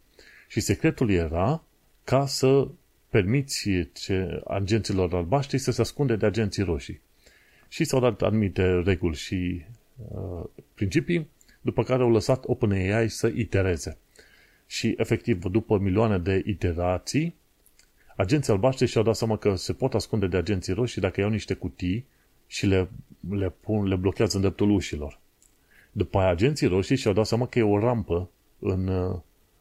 Și 0.49 0.61
secretul 0.61 1.11
era 1.11 1.63
ca 2.05 2.27
să 2.27 2.69
permiți 3.09 3.69
ce, 3.93 4.43
agenților 4.47 5.15
albaștri 5.15 5.59
să 5.59 5.71
se 5.71 5.81
ascunde 5.81 6.17
de 6.17 6.27
agenții 6.27 6.63
roșii. 6.63 7.01
Și 7.69 7.85
s-au 7.85 8.01
dat 8.01 8.23
anumite 8.23 8.81
reguli 8.85 9.17
și 9.17 9.65
uh, 9.97 10.45
principii, 10.75 11.29
după 11.61 11.83
care 11.83 12.03
au 12.03 12.11
lăsat 12.11 12.45
OpenAI 12.47 13.09
să 13.09 13.27
itereze. 13.35 13.99
Și, 14.67 14.95
efectiv, 14.97 15.45
după 15.45 15.79
milioane 15.79 16.19
de 16.19 16.43
iterații, 16.47 17.35
agenții 18.17 18.53
albaștri 18.53 18.87
și-au 18.87 19.05
dat 19.05 19.17
seama 19.17 19.37
că 19.37 19.55
se 19.55 19.73
pot 19.73 19.95
ascunde 19.95 20.27
de 20.27 20.37
agenții 20.37 20.73
roșii 20.73 21.01
dacă 21.01 21.21
iau 21.21 21.31
niște 21.31 21.55
cutii 21.55 22.07
și 22.47 22.67
le, 22.67 22.89
le, 23.31 23.51
pun, 23.61 23.87
le 23.87 23.97
blochează 23.97 24.37
în 24.37 24.43
dreptul 24.43 24.71
ușilor. 24.71 25.21
După 25.93 26.19
aia, 26.19 26.29
agenții 26.29 26.67
roșii 26.67 26.97
și-au 26.97 27.13
dat 27.13 27.27
seama 27.27 27.47
că 27.47 27.59
e 27.59 27.63
o 27.63 27.79
rampă 27.79 28.31
în, 28.59 28.89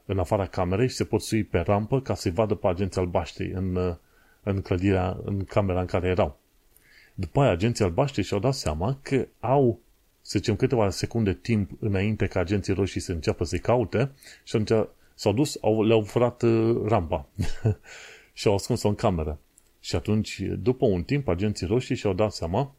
în 0.05 0.19
afara 0.19 0.45
camerei 0.45 0.89
și 0.89 0.95
se 0.95 1.03
pot 1.03 1.21
sui 1.21 1.43
pe 1.43 1.59
rampă 1.59 2.01
ca 2.01 2.15
să-i 2.15 2.31
vadă 2.31 2.55
pe 2.55 2.67
agenții 2.67 3.01
albaștri 3.01 3.51
în, 3.51 3.97
în 4.43 4.61
clădirea, 4.61 5.17
în 5.23 5.43
camera 5.43 5.79
în 5.79 5.85
care 5.85 6.07
erau. 6.07 6.39
După 7.13 7.41
aia, 7.41 7.51
agenții 7.51 7.83
albaștri 7.83 8.23
și-au 8.23 8.39
dat 8.39 8.53
seama 8.53 8.99
că 9.01 9.27
au, 9.39 9.79
să 10.21 10.37
zicem, 10.37 10.55
câteva 10.55 10.89
secunde 10.89 11.33
timp 11.33 11.71
înainte 11.79 12.27
ca 12.27 12.39
agenții 12.39 12.73
roșii 12.73 13.01
să 13.01 13.11
înceapă 13.11 13.43
să-i 13.43 13.59
caute 13.59 14.11
și 14.43 14.55
atunci 14.55 14.87
s-au 15.15 15.33
dus, 15.33 15.57
au, 15.61 15.83
le-au 15.83 16.01
furat 16.01 16.41
uh, 16.41 16.81
rampa 16.85 17.27
și 18.33 18.47
au 18.47 18.53
ascuns-o 18.53 18.87
în 18.87 18.95
cameră. 18.95 19.39
Și 19.79 19.95
atunci, 19.95 20.39
după 20.39 20.85
un 20.85 21.03
timp, 21.03 21.27
agenții 21.27 21.67
roșii 21.67 21.95
și-au 21.95 22.13
dat 22.13 22.31
seama, 22.31 22.75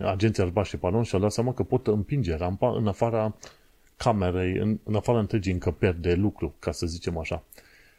agenții 0.00 0.42
albaștri, 0.42 0.78
pardon, 0.78 1.02
și-au 1.02 1.20
dat 1.20 1.32
seama 1.32 1.54
că 1.54 1.62
pot 1.62 1.86
împinge 1.86 2.34
rampa 2.34 2.76
în 2.76 2.86
afara 2.86 3.36
camerei, 3.96 4.56
în, 4.56 4.78
în 4.84 4.94
afara 4.94 5.18
întregii 5.18 5.52
încăperi 5.52 6.00
de 6.00 6.14
lucru, 6.14 6.54
ca 6.58 6.72
să 6.72 6.86
zicem 6.86 7.18
așa. 7.18 7.44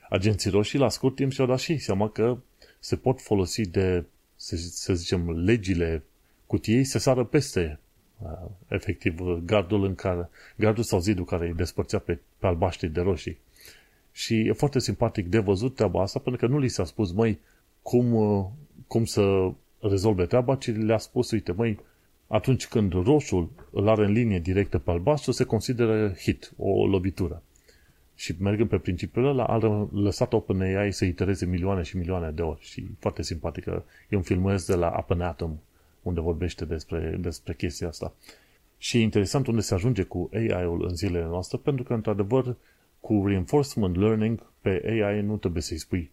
Agenții 0.10 0.50
roșii, 0.50 0.80
la 0.80 0.90
scurt 0.90 1.16
timp, 1.16 1.32
și-au 1.32 1.48
dat 1.48 1.60
și 1.60 1.78
seama 1.78 2.10
că 2.10 2.38
se 2.80 2.96
pot 2.96 3.22
folosi 3.22 3.62
de, 3.62 4.06
să, 4.36 4.56
să 4.56 4.94
zicem, 4.94 5.30
legile 5.30 6.04
cutiei 6.46 6.84
să 6.84 7.00
sară 7.00 7.24
peste 7.24 7.80
uh, 8.20 8.50
efectiv 8.68 9.20
gardul 9.46 9.84
în 9.84 9.96
care, 9.96 10.30
gardul 10.56 10.84
sau 10.84 11.00
zidul 11.00 11.26
care 11.26 11.48
îi 11.48 11.54
despărțea 11.54 12.00
pe, 12.00 12.20
pe 12.38 12.48
albaștri 12.48 12.90
de 12.90 13.02
roșii. 13.02 13.38
Și 14.18 14.40
e 14.40 14.52
foarte 14.52 14.80
simpatic 14.80 15.28
de 15.28 15.40
văzut 15.40 15.76
treaba 15.76 16.02
asta, 16.02 16.20
pentru 16.20 16.48
că 16.48 16.54
nu 16.54 16.60
li 16.60 16.68
s-a 16.68 16.86
spus, 16.86 17.12
măi, 17.12 17.40
cum, 17.82 18.14
uh, 18.14 18.46
cum 18.88 19.06
să 19.06 19.52
rezolve 19.80 20.26
treaba, 20.26 20.56
ci 20.56 20.76
le-a 20.76 20.98
spus, 20.98 21.32
uite, 21.32 21.52
măi, 21.52 21.80
atunci 22.28 22.68
când 22.68 22.94
roșul 22.94 23.50
îl 23.72 23.88
are 23.88 24.06
în 24.06 24.12
linie 24.12 24.40
directă 24.40 24.78
pe 24.78 24.92
albastru, 24.92 25.32
se 25.32 25.44
consideră 25.44 26.14
hit, 26.20 26.54
o 26.58 26.88
lovitură. 26.88 27.44
Și 28.16 28.36
mergând 28.40 28.70
pe 28.70 28.78
principiul 28.78 29.28
ăla, 29.28 29.44
a 29.44 29.88
lăsat 29.92 30.34
OpenAI 30.34 30.94
să 30.94 31.06
itereze 31.06 31.46
milioane 31.46 31.82
și 31.82 31.98
milioane 31.98 32.32
de 32.32 32.42
ori. 32.42 32.62
Și 32.62 32.88
foarte 33.00 33.24
simpatică. 33.24 33.86
E 34.10 34.16
un 34.16 34.22
filmuleț 34.22 34.66
de 34.66 34.76
la 34.76 34.96
Up 35.00 35.22
Atom, 35.22 35.58
unde 36.02 36.22
vorbește 36.22 36.66
despre, 36.66 37.18
despre 37.20 37.54
chestia 37.54 37.88
asta. 37.88 38.14
Și 38.78 38.98
e 38.98 39.02
interesant 39.02 39.48
unde 39.48 39.62
se 39.62 39.74
ajunge 39.74 40.04
cu 40.04 40.30
AI-ul 40.34 40.86
în 40.88 40.96
zilele 40.96 41.26
noastre, 41.26 41.60
pentru 41.64 41.84
că, 41.84 41.94
într-adevăr, 41.94 42.56
cu 43.00 43.24
reinforcement 43.28 43.96
learning 43.96 44.52
pe 44.62 44.82
AI 44.86 45.22
nu 45.22 45.38
trebuie 45.38 45.62
să-i 45.62 45.78
spui 45.78 46.12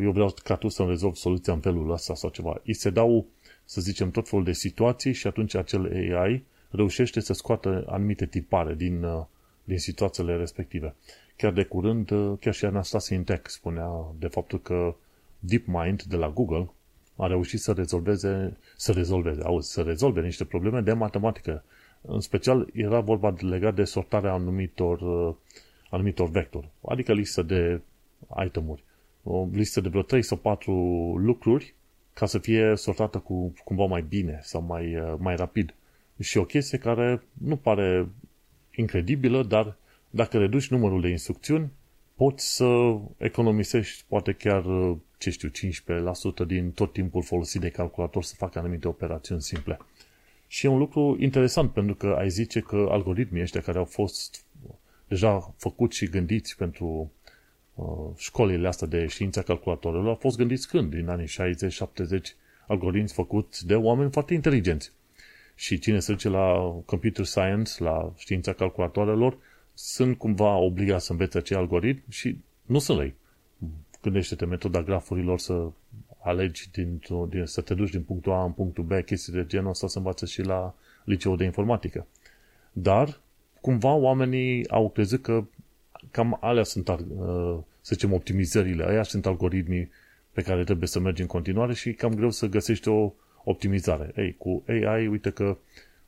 eu 0.00 0.10
vreau 0.10 0.34
ca 0.44 0.56
tu 0.56 0.68
să-mi 0.68 0.88
rezolvi 0.88 1.18
soluția 1.18 1.52
în 1.52 1.60
felul 1.60 1.90
ăsta 1.90 2.14
sau 2.14 2.30
ceva. 2.30 2.60
Îi 2.64 2.74
se 2.74 2.90
dau, 2.90 3.26
să 3.64 3.80
zicem, 3.80 4.10
tot 4.10 4.28
felul 4.28 4.44
de 4.44 4.52
situații 4.52 5.12
și 5.12 5.26
atunci 5.26 5.54
acel 5.54 6.14
AI 6.16 6.44
reușește 6.70 7.20
să 7.20 7.32
scoată 7.32 7.84
anumite 7.88 8.26
tipare 8.26 8.74
din, 8.74 9.02
uh, 9.02 9.24
din 9.64 9.78
situațiile 9.78 10.36
respective. 10.36 10.94
Chiar 11.36 11.52
de 11.52 11.64
curând, 11.64 12.10
uh, 12.10 12.32
chiar 12.40 12.54
și 12.54 12.64
Anastasia 12.64 13.16
Intec 13.16 13.48
spunea 13.48 13.90
de 14.18 14.26
faptul 14.26 14.60
că 14.60 14.94
DeepMind 15.38 16.02
de 16.02 16.16
la 16.16 16.30
Google 16.30 16.70
a 17.16 17.26
reușit 17.26 17.60
să 17.60 17.72
rezolveze, 17.72 18.56
să 18.76 18.92
rezolveze, 18.92 19.42
auzi, 19.42 19.72
să 19.72 19.82
rezolve 19.82 20.20
niște 20.20 20.44
probleme 20.44 20.80
de 20.80 20.92
matematică. 20.92 21.64
În 22.00 22.20
special 22.20 22.68
era 22.72 23.00
vorba 23.00 23.34
legat 23.38 23.74
de 23.74 23.84
sortarea 23.84 24.32
anumitor 24.32 25.00
uh, 25.00 25.34
anumitor 25.94 26.28
vectori, 26.28 26.68
adică 26.88 27.12
listă 27.12 27.42
de 27.42 27.80
itemuri, 28.44 28.82
o 29.22 29.48
listă 29.52 29.80
de 29.80 29.88
vreo 29.88 30.02
3 30.02 30.22
sau 30.22 30.36
4 30.36 30.72
lucruri 31.16 31.74
ca 32.12 32.26
să 32.26 32.38
fie 32.38 32.72
sortată 32.76 33.18
cu 33.18 33.52
cumva 33.64 33.84
mai 33.84 34.02
bine 34.02 34.38
sau 34.42 34.62
mai, 34.62 34.96
uh, 34.96 35.14
mai 35.18 35.36
rapid. 35.36 35.74
Și 36.20 36.38
o 36.38 36.44
chestie 36.44 36.78
care 36.78 37.22
nu 37.32 37.56
pare 37.56 38.08
incredibilă, 38.74 39.42
dar 39.42 39.76
dacă 40.10 40.38
reduci 40.38 40.68
numărul 40.68 41.00
de 41.00 41.08
instrucțiuni, 41.08 41.70
poți 42.14 42.54
să 42.54 42.98
economisești 43.16 44.04
poate 44.08 44.32
chiar, 44.32 44.64
uh, 44.64 44.96
ce 45.18 45.30
știu, 45.30 45.48
15% 45.48 46.44
din 46.46 46.70
tot 46.70 46.92
timpul 46.92 47.22
folosit 47.22 47.60
de 47.60 47.70
calculator 47.70 48.22
să 48.22 48.34
facă 48.36 48.58
anumite 48.58 48.88
operațiuni 48.88 49.42
simple. 49.42 49.78
Și 50.46 50.66
e 50.66 50.68
un 50.68 50.78
lucru 50.78 51.16
interesant, 51.20 51.70
pentru 51.70 51.94
că 51.94 52.06
ai 52.18 52.28
zice 52.28 52.60
că 52.60 52.86
algoritmii 52.90 53.42
ăștia 53.42 53.60
care 53.60 53.78
au 53.78 53.84
fost 53.84 54.43
deja 55.14 55.54
făcuți 55.56 55.96
și 55.96 56.08
gândiți 56.08 56.56
pentru 56.56 57.12
uh, 57.74 58.10
școlile 58.16 58.68
astea 58.68 58.86
de 58.86 59.06
știința 59.06 59.42
calculatorilor 59.42 60.08
au 60.08 60.14
fost 60.14 60.36
gândiți 60.36 60.68
când? 60.68 60.94
Din 60.94 61.08
anii 61.08 61.26
60-70 61.26 61.30
algoritmi 62.66 63.08
făcuți 63.08 63.66
de 63.66 63.74
oameni 63.74 64.10
foarte 64.10 64.34
inteligenți. 64.34 64.92
Și 65.54 65.78
cine 65.78 65.98
se 65.98 66.12
duce 66.12 66.28
la 66.28 66.74
computer 66.84 67.24
science, 67.24 67.82
la 67.82 68.12
știința 68.16 68.52
calculatoarelor, 68.52 69.38
sunt 69.74 70.18
cumva 70.18 70.56
obligați 70.56 71.04
să 71.04 71.12
învețe 71.12 71.38
acei 71.38 71.56
algoritmi 71.56 72.12
și 72.12 72.38
nu 72.62 72.78
sunt 72.78 72.98
lei. 72.98 73.14
Gândește-te 74.02 74.44
metoda 74.44 74.82
grafurilor 74.82 75.38
să 75.38 75.68
alegi 76.22 76.70
din, 76.70 77.00
din, 77.28 77.46
să 77.46 77.60
te 77.60 77.74
duci 77.74 77.90
din 77.90 78.02
punctul 78.02 78.32
A 78.32 78.44
în 78.44 78.52
punctul 78.52 78.84
B, 78.84 78.92
chestii 79.04 79.32
de 79.32 79.46
genul 79.46 79.70
ăsta 79.70 79.86
să 79.86 79.98
învață 79.98 80.26
și 80.26 80.42
la 80.42 80.74
liceul 81.04 81.36
de 81.36 81.44
informatică. 81.44 82.06
Dar 82.72 83.20
cumva 83.64 83.94
oamenii 83.94 84.68
au 84.68 84.90
crezut 84.90 85.22
că 85.22 85.44
cam 86.10 86.38
alea 86.40 86.62
sunt, 86.62 86.88
uh, 86.88 86.98
să 87.80 87.94
zicem, 87.94 88.12
optimizările, 88.12 88.84
aia 88.88 89.02
sunt 89.02 89.26
algoritmii 89.26 89.90
pe 90.32 90.42
care 90.42 90.64
trebuie 90.64 90.88
să 90.88 91.00
mergi 91.00 91.20
în 91.20 91.26
continuare 91.26 91.74
și 91.74 91.92
cam 91.92 92.14
greu 92.14 92.30
să 92.30 92.46
găsești 92.46 92.88
o 92.88 93.12
optimizare. 93.44 94.12
Ei, 94.16 94.34
cu 94.38 94.64
AI, 94.66 95.06
uite 95.06 95.30
că 95.30 95.56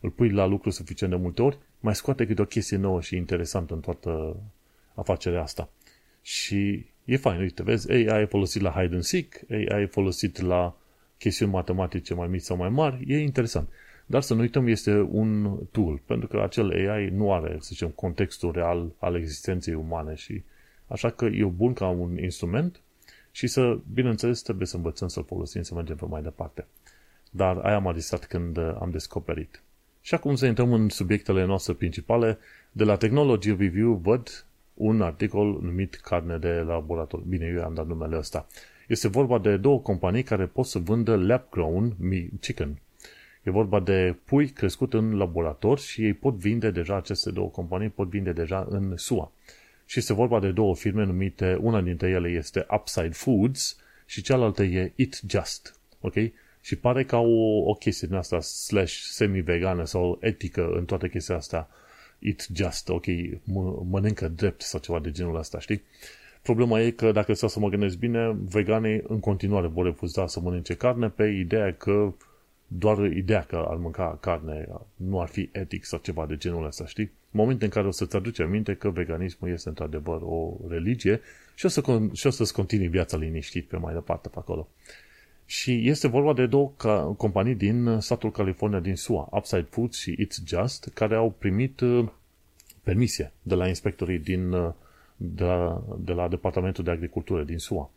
îl 0.01 0.11
pui 0.11 0.31
la 0.31 0.47
lucru 0.47 0.71
suficient 0.71 1.13
de 1.13 1.19
multe 1.19 1.43
ori, 1.43 1.59
mai 1.81 1.95
scoate 1.95 2.27
câte 2.27 2.43
o 2.43 2.45
chestie 2.45 2.77
nouă 2.77 3.01
și 3.01 3.17
interesantă 3.17 3.75
în 3.75 3.81
toată 3.81 4.37
afacerea 4.95 5.43
asta. 5.43 5.69
Și 6.23 6.87
e 7.05 7.17
fain, 7.17 7.41
uite, 7.41 7.63
vezi, 7.63 7.91
AI 7.93 8.23
e 8.23 8.25
folosit 8.25 8.63
la 8.63 8.71
hide 8.71 8.95
and 8.95 9.03
seek, 9.03 9.41
AI 9.51 9.83
e 9.83 9.87
folosit 9.87 10.41
la 10.41 10.77
chestiuni 11.19 11.53
matematice 11.53 12.15
mai 12.15 12.29
mici 12.29 12.43
sau 12.43 12.57
mai 12.57 12.69
mari, 12.69 13.05
e 13.07 13.19
interesant. 13.19 13.69
Dar 14.07 14.23
să 14.23 14.35
nu 14.35 14.41
uităm, 14.41 14.67
este 14.67 15.01
un 15.01 15.59
tool, 15.71 16.01
pentru 16.07 16.29
că 16.29 16.41
acel 16.43 16.71
AI 16.71 17.09
nu 17.09 17.33
are, 17.33 17.57
să 17.61 17.69
zicem, 17.69 17.89
contextul 17.89 18.53
real 18.53 18.91
al 18.99 19.17
existenței 19.17 19.75
umane 19.75 20.15
și 20.15 20.43
așa 20.87 21.11
că 21.11 21.25
e 21.25 21.45
bun 21.45 21.73
ca 21.73 21.89
un 21.89 22.19
instrument 22.19 22.81
și 23.31 23.47
să, 23.47 23.79
bineînțeles, 23.93 24.43
trebuie 24.43 24.67
să 24.67 24.77
învățăm 24.77 25.09
să-l 25.09 25.25
folosim, 25.25 25.63
să 25.63 25.75
mergem 25.75 25.97
pe 25.97 26.07
mai 26.09 26.23
departe. 26.23 26.67
Dar 27.31 27.57
aia 27.57 27.79
m-a 27.79 27.93
distrat 27.93 28.25
când 28.25 28.59
am 28.59 28.89
descoperit. 28.91 29.63
Și 30.01 30.15
acum 30.15 30.35
să 30.35 30.47
intrăm 30.47 30.73
în 30.73 30.89
subiectele 30.89 31.45
noastre 31.45 31.73
principale. 31.73 32.39
De 32.73 32.85
la 32.85 32.97
Technology 32.97 33.49
Review 33.49 33.95
văd 33.95 34.47
un 34.75 35.01
articol 35.01 35.59
numit 35.63 35.95
carne 35.95 36.39
de 36.39 36.49
laborator. 36.49 37.21
Bine, 37.21 37.53
eu 37.55 37.65
am 37.65 37.75
dat 37.75 37.87
numele 37.87 38.17
ăsta. 38.17 38.47
Este 38.89 39.09
vorba 39.09 39.39
de 39.39 39.57
două 39.57 39.81
companii 39.81 40.23
care 40.23 40.47
pot 40.47 40.67
să 40.67 40.79
vândă 40.79 41.17
lab-grown 41.17 41.97
chicken. 42.41 42.79
E 43.47 43.51
vorba 43.51 43.81
de 43.81 44.17
pui 44.25 44.49
crescut 44.49 44.93
în 44.93 45.17
laborator 45.17 45.79
și 45.79 46.05
ei 46.05 46.13
pot 46.15 46.35
vinde 46.35 46.71
deja, 46.71 46.97
aceste 46.97 47.31
două 47.31 47.49
companii 47.49 47.89
pot 47.89 48.09
vinde 48.09 48.33
deja 48.33 48.67
în 48.71 48.97
SUA. 48.97 49.33
Și 49.85 49.99
este 49.99 50.13
vorba 50.13 50.41
de 50.41 50.51
două 50.51 50.75
firme 50.75 51.05
numite, 51.05 51.59
una 51.61 51.81
dintre 51.81 52.09
ele 52.09 52.29
este 52.29 52.67
Upside 52.71 53.11
Foods 53.13 53.77
și 54.07 54.23
cealaltă 54.23 54.63
e 54.63 54.93
Eat 54.97 55.21
Just. 55.29 55.81
Ok? 56.01 56.15
Și 56.61 56.77
pare 56.77 57.05
ca 57.05 57.19
o, 57.19 57.69
o 57.69 57.75
chestie 57.75 58.09
din 58.09 58.17
asta 58.17 58.41
slash 58.41 58.93
semi-vegană 58.93 59.85
sau 59.85 60.19
etică 60.21 60.71
în 60.75 60.85
toată 60.85 61.07
chestia 61.07 61.37
asta. 61.37 61.69
Eat 62.19 62.47
Just, 62.55 62.89
ok, 62.89 63.05
mănâncă 63.91 64.29
drept 64.29 64.63
sau 64.63 64.81
ceva 64.81 64.99
de 64.99 65.11
genul 65.11 65.37
ăsta, 65.37 65.61
știi? 65.61 65.83
Problema 66.43 66.81
e 66.81 66.91
că 66.91 67.13
dacă 67.13 67.33
stau 67.33 67.49
să 67.49 67.59
mă 67.59 67.69
gândesc 67.69 67.99
bine, 67.99 68.37
veganii 68.49 69.03
în 69.07 69.21
continuare 69.21 69.67
vor 69.67 69.85
refuza 69.85 70.27
să 70.27 70.41
mănânce 70.41 70.75
carne 70.75 71.09
pe 71.09 71.25
ideea 71.27 71.75
că 71.75 72.13
doar 72.67 73.05
ideea 73.05 73.43
că 73.43 73.67
ar 73.69 73.77
mânca 73.77 74.19
carne 74.21 74.69
nu 74.97 75.21
ar 75.21 75.29
fi 75.29 75.49
etic 75.53 75.85
sau 75.85 75.99
ceva 75.99 76.27
de 76.27 76.37
genul 76.37 76.67
ăsta, 76.67 76.87
știi? 76.87 77.05
În 77.05 77.43
momentul 77.43 77.65
în 77.65 77.73
care 77.73 77.87
o 77.87 77.91
să-ți 77.91 78.17
aduce 78.17 78.43
aminte 78.43 78.75
că 78.75 78.91
veganismul 78.91 79.51
este 79.51 79.69
într-adevăr 79.69 80.21
o 80.23 80.57
religie 80.69 81.21
și 81.55 81.67
o, 81.67 81.69
să, 81.69 81.83
și 82.13 82.27
o 82.27 82.31
să-ți 82.31 82.53
continui 82.53 82.89
viața 82.89 83.17
liniștit 83.17 83.67
pe 83.67 83.77
mai 83.77 83.95
departe 83.95 84.29
pe 84.29 84.39
acolo. 84.39 84.69
Și 85.47 85.89
este 85.89 86.09
vorba 86.09 86.33
de 86.33 86.47
două 86.47 86.73
companii 87.17 87.55
din 87.55 87.99
statul 88.01 88.31
California 88.31 88.81
din 88.81 88.97
SUA, 88.97 89.29
Upside 89.31 89.67
Foods 89.71 89.99
și 89.99 90.27
It's 90.27 90.47
Just, 90.47 90.91
care 90.95 91.15
au 91.15 91.35
primit 91.39 91.81
uh, 91.81 92.09
permisie 92.83 93.33
de 93.43 93.55
la 93.55 93.69
inspectorii 93.69 94.19
din, 94.19 94.53
uh, 94.53 94.73
de, 95.17 95.45
la, 95.45 95.85
de 95.99 96.13
la 96.13 96.29
Departamentul 96.29 96.85
de 96.85 96.91
Agricultură 96.91 97.43
din 97.43 97.59
SUA. 97.59 97.91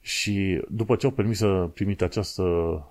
Și 0.00 0.62
după 0.68 0.96
ce 0.96 1.06
au 1.06 1.12
permis, 1.12 1.40
primit 1.74 2.02
această 2.02 2.42
uh, 2.42 2.82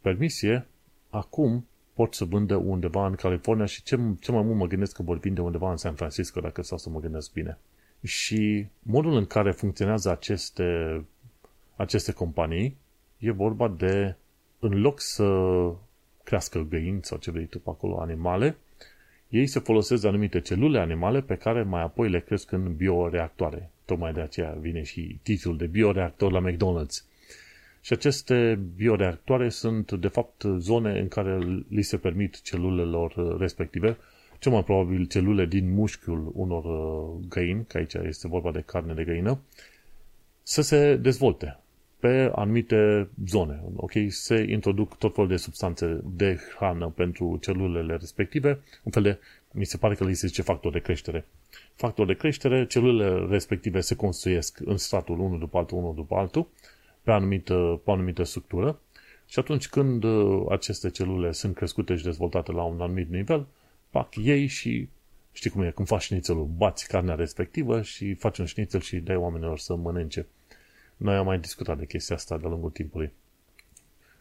permisie, 0.00 0.66
acum 1.10 1.66
pot 1.94 2.14
să 2.14 2.24
vândă 2.24 2.56
undeva 2.56 3.06
în 3.06 3.14
California 3.14 3.64
și 3.64 3.82
ce, 3.82 3.98
ce 4.20 4.32
mai 4.32 4.42
mult 4.42 4.56
mă 4.56 4.66
gândesc 4.66 4.96
că 4.96 5.02
vor 5.02 5.18
vinde 5.18 5.40
undeva 5.40 5.70
în 5.70 5.76
San 5.76 5.94
Francisco, 5.94 6.40
dacă 6.40 6.62
stau 6.62 6.78
să 6.78 6.90
mă 6.90 7.00
gândesc 7.00 7.32
bine. 7.32 7.58
Și 8.02 8.66
modul 8.82 9.16
în 9.16 9.26
care 9.26 9.50
funcționează 9.50 10.10
aceste, 10.10 11.04
aceste 11.76 12.12
companii 12.12 12.76
e 13.18 13.30
vorba 13.30 13.68
de, 13.68 14.16
în 14.58 14.80
loc 14.80 15.00
să 15.00 15.26
crească 16.24 16.66
găini 16.68 17.00
sau 17.02 17.18
ce 17.18 17.30
vrei 17.30 17.46
tu 17.46 17.58
pe 17.58 17.70
acolo, 17.70 18.00
animale, 18.00 18.56
ei 19.28 19.46
se 19.46 19.58
folosesc 19.58 20.02
de 20.02 20.08
anumite 20.08 20.40
celule 20.40 20.78
animale 20.78 21.20
pe 21.20 21.36
care 21.36 21.62
mai 21.62 21.82
apoi 21.82 22.10
le 22.10 22.20
cresc 22.20 22.52
în 22.52 22.76
bioreactoare. 22.76 23.70
Tocmai 23.84 24.12
de 24.12 24.20
aceea 24.20 24.56
vine 24.60 24.82
și 24.82 25.18
titlul 25.22 25.56
de 25.56 25.66
bioreactor 25.66 26.32
la 26.32 26.50
McDonald's. 26.50 27.04
Și 27.88 27.94
aceste 27.94 28.60
bioreactoare 28.76 29.48
sunt, 29.48 29.92
de 29.92 30.08
fapt, 30.08 30.44
zone 30.58 30.98
în 30.98 31.08
care 31.08 31.38
li 31.68 31.82
se 31.82 31.96
permit 31.96 32.42
celulelor 32.42 33.38
respective, 33.38 33.96
cel 34.38 34.52
mai 34.52 34.64
probabil 34.64 35.06
celule 35.06 35.46
din 35.46 35.74
mușchiul 35.74 36.30
unor 36.34 36.64
uh, 36.64 37.26
găini, 37.28 37.64
că 37.66 37.76
aici 37.76 37.94
este 37.94 38.28
vorba 38.28 38.52
de 38.52 38.62
carne 38.66 38.94
de 38.94 39.04
găină, 39.04 39.38
să 40.42 40.62
se 40.62 40.96
dezvolte 40.96 41.58
pe 42.00 42.30
anumite 42.34 43.08
zone. 43.26 43.62
Ok? 43.76 43.92
Se 44.08 44.46
introduc 44.48 44.96
tot 44.96 45.14
felul 45.14 45.30
de 45.30 45.36
substanțe 45.36 46.00
de 46.04 46.38
hrană 46.56 46.88
pentru 46.88 47.38
celulele 47.40 47.96
respective, 47.96 48.60
un 48.82 48.92
fel 48.92 49.02
de, 49.02 49.18
mi 49.52 49.64
se 49.64 49.76
pare 49.76 49.94
că 49.94 50.04
li 50.04 50.14
se 50.14 50.26
zice 50.26 50.42
factor 50.42 50.72
de 50.72 50.80
creștere. 50.80 51.24
Factor 51.74 52.06
de 52.06 52.14
creștere, 52.14 52.66
celulele 52.66 53.26
respective 53.30 53.80
se 53.80 53.94
construiesc 53.94 54.58
în 54.64 54.76
stratul 54.76 55.18
unul 55.20 55.38
după 55.38 55.58
altul, 55.58 55.78
unul 55.78 55.94
după 55.94 56.14
altul, 56.14 56.48
pe, 57.08 57.14
anumită, 57.14 57.80
pe 57.84 57.90
anumită 57.90 58.22
structură 58.22 58.80
și 59.26 59.38
atunci 59.38 59.68
când 59.68 60.04
uh, 60.04 60.46
aceste 60.48 60.90
celule 60.90 61.32
sunt 61.32 61.54
crescute 61.54 61.96
și 61.96 62.04
dezvoltate 62.04 62.52
la 62.52 62.62
un 62.62 62.80
anumit 62.80 63.10
nivel, 63.10 63.46
fac 63.90 64.16
ei 64.16 64.46
și 64.46 64.88
știi 65.32 65.50
cum 65.50 65.62
e, 65.62 65.70
când 65.70 65.88
faci 65.88 66.02
șnițelul, 66.02 66.44
bați 66.44 66.88
carnea 66.88 67.14
respectivă 67.14 67.82
și 67.82 68.14
faci 68.14 68.38
un 68.38 68.46
șnițel 68.46 68.80
și 68.80 68.96
dai 68.96 69.16
oamenilor 69.16 69.58
să 69.58 69.74
mănânce. 69.74 70.26
Noi 70.96 71.14
am 71.14 71.24
mai 71.24 71.38
discutat 71.38 71.78
de 71.78 71.86
chestia 71.86 72.16
asta 72.16 72.38
de-a 72.38 72.48
lungul 72.48 72.70
timpului. 72.70 73.12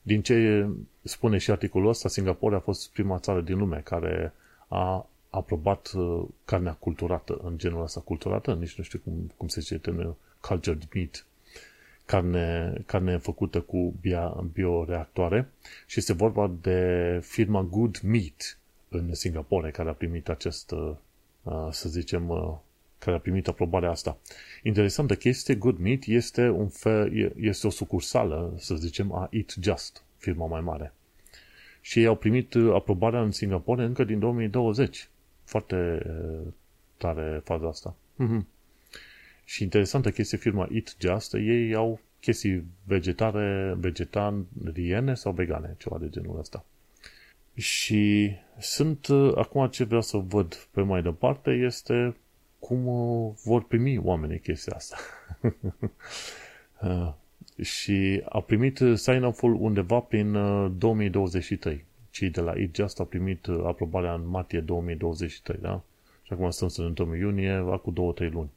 Din 0.02 0.22
ce 0.22 0.68
spune 1.02 1.38
și 1.38 1.52
articolul 1.52 1.90
ăsta, 1.90 2.10
Singapore 2.10 2.56
a 2.56 2.60
fost 2.60 2.92
prima 2.92 3.20
țară 3.20 3.42
din 3.42 3.58
lume 3.58 3.82
care 3.84 4.34
a 4.68 5.10
aprobat 5.30 5.92
uh, 5.96 6.24
carnea 6.46 6.74
culturată, 6.74 7.40
în 7.44 7.58
genul 7.58 7.84
ăsta 7.84 8.00
culturată, 8.00 8.54
nici 8.54 8.78
nu 8.78 8.84
știu 8.84 9.00
cum, 9.04 9.32
cum 9.38 9.48
se 9.48 9.60
zice 9.60 9.78
termenul, 9.78 10.16
cultured 10.42 10.88
meat, 10.94 11.26
carne, 12.08 12.74
carne 12.86 13.18
făcută 13.18 13.62
cu 13.62 13.94
bioreactoare 14.54 15.50
și 15.86 16.00
este 16.00 16.14
vorba 16.14 16.52
de 16.62 17.20
firma 17.24 17.64
Good 17.64 18.00
Meat 18.04 18.60
în 18.90 19.14
Singapore 19.14 19.72
care 19.72 19.90
a 19.90 19.94
primit 19.94 20.30
acest, 20.30 20.72
uh, 20.72 21.68
să 21.72 21.90
zicem, 21.90 22.30
uh, 22.30 22.56
care 22.98 23.16
a 23.16 23.20
primit 23.20 23.48
aprobarea 23.48 23.90
asta. 23.90 24.18
Interesantă 24.64 25.16
chestie, 25.16 25.56
Good 25.56 25.78
Meat 25.80 26.04
este, 26.06 26.50
un 26.50 26.68
fel, 26.68 27.34
este 27.40 27.68
o 27.68 27.70
sucursală, 27.70 28.54
să 28.58 28.76
zicem, 28.76 29.14
a 29.14 29.28
Eat 29.32 29.56
Just, 29.62 30.04
firma 30.18 30.46
mai 30.46 30.62
mare. 30.62 30.94
Și 31.82 32.00
ei 32.00 32.06
au 32.06 32.16
primit 32.16 32.54
uh, 32.54 32.74
aprobarea 32.74 33.22
în 33.22 33.32
Singapore 33.32 33.84
încă 33.84 34.04
din 34.04 34.20
2020. 34.20 35.10
Foarte 35.44 36.02
tare 36.98 37.42
faza 37.44 37.68
asta. 37.68 37.96
Mm-hmm. 38.24 38.57
Și 39.48 39.64
interesantă 39.64 40.12
chestie, 40.12 40.38
firma 40.38 40.68
Eat 40.72 40.96
Just, 41.00 41.34
ei 41.34 41.74
au 41.76 42.00
chestii 42.20 42.64
vegetare, 42.84 43.76
vegetariene 43.80 45.14
sau 45.14 45.32
vegane, 45.32 45.76
ceva 45.78 45.98
de 45.98 46.10
genul 46.10 46.40
ăsta. 46.40 46.66
Și 47.54 48.32
sunt, 48.60 49.08
uh, 49.08 49.32
acum 49.36 49.68
ce 49.68 49.84
vreau 49.84 50.02
să 50.02 50.18
văd 50.18 50.68
pe 50.72 50.82
mai 50.82 51.02
departe 51.02 51.52
este 51.52 52.16
cum 52.60 52.88
uh, 52.88 53.34
vor 53.44 53.64
primi 53.64 53.98
oamenii 53.98 54.40
chestia 54.40 54.76
asta. 54.76 54.96
Uh, 56.82 57.14
și 57.62 58.22
a 58.30 58.42
primit 58.42 58.80
sign-off-ul 58.94 59.54
undeva 59.60 60.00
prin 60.00 60.32
2023. 60.78 61.86
Cei 62.10 62.30
de 62.30 62.42
la 62.42 62.54
Eat 62.56 62.76
Just 62.76 63.00
au 63.00 63.06
primit 63.06 63.48
aprobarea 63.48 64.14
în 64.14 64.28
martie 64.28 64.60
2023, 64.60 65.60
da? 65.62 65.84
Și 66.24 66.34
acum 66.34 66.50
stăm 66.50 66.68
să 66.68 66.82
ne 66.82 66.88
întâlnim 66.88 67.20
iunie, 67.20 67.52
acum 67.52 68.14
2-3 68.16 68.32
luni 68.32 68.50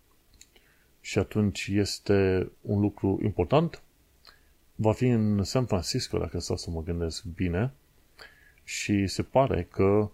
și 1.01 1.19
atunci 1.19 1.69
este 1.73 2.51
un 2.61 2.81
lucru 2.81 3.21
important. 3.23 3.83
Va 4.75 4.93
fi 4.93 5.07
în 5.07 5.43
San 5.43 5.65
Francisco, 5.67 6.19
dacă 6.19 6.39
stau 6.39 6.57
să 6.57 6.71
mă 6.71 6.83
gândesc 6.83 7.25
bine, 7.25 7.73
și 8.65 9.07
se 9.07 9.23
pare 9.23 9.67
că 9.71 10.11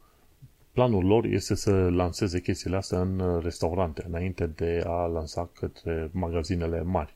planul 0.72 1.04
lor 1.04 1.24
este 1.24 1.54
să 1.54 1.70
lanseze 1.72 2.40
chestiile 2.40 2.76
astea 2.76 3.00
în 3.00 3.40
restaurante, 3.42 4.04
înainte 4.06 4.46
de 4.46 4.82
a 4.86 5.06
lansa 5.06 5.50
către 5.58 6.10
magazinele 6.12 6.82
mari. 6.82 7.14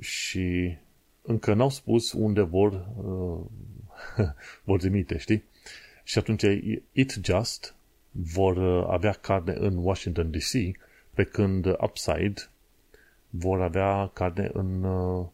Și 0.00 0.76
încă 1.22 1.54
n-au 1.54 1.70
spus 1.70 2.12
unde 2.12 2.40
vor, 2.40 2.86
uh, 2.96 3.40
vor 4.64 4.78
trimite, 4.78 5.18
știi? 5.18 5.44
Și 6.04 6.18
atunci 6.18 6.42
Eat 6.92 7.18
Just 7.22 7.74
vor 8.10 8.56
uh, 8.56 8.86
avea 8.88 9.12
carne 9.12 9.54
în 9.56 9.76
Washington 9.76 10.30
DC, 10.30 10.76
pe 11.14 11.24
când 11.24 11.66
Upside 11.80 12.34
vor 13.30 13.60
avea 13.60 14.10
carne 14.12 14.50
în 14.52 14.82
uh, 14.82 15.26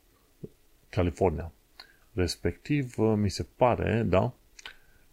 California. 0.89 1.53
Respectiv, 2.13 2.99
uh, 2.99 3.15
mi 3.17 3.31
se 3.31 3.47
pare, 3.57 4.03
da, 4.03 4.33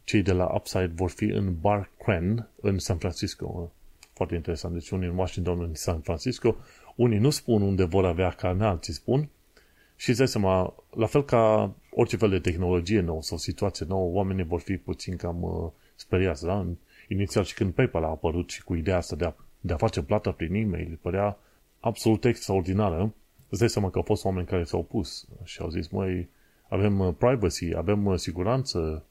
cei 0.03 0.21
de 0.21 0.31
la 0.31 0.45
Upside 0.53 0.91
vor 0.95 1.09
fi 1.09 1.25
în 1.25 1.59
Bar 1.59 1.89
Cren, 2.03 2.49
în 2.61 2.79
San 2.79 2.97
Francisco. 2.97 3.71
Foarte 4.13 4.35
interesant. 4.35 4.73
Deci 4.73 4.89
unii 4.89 5.07
în 5.07 5.17
Washington, 5.17 5.57
unii 5.57 5.67
în 5.67 5.75
San 5.75 5.99
Francisco. 5.99 6.55
Unii 6.95 7.17
nu 7.17 7.29
spun 7.29 7.61
unde 7.61 7.83
vor 7.83 8.05
avea 8.05 8.29
carne, 8.29 8.65
alții 8.65 8.93
spun. 8.93 9.29
Și 9.95 10.09
îți 10.09 10.17
dai 10.17 10.27
seama, 10.27 10.75
la 10.89 11.05
fel 11.05 11.23
ca 11.23 11.73
orice 11.91 12.17
fel 12.17 12.29
de 12.29 12.39
tehnologie 12.39 12.99
nouă 12.99 13.21
sau 13.21 13.37
situație 13.37 13.85
nouă, 13.89 14.11
oamenii 14.13 14.43
vor 14.43 14.59
fi 14.59 14.77
puțin 14.77 15.15
cam 15.15 15.41
uh, 15.41 15.71
speriați. 15.95 16.45
Da? 16.45 16.65
Inițial 17.07 17.43
și 17.43 17.53
când 17.53 17.73
PayPal 17.73 18.03
a 18.03 18.07
apărut 18.07 18.49
și 18.49 18.63
cu 18.63 18.75
ideea 18.75 18.97
asta 18.97 19.15
de 19.15 19.25
a, 19.25 19.33
de 19.61 19.73
a 19.73 19.77
face 19.77 20.03
plată 20.03 20.31
prin 20.31 20.53
e-mail, 20.53 20.99
părea 21.01 21.37
absolut 21.83 22.25
extraordinară, 22.25 23.13
îți 23.49 23.59
dai 23.59 23.69
seama 23.69 23.89
că 23.89 23.97
au 23.97 24.03
fost 24.03 24.25
oameni 24.25 24.47
care 24.47 24.63
s-au 24.63 24.79
opus 24.79 25.25
și 25.43 25.61
au 25.61 25.69
zis, 25.69 25.87
măi, 25.87 26.29
avem 26.67 26.99
uh, 26.99 27.13
privacy, 27.17 27.75
avem 27.75 28.05
uh, 28.05 28.17
siguranță, 28.17 29.03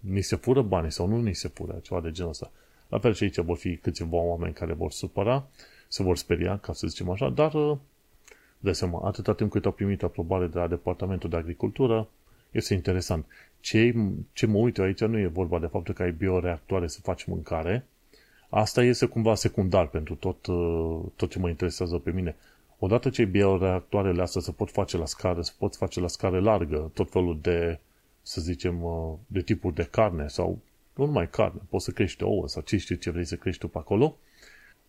ni 0.00 0.20
se 0.20 0.36
fură 0.36 0.62
bani 0.62 0.92
sau 0.92 1.06
nu 1.06 1.20
ni 1.20 1.34
se 1.34 1.48
fură, 1.48 1.78
ceva 1.82 2.00
de 2.00 2.10
genul 2.10 2.30
ăsta. 2.30 2.50
La 2.88 2.98
fel 2.98 3.14
și 3.14 3.22
aici 3.22 3.38
vor 3.38 3.56
fi 3.56 3.76
câțiva 3.76 4.16
oameni 4.16 4.54
care 4.54 4.72
vor 4.72 4.90
supăra, 4.90 5.46
se 5.88 6.02
vor 6.02 6.16
speria, 6.16 6.58
ca 6.58 6.72
să 6.72 6.86
zicem 6.86 7.10
așa, 7.10 7.28
dar 7.28 7.54
uh, 7.54 7.76
de 8.58 8.72
seama, 8.72 9.00
atâta 9.04 9.34
timp 9.34 9.50
cât 9.50 9.64
au 9.64 9.72
primit 9.72 10.02
aprobare 10.02 10.46
de 10.46 10.58
la 10.58 10.68
Departamentul 10.68 11.30
de 11.30 11.36
Agricultură, 11.36 12.08
este 12.50 12.74
interesant. 12.74 13.26
Ce, 13.60 13.94
ce 14.32 14.46
mă 14.46 14.58
uit 14.58 14.78
aici 14.78 15.00
nu 15.00 15.18
e 15.18 15.26
vorba 15.26 15.58
de 15.58 15.66
faptul 15.66 15.94
că 15.94 16.02
ai 16.02 16.12
bioreactoare 16.12 16.86
să 16.86 17.00
faci 17.00 17.24
mâncare, 17.24 17.86
Asta 18.56 18.82
este 18.82 19.06
cumva 19.06 19.34
secundar 19.34 19.86
pentru 19.86 20.14
tot, 20.14 20.40
tot 21.16 21.30
ce 21.30 21.38
mă 21.38 21.48
interesează 21.48 21.98
pe 21.98 22.10
mine. 22.10 22.36
Odată 22.78 23.10
ce 23.10 23.24
bioreactoarele 23.24 24.22
astea 24.22 24.40
se 24.40 24.52
pot 24.52 24.70
face 24.70 24.96
la 24.96 25.06
scară, 25.06 25.42
se 25.42 25.52
pot 25.58 25.76
face 25.76 26.00
la 26.00 26.08
scară 26.08 26.40
largă, 26.40 26.90
tot 26.92 27.10
felul 27.10 27.38
de, 27.42 27.78
să 28.22 28.40
zicem, 28.40 28.84
de 29.26 29.40
tipuri 29.40 29.74
de 29.74 29.88
carne 29.90 30.28
sau 30.28 30.58
nu 30.94 31.04
numai 31.04 31.30
carne, 31.30 31.60
poți 31.68 31.84
să 31.84 31.90
crești 31.90 32.22
ouă 32.22 32.48
sau 32.48 32.62
ce 32.62 32.76
știu 32.76 32.94
ce 32.94 33.10
vrei 33.10 33.24
să 33.24 33.36
crești 33.36 33.60
tu 33.60 33.68
pe 33.68 33.78
acolo, 33.78 34.16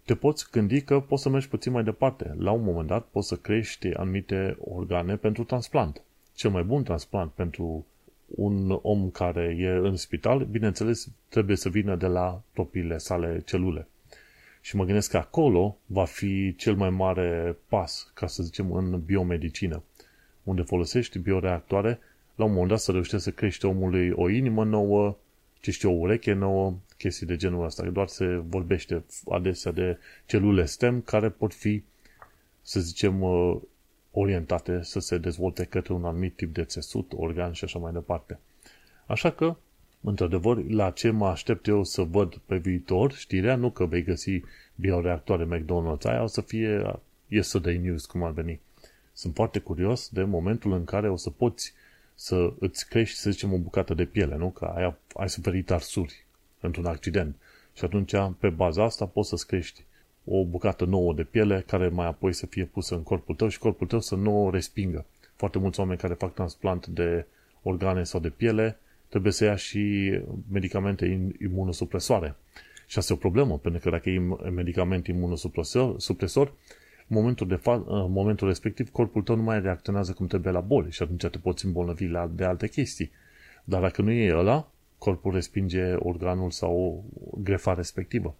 te 0.03 0.15
poți 0.15 0.47
gândi 0.51 0.81
că 0.81 0.99
poți 0.99 1.21
să 1.21 1.29
mergi 1.29 1.49
puțin 1.49 1.71
mai 1.71 1.83
departe. 1.83 2.35
La 2.37 2.51
un 2.51 2.63
moment 2.63 2.87
dat 2.87 3.05
poți 3.05 3.27
să 3.27 3.35
crești 3.35 3.93
anumite 3.93 4.57
organe 4.59 5.15
pentru 5.15 5.43
transplant. 5.43 6.01
Cel 6.33 6.49
mai 6.49 6.63
bun 6.63 6.83
transplant 6.83 7.31
pentru 7.31 7.85
un 8.25 8.79
om 8.81 9.09
care 9.09 9.55
e 9.59 9.69
în 9.69 9.95
spital, 9.95 10.45
bineînțeles, 10.45 11.07
trebuie 11.29 11.55
să 11.55 11.69
vină 11.69 11.95
de 11.95 12.07
la 12.07 12.41
propriile 12.53 12.97
sale 12.97 13.41
celule. 13.45 13.87
Și 14.61 14.75
mă 14.75 14.83
gândesc 14.83 15.09
că 15.09 15.17
acolo 15.17 15.77
va 15.85 16.05
fi 16.05 16.55
cel 16.55 16.75
mai 16.75 16.89
mare 16.89 17.57
pas, 17.67 18.11
ca 18.13 18.27
să 18.27 18.43
zicem, 18.43 18.71
în 18.71 19.01
biomedicină, 19.05 19.83
unde 20.43 20.61
folosești 20.61 21.19
bioreactoare, 21.19 21.99
la 22.35 22.43
un 22.45 22.51
moment 22.51 22.69
dat 22.69 22.79
să 22.79 22.91
reușești 22.91 23.19
să 23.19 23.31
crești 23.31 23.65
omului 23.65 24.11
o 24.15 24.29
inimă 24.29 24.63
nouă, 24.63 25.17
ce 25.59 25.71
știu, 25.71 25.89
o 25.91 25.99
ureche 25.99 26.33
nouă, 26.33 26.73
chestii 26.97 27.25
de 27.25 27.35
genul 27.35 27.65
ăsta. 27.65 27.83
Doar 27.83 28.07
se 28.07 28.25
vorbește 28.47 29.03
adesea 29.29 29.71
de 29.71 29.97
celule 30.25 30.65
STEM 30.65 31.01
care 31.01 31.29
pot 31.29 31.53
fi, 31.53 31.83
să 32.61 32.79
zicem, 32.79 33.21
uh, 33.21 33.57
orientate 34.17 34.83
să 34.83 34.99
se 34.99 35.17
dezvolte 35.17 35.63
către 35.63 35.93
un 35.93 36.05
anumit 36.05 36.35
tip 36.35 36.53
de 36.53 36.63
țesut, 36.63 37.11
organ 37.15 37.51
și 37.51 37.63
așa 37.63 37.79
mai 37.79 37.91
departe. 37.91 38.39
Așa 39.05 39.31
că, 39.31 39.55
într-adevăr, 40.01 40.69
la 40.69 40.89
ce 40.89 41.09
mă 41.09 41.27
aștept 41.27 41.67
eu 41.67 41.83
să 41.83 42.01
văd 42.01 42.35
pe 42.45 42.57
viitor, 42.57 43.13
știrea, 43.13 43.55
nu 43.55 43.69
că 43.69 43.85
vei 43.85 44.03
găsi 44.03 44.41
bioreactoare 44.75 45.45
McDonald's, 45.45 46.03
aia 46.03 46.23
o 46.23 46.27
să 46.27 46.41
fie 46.41 46.99
yesterday 47.27 47.77
news, 47.77 48.05
cum 48.05 48.23
ar 48.23 48.31
veni. 48.31 48.59
Sunt 49.13 49.35
foarte 49.35 49.59
curios 49.59 50.09
de 50.09 50.23
momentul 50.23 50.71
în 50.71 50.83
care 50.83 51.09
o 51.09 51.15
să 51.15 51.29
poți 51.29 51.73
să 52.13 52.53
îți 52.59 52.87
crești, 52.89 53.17
să 53.17 53.31
zicem, 53.31 53.53
o 53.53 53.57
bucată 53.57 53.93
de 53.93 54.05
piele, 54.05 54.35
nu? 54.35 54.49
Că 54.49 54.65
ai, 54.65 54.95
ai 55.13 55.29
suferit 55.29 55.71
arsuri 55.71 56.25
într-un 56.59 56.85
accident. 56.85 57.35
Și 57.73 57.85
atunci, 57.85 58.13
pe 58.39 58.49
baza 58.49 58.83
asta, 58.83 59.05
poți 59.05 59.29
să-ți 59.29 59.47
crești 59.47 59.85
o 60.25 60.45
bucată 60.45 60.85
nouă 60.85 61.13
de 61.13 61.23
piele 61.23 61.63
care 61.67 61.87
mai 61.87 62.07
apoi 62.07 62.33
să 62.33 62.45
fie 62.45 62.65
pusă 62.65 62.95
în 62.95 63.03
corpul 63.03 63.35
tău 63.35 63.47
și 63.47 63.59
corpul 63.59 63.87
tău 63.87 63.99
să 63.99 64.15
nu 64.15 64.45
o 64.45 64.49
respingă. 64.49 65.05
Foarte 65.35 65.57
mulți 65.57 65.79
oameni 65.79 65.99
care 65.99 66.13
fac 66.13 66.33
transplant 66.33 66.87
de 66.87 67.25
organe 67.63 68.03
sau 68.03 68.19
de 68.19 68.29
piele 68.29 68.77
trebuie 69.09 69.31
să 69.31 69.43
ia 69.43 69.55
și 69.55 70.13
medicamente 70.51 71.33
imunosupresoare. 71.41 72.35
Și 72.87 72.97
asta 72.97 73.13
e 73.13 73.15
o 73.15 73.19
problemă, 73.19 73.57
pentru 73.57 73.81
că 73.81 73.89
dacă 73.89 74.09
iei 74.09 74.37
medicament 74.53 75.07
imunosupresor, 75.07 75.99
supresor, 75.99 76.53
în 77.07 77.15
momentul, 77.17 77.47
de 77.47 77.55
fa- 77.55 77.85
în 77.85 78.11
momentul 78.11 78.47
respectiv 78.47 78.91
corpul 78.91 79.21
tău 79.21 79.35
nu 79.35 79.41
mai 79.41 79.61
reacționează 79.61 80.11
cum 80.13 80.27
trebuie 80.27 80.53
la 80.53 80.59
boli 80.59 80.91
și 80.91 81.03
atunci 81.03 81.25
te 81.25 81.37
poți 81.37 81.65
îmbolnăvi 81.65 82.07
la, 82.07 82.31
de 82.33 82.43
alte 82.43 82.67
chestii. 82.67 83.11
Dar 83.63 83.81
dacă 83.81 84.01
nu 84.01 84.11
e 84.11 84.35
ăla, 84.35 84.71
corpul 84.97 85.33
respinge 85.33 85.93
organul 85.93 86.51
sau 86.51 87.03
grefa 87.43 87.73
respectivă. 87.73 88.35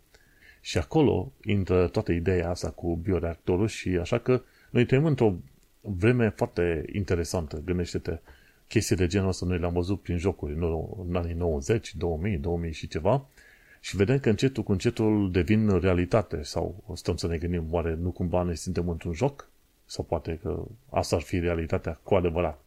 Și 0.66 0.78
acolo 0.78 1.32
intră 1.44 1.88
toată 1.88 2.12
ideea 2.12 2.50
asta 2.50 2.70
cu 2.70 2.96
bioreactorul 2.96 3.68
și 3.68 3.90
așa 3.90 4.18
că 4.18 4.42
noi 4.70 4.86
trăim 4.86 5.06
într-o 5.06 5.36
vreme 5.82 6.30
foarte 6.30 6.86
interesantă. 6.92 7.62
Gândește-te, 7.66 8.20
chestii 8.68 8.96
de 8.96 9.08
genul 9.08 9.28
ăsta 9.28 9.46
noi 9.46 9.60
le-am 9.60 9.74
văzut 9.74 10.02
prin 10.02 10.18
jocuri 10.18 10.54
în 11.08 11.16
anii 11.16 11.34
90, 11.34 11.96
2000, 11.96 12.38
2000 12.38 12.72
și 12.72 12.88
ceva 12.88 13.26
și 13.80 13.96
vedem 13.96 14.20
că 14.20 14.30
încetul 14.30 14.64
cu 14.64 14.72
încetul 14.72 15.32
devin 15.32 15.80
realitate 15.80 16.44
sau 16.44 16.84
stăm 16.96 17.16
să 17.16 17.28
ne 17.28 17.38
gândim, 17.38 17.68
oare 17.70 17.96
nu 18.02 18.12
cumva 18.12 18.42
noi 18.42 18.56
suntem 18.56 18.90
într-un 18.90 19.14
joc? 19.14 19.50
Sau 19.86 20.04
poate 20.04 20.40
că 20.42 20.64
asta 20.90 21.16
ar 21.16 21.22
fi 21.22 21.40
realitatea 21.40 22.00
cu 22.04 22.16
adevărat. 22.16 22.62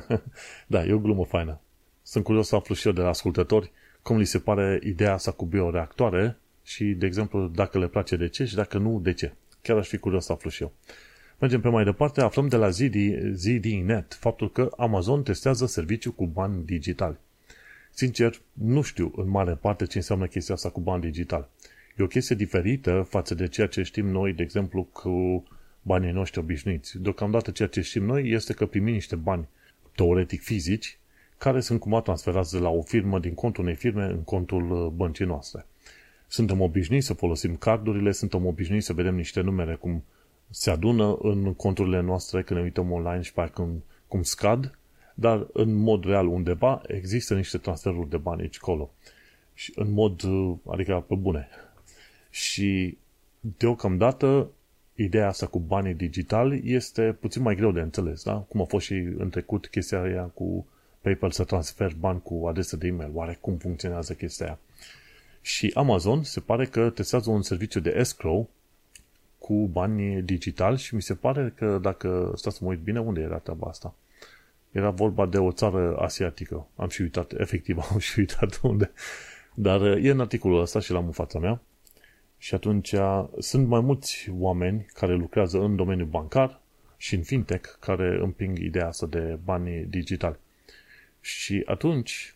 da, 0.66 0.84
e 0.84 0.92
o 0.92 0.98
glumă 0.98 1.24
faină. 1.24 1.60
Sunt 2.02 2.24
curios 2.24 2.48
să 2.48 2.56
aflu 2.56 2.74
și 2.74 2.86
eu 2.86 2.92
de 2.92 3.00
la 3.00 3.08
ascultători 3.08 3.72
cum 4.02 4.16
li 4.16 4.24
se 4.24 4.38
pare 4.38 4.80
ideea 4.82 5.12
asta 5.12 5.30
cu 5.30 5.44
bioreactoare 5.44 6.38
și, 6.64 6.84
de 6.84 7.06
exemplu, 7.06 7.46
dacă 7.46 7.78
le 7.78 7.88
place 7.88 8.16
de 8.16 8.28
ce 8.28 8.44
și 8.44 8.54
dacă 8.54 8.78
nu, 8.78 9.00
de 9.00 9.12
ce. 9.12 9.32
Chiar 9.62 9.76
aș 9.76 9.88
fi 9.88 9.98
curios 9.98 10.24
să 10.24 10.32
aflu 10.32 10.50
și 10.50 10.62
eu. 10.62 10.72
Mergem 11.38 11.60
pe 11.60 11.68
mai 11.68 11.84
departe, 11.84 12.20
aflăm 12.20 12.48
de 12.48 12.56
la 12.56 12.68
ZD, 12.68 12.94
ZDNet 13.32 14.14
faptul 14.14 14.50
că 14.50 14.70
Amazon 14.76 15.22
testează 15.22 15.66
serviciu 15.66 16.12
cu 16.12 16.26
bani 16.26 16.64
digitali. 16.64 17.16
Sincer, 17.90 18.40
nu 18.52 18.82
știu 18.82 19.12
în 19.16 19.28
mare 19.28 19.54
parte 19.54 19.86
ce 19.86 19.96
înseamnă 19.96 20.26
chestia 20.26 20.54
asta 20.54 20.70
cu 20.70 20.80
bani 20.80 21.02
digital. 21.02 21.48
E 21.96 22.02
o 22.02 22.06
chestie 22.06 22.36
diferită 22.36 23.06
față 23.08 23.34
de 23.34 23.48
ceea 23.48 23.66
ce 23.66 23.82
știm 23.82 24.06
noi, 24.06 24.32
de 24.32 24.42
exemplu, 24.42 24.82
cu 24.92 25.44
banii 25.82 26.12
noștri 26.12 26.40
obișnuiți. 26.40 26.98
Deocamdată 26.98 27.50
ceea 27.50 27.68
ce 27.68 27.80
știm 27.80 28.04
noi 28.04 28.30
este 28.30 28.52
că 28.52 28.66
primim 28.66 28.92
niște 28.92 29.16
bani 29.16 29.48
teoretic 29.94 30.42
fizici 30.42 30.98
care 31.38 31.60
sunt 31.60 31.80
cumva 31.80 32.00
transferați 32.00 32.52
de 32.52 32.58
la 32.58 32.68
o 32.68 32.82
firmă 32.82 33.18
din 33.18 33.34
contul 33.34 33.62
unei 33.62 33.74
firme 33.74 34.04
în 34.04 34.22
contul 34.22 34.70
uh, 34.70 34.92
băncii 34.92 35.24
noastre. 35.24 35.66
Suntem 36.26 36.60
obișnuiți 36.60 37.06
să 37.06 37.14
folosim 37.14 37.56
cardurile, 37.56 38.12
suntem 38.12 38.46
obișnuiți 38.46 38.86
să 38.86 38.92
vedem 38.92 39.14
niște 39.14 39.40
numere 39.40 39.74
cum 39.74 40.04
se 40.50 40.70
adună 40.70 41.16
în 41.22 41.54
conturile 41.54 42.00
noastre 42.00 42.42
când 42.42 42.58
ne 42.58 42.64
uităm 42.64 42.92
online 42.92 43.22
și 43.22 43.32
pe 43.32 43.50
cum, 43.54 43.84
cum 44.08 44.22
scad, 44.22 44.78
dar 45.14 45.46
în 45.52 45.74
mod 45.74 46.04
real 46.04 46.26
undeva 46.26 46.82
există 46.86 47.34
niște 47.34 47.58
transferuri 47.58 48.08
de 48.08 48.16
bani 48.16 48.40
aici 48.40 48.58
colo. 48.58 48.90
Și 49.54 49.72
în 49.74 49.92
mod, 49.92 50.22
uh, 50.22 50.56
adică 50.66 51.04
pe 51.08 51.14
bune. 51.14 51.48
Și 52.30 52.98
deocamdată 53.40 54.50
ideea 54.94 55.28
asta 55.28 55.46
cu 55.46 55.58
banii 55.58 55.94
digitali 55.94 56.72
este 56.72 57.16
puțin 57.20 57.42
mai 57.42 57.54
greu 57.54 57.72
de 57.72 57.80
înțeles, 57.80 58.22
da? 58.22 58.34
Cum 58.34 58.60
a 58.60 58.64
fost 58.64 58.86
și 58.86 58.94
în 58.94 59.30
trecut 59.30 59.66
chestia 59.66 60.02
aia 60.02 60.22
cu 60.22 60.66
PayPal 61.00 61.30
să 61.30 61.44
transfer 61.44 61.94
bani 61.98 62.22
cu 62.22 62.46
adresă 62.46 62.76
de 62.76 62.86
e-mail. 62.86 63.10
Oare 63.14 63.38
cum 63.40 63.56
funcționează 63.56 64.12
chestia 64.14 64.46
aia? 64.46 64.58
Și 65.44 65.70
Amazon 65.74 66.22
se 66.22 66.40
pare 66.40 66.66
că 66.66 66.90
testează 66.90 67.30
un 67.30 67.42
serviciu 67.42 67.80
de 67.80 67.94
escrow 67.96 68.48
cu 69.38 69.66
bani 69.66 70.22
digitali 70.22 70.78
și 70.78 70.94
mi 70.94 71.02
se 71.02 71.14
pare 71.14 71.52
că 71.56 71.78
dacă 71.82 72.32
stați 72.36 72.56
să 72.56 72.64
mă 72.64 72.70
uit 72.70 72.78
bine, 72.78 73.00
unde 73.00 73.20
era 73.20 73.38
treaba 73.38 73.68
asta? 73.68 73.94
Era 74.70 74.90
vorba 74.90 75.26
de 75.26 75.38
o 75.38 75.52
țară 75.52 75.96
asiatică. 75.98 76.66
Am 76.76 76.88
și 76.88 77.02
uitat, 77.02 77.32
efectiv 77.32 77.78
am 77.92 77.98
și 77.98 78.18
uitat 78.18 78.60
unde. 78.62 78.90
Dar 79.54 79.80
e 79.80 80.10
în 80.10 80.20
articolul 80.20 80.60
ăsta 80.60 80.80
și 80.80 80.92
l-am 80.92 81.06
în 81.06 81.12
fața 81.12 81.38
mea. 81.38 81.60
Și 82.38 82.54
atunci 82.54 82.94
sunt 83.38 83.66
mai 83.66 83.80
mulți 83.80 84.30
oameni 84.38 84.86
care 84.92 85.14
lucrează 85.14 85.58
în 85.58 85.76
domeniul 85.76 86.08
bancar 86.08 86.60
și 86.96 87.14
în 87.14 87.22
fintech 87.22 87.70
care 87.80 88.18
împing 88.20 88.58
ideea 88.58 88.86
asta 88.86 89.06
de 89.06 89.38
bani 89.44 89.84
digitali. 89.84 90.36
Și 91.20 91.62
atunci 91.66 92.33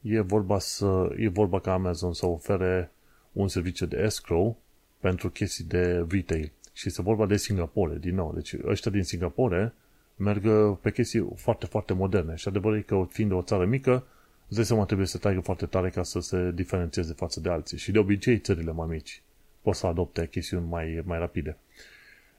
e 0.00 0.20
vorba, 0.20 0.58
să, 0.58 1.14
e 1.16 1.28
vorba 1.28 1.60
ca 1.60 1.72
Amazon 1.72 2.12
să 2.12 2.26
ofere 2.26 2.90
un 3.32 3.48
serviciu 3.48 3.86
de 3.86 3.96
escrow 3.96 4.56
pentru 5.00 5.30
chestii 5.30 5.64
de 5.64 6.06
retail. 6.08 6.52
Și 6.72 6.88
este 6.88 7.02
vorba 7.02 7.26
de 7.26 7.36
Singapore, 7.36 7.98
din 7.98 8.14
nou. 8.14 8.32
Deci 8.34 8.54
ăștia 8.64 8.90
din 8.90 9.02
Singapore 9.02 9.74
merg 10.16 10.76
pe 10.76 10.90
chestii 10.90 11.28
foarte, 11.36 11.66
foarte 11.66 11.92
moderne. 11.92 12.34
Și 12.34 12.48
adevărul 12.48 12.76
e 12.76 12.80
că 12.80 13.06
fiind 13.10 13.32
o 13.32 13.42
țară 13.42 13.64
mică, 13.64 14.06
îți 14.46 14.56
dai 14.56 14.64
seama 14.64 14.84
trebuie 14.84 15.06
să 15.06 15.18
taigă 15.18 15.40
foarte 15.40 15.66
tare 15.66 15.90
ca 15.90 16.02
să 16.02 16.20
se 16.20 16.50
diferențieze 16.54 17.12
față 17.12 17.40
de 17.40 17.48
alții. 17.50 17.78
Și 17.78 17.90
de 17.90 17.98
obicei 17.98 18.38
țările 18.38 18.72
mai 18.72 18.86
mici 18.90 19.22
pot 19.62 19.74
să 19.74 19.86
adopte 19.86 20.28
chestiuni 20.28 20.66
mai, 20.68 21.02
mai 21.04 21.18
rapide. 21.18 21.56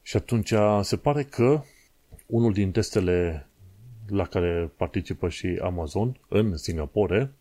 Și 0.01 0.17
atunci 0.17 0.53
se 0.81 0.97
pare 0.97 1.23
că 1.23 1.61
unul 2.25 2.53
din 2.53 2.71
testele 2.71 3.47
la 4.07 4.25
care 4.25 4.71
participă 4.75 5.29
și 5.29 5.59
Amazon 5.61 6.19
în 6.27 6.57
Singapore 6.57 7.31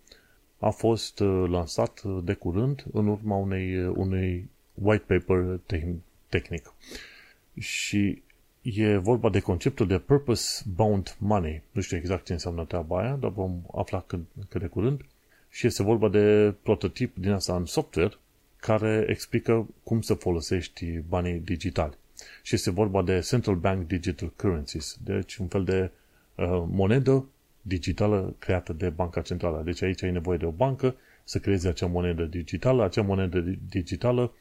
a 0.59 0.71
fost 0.71 1.21
uh, 1.21 1.49
lansat 1.49 2.03
de 2.03 2.35
curând 2.35 2.85
în 2.93 3.07
urma 3.07 3.37
unei, 3.37 3.87
unei 3.87 4.49
white 4.75 5.05
paper 5.07 5.61
tehnic. 6.27 6.73
Și 7.59 8.23
e 8.63 8.97
vorba 8.97 9.31
de 9.31 9.41
conceptul 9.41 9.87
de 9.87 9.99
Purpose 9.99 10.65
Bound 10.75 11.17
Money. 11.19 11.63
Nu 11.73 11.81
știu 11.81 11.97
exact 11.97 12.25
ce 12.25 12.33
înseamnă 12.33 12.65
treaba 12.65 13.01
aia, 13.01 13.15
dar 13.15 13.31
vom 13.31 13.61
afla 13.75 14.01
cât, 14.01 14.21
cât 14.49 14.61
de 14.61 14.67
curând. 14.67 15.05
Și 15.51 15.67
este 15.67 15.83
vorba 15.83 16.09
de 16.09 16.55
prototip 16.63 17.17
din 17.17 17.31
asta 17.31 17.57
în 17.57 17.65
software 17.65 18.19
care 18.57 19.05
explică 19.09 19.67
cum 19.83 20.01
să 20.01 20.15
folosești 20.15 20.99
banii 21.09 21.39
digitali. 21.39 21.97
Și 22.43 22.55
este 22.55 22.71
vorba 22.71 23.03
de 23.03 23.21
Central 23.21 23.55
Bank 23.55 23.87
Digital 23.87 24.33
Currencies, 24.37 24.99
deci 25.05 25.37
un 25.37 25.47
fel 25.47 25.65
de 25.65 25.91
uh, 26.35 26.65
monedă 26.71 27.25
digitală 27.69 28.35
creată 28.39 28.73
de 28.73 28.89
Banca 28.89 29.21
Centrală. 29.21 29.63
Deci 29.65 29.83
aici 29.83 30.03
ai 30.03 30.11
nevoie 30.11 30.39
de 30.39 30.47
o 30.47 30.51
bancă 30.51 30.95
să 31.25 31.39
creeze 31.39 31.69
acea 31.69 31.87
monedă 31.87 32.25
digitală, 32.25 32.85
acea 32.85 33.03
monedă 33.03 33.45
digitală 33.69 34.33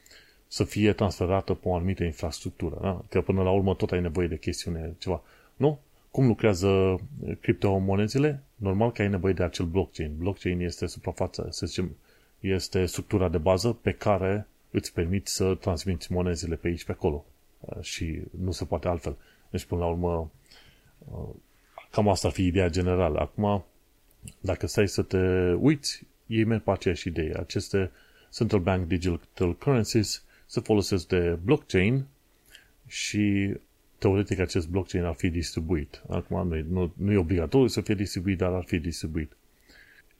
să 0.46 0.64
fie 0.64 0.92
transferată 0.92 1.54
pe 1.54 1.68
o 1.68 1.74
anumită 1.74 2.04
infrastructură. 2.04 2.78
Da? 2.82 3.04
Că 3.08 3.20
până 3.20 3.42
la 3.42 3.50
urmă 3.50 3.74
tot 3.74 3.90
ai 3.90 4.00
nevoie 4.00 4.26
de 4.26 4.38
chestiune 4.38 4.94
ceva. 4.98 5.22
Nu? 5.56 5.80
Cum 6.10 6.26
lucrează 6.26 7.00
criptomonezile? 7.40 8.42
Normal 8.54 8.92
că 8.92 9.02
ai 9.02 9.08
nevoie 9.08 9.32
de 9.32 9.42
acel 9.42 9.66
blockchain. 9.66 10.16
Blockchain 10.16 10.60
este 10.60 10.86
suprafața, 10.86 11.46
să 11.50 11.66
zicem, 11.66 11.96
este 12.40 12.86
structura 12.86 13.28
de 13.28 13.38
bază 13.38 13.72
pe 13.72 13.92
care 13.92 14.46
îți 14.70 14.92
permit 14.92 15.26
să 15.26 15.54
transmiți 15.54 16.12
monezile 16.12 16.56
pe 16.56 16.68
aici, 16.68 16.84
pe 16.84 16.92
acolo. 16.92 17.24
Uh, 17.60 17.80
și 17.80 18.22
nu 18.40 18.50
se 18.50 18.64
poate 18.64 18.88
altfel. 18.88 19.16
Deci, 19.50 19.64
până 19.64 19.80
la 19.80 19.86
urmă, 19.86 20.30
uh, 20.98 21.28
cam 21.90 22.08
asta 22.08 22.28
ar 22.28 22.34
fi 22.34 22.46
ideea 22.46 22.68
generală. 22.68 23.18
Acum, 23.18 23.64
dacă 24.40 24.66
stai 24.66 24.88
să 24.88 25.02
te 25.02 25.52
uiți, 25.52 26.06
ei 26.26 26.44
merg 26.44 26.62
pe 26.62 26.70
aceeași 26.70 27.08
idee. 27.08 27.34
Aceste 27.38 27.90
Central 28.32 28.60
Bank 28.60 28.86
Digital 28.86 29.56
Currencies 29.56 30.22
se 30.46 30.60
folosesc 30.60 31.06
de 31.06 31.38
blockchain 31.44 32.04
și 32.86 33.54
teoretic 33.98 34.38
acest 34.38 34.68
blockchain 34.68 35.04
ar 35.04 35.14
fi 35.14 35.28
distribuit. 35.28 36.02
Acum 36.08 36.48
nu, 36.48 36.64
nu, 36.68 36.92
nu 36.96 37.12
e 37.12 37.16
obligatoriu 37.16 37.66
să 37.66 37.80
fie 37.80 37.94
distribuit, 37.94 38.38
dar 38.38 38.52
ar 38.52 38.64
fi 38.66 38.78
distribuit. 38.78 39.36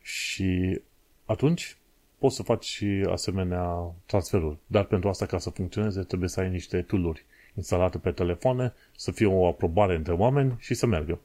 Și 0.02 0.80
atunci 1.24 1.76
poți 2.18 2.36
să 2.36 2.42
faci 2.42 2.64
și 2.64 3.06
asemenea 3.10 3.94
transferuri. 4.06 4.56
Dar 4.66 4.84
pentru 4.84 5.08
asta, 5.08 5.26
ca 5.26 5.38
să 5.38 5.50
funcționeze, 5.50 6.02
trebuie 6.02 6.28
să 6.28 6.40
ai 6.40 6.50
niște 6.50 6.82
tooluri 6.82 7.24
instalate 7.54 7.98
pe 7.98 8.10
telefoane, 8.10 8.72
să 8.96 9.10
fie 9.10 9.26
o 9.26 9.46
aprobare 9.46 9.94
între 9.94 10.12
oameni 10.12 10.54
și 10.58 10.74
să 10.74 10.86
meargă. 10.86 11.20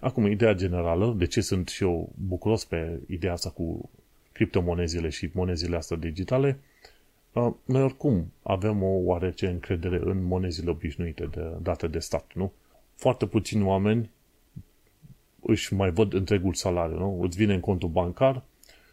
Acum, 0.00 0.26
ideea 0.26 0.52
generală, 0.52 1.14
de 1.16 1.26
ce 1.26 1.40
sunt 1.40 1.68
și 1.68 1.82
eu 1.82 2.12
bucuros 2.26 2.64
pe 2.64 3.00
ideea 3.06 3.32
asta 3.32 3.50
cu 3.50 3.90
criptomonezile 4.32 5.08
și 5.08 5.30
monezile 5.32 5.76
astea 5.76 5.96
digitale, 5.96 6.58
noi 7.64 7.82
oricum 7.82 8.32
avem 8.42 8.82
o 8.82 8.86
oarece 8.86 9.46
încredere 9.46 10.00
în 10.04 10.24
monezile 10.24 10.70
obișnuite 10.70 11.26
de 11.26 11.52
date 11.62 11.86
de 11.86 11.98
stat, 11.98 12.30
nu? 12.34 12.52
Foarte 12.94 13.26
puțini 13.26 13.62
oameni 13.62 14.10
își 15.42 15.74
mai 15.74 15.90
văd 15.90 16.12
întregul 16.12 16.54
salariu, 16.54 16.98
nu? 16.98 17.20
Îți 17.22 17.36
vine 17.36 17.54
în 17.54 17.60
contul 17.60 17.88
bancar, 17.88 18.42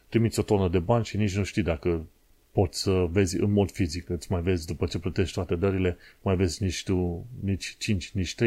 trimiți 0.10 0.40
o 0.40 0.44
tonă 0.44 0.70
de 0.70 0.80
bani 0.80 1.06
și 1.06 1.18
nici 1.18 1.36
nu 1.36 1.44
știi 1.44 1.64
dacă 1.64 2.06
poți 2.52 2.82
să 2.82 3.08
vezi 3.12 3.40
în 3.40 3.52
mod 3.52 3.72
fizic, 3.72 4.10
îți 4.10 4.32
mai 4.32 4.42
vezi 4.42 4.66
după 4.66 4.86
ce 4.86 5.00
plătești 5.00 5.34
toate 5.34 5.56
dările, 5.56 5.98
mai 6.22 6.36
vezi 6.36 6.64
nici 6.64 6.84
tu, 6.84 7.26
nici 7.40 7.76
5, 7.78 8.12
nici 8.12 8.36
3% 8.36 8.38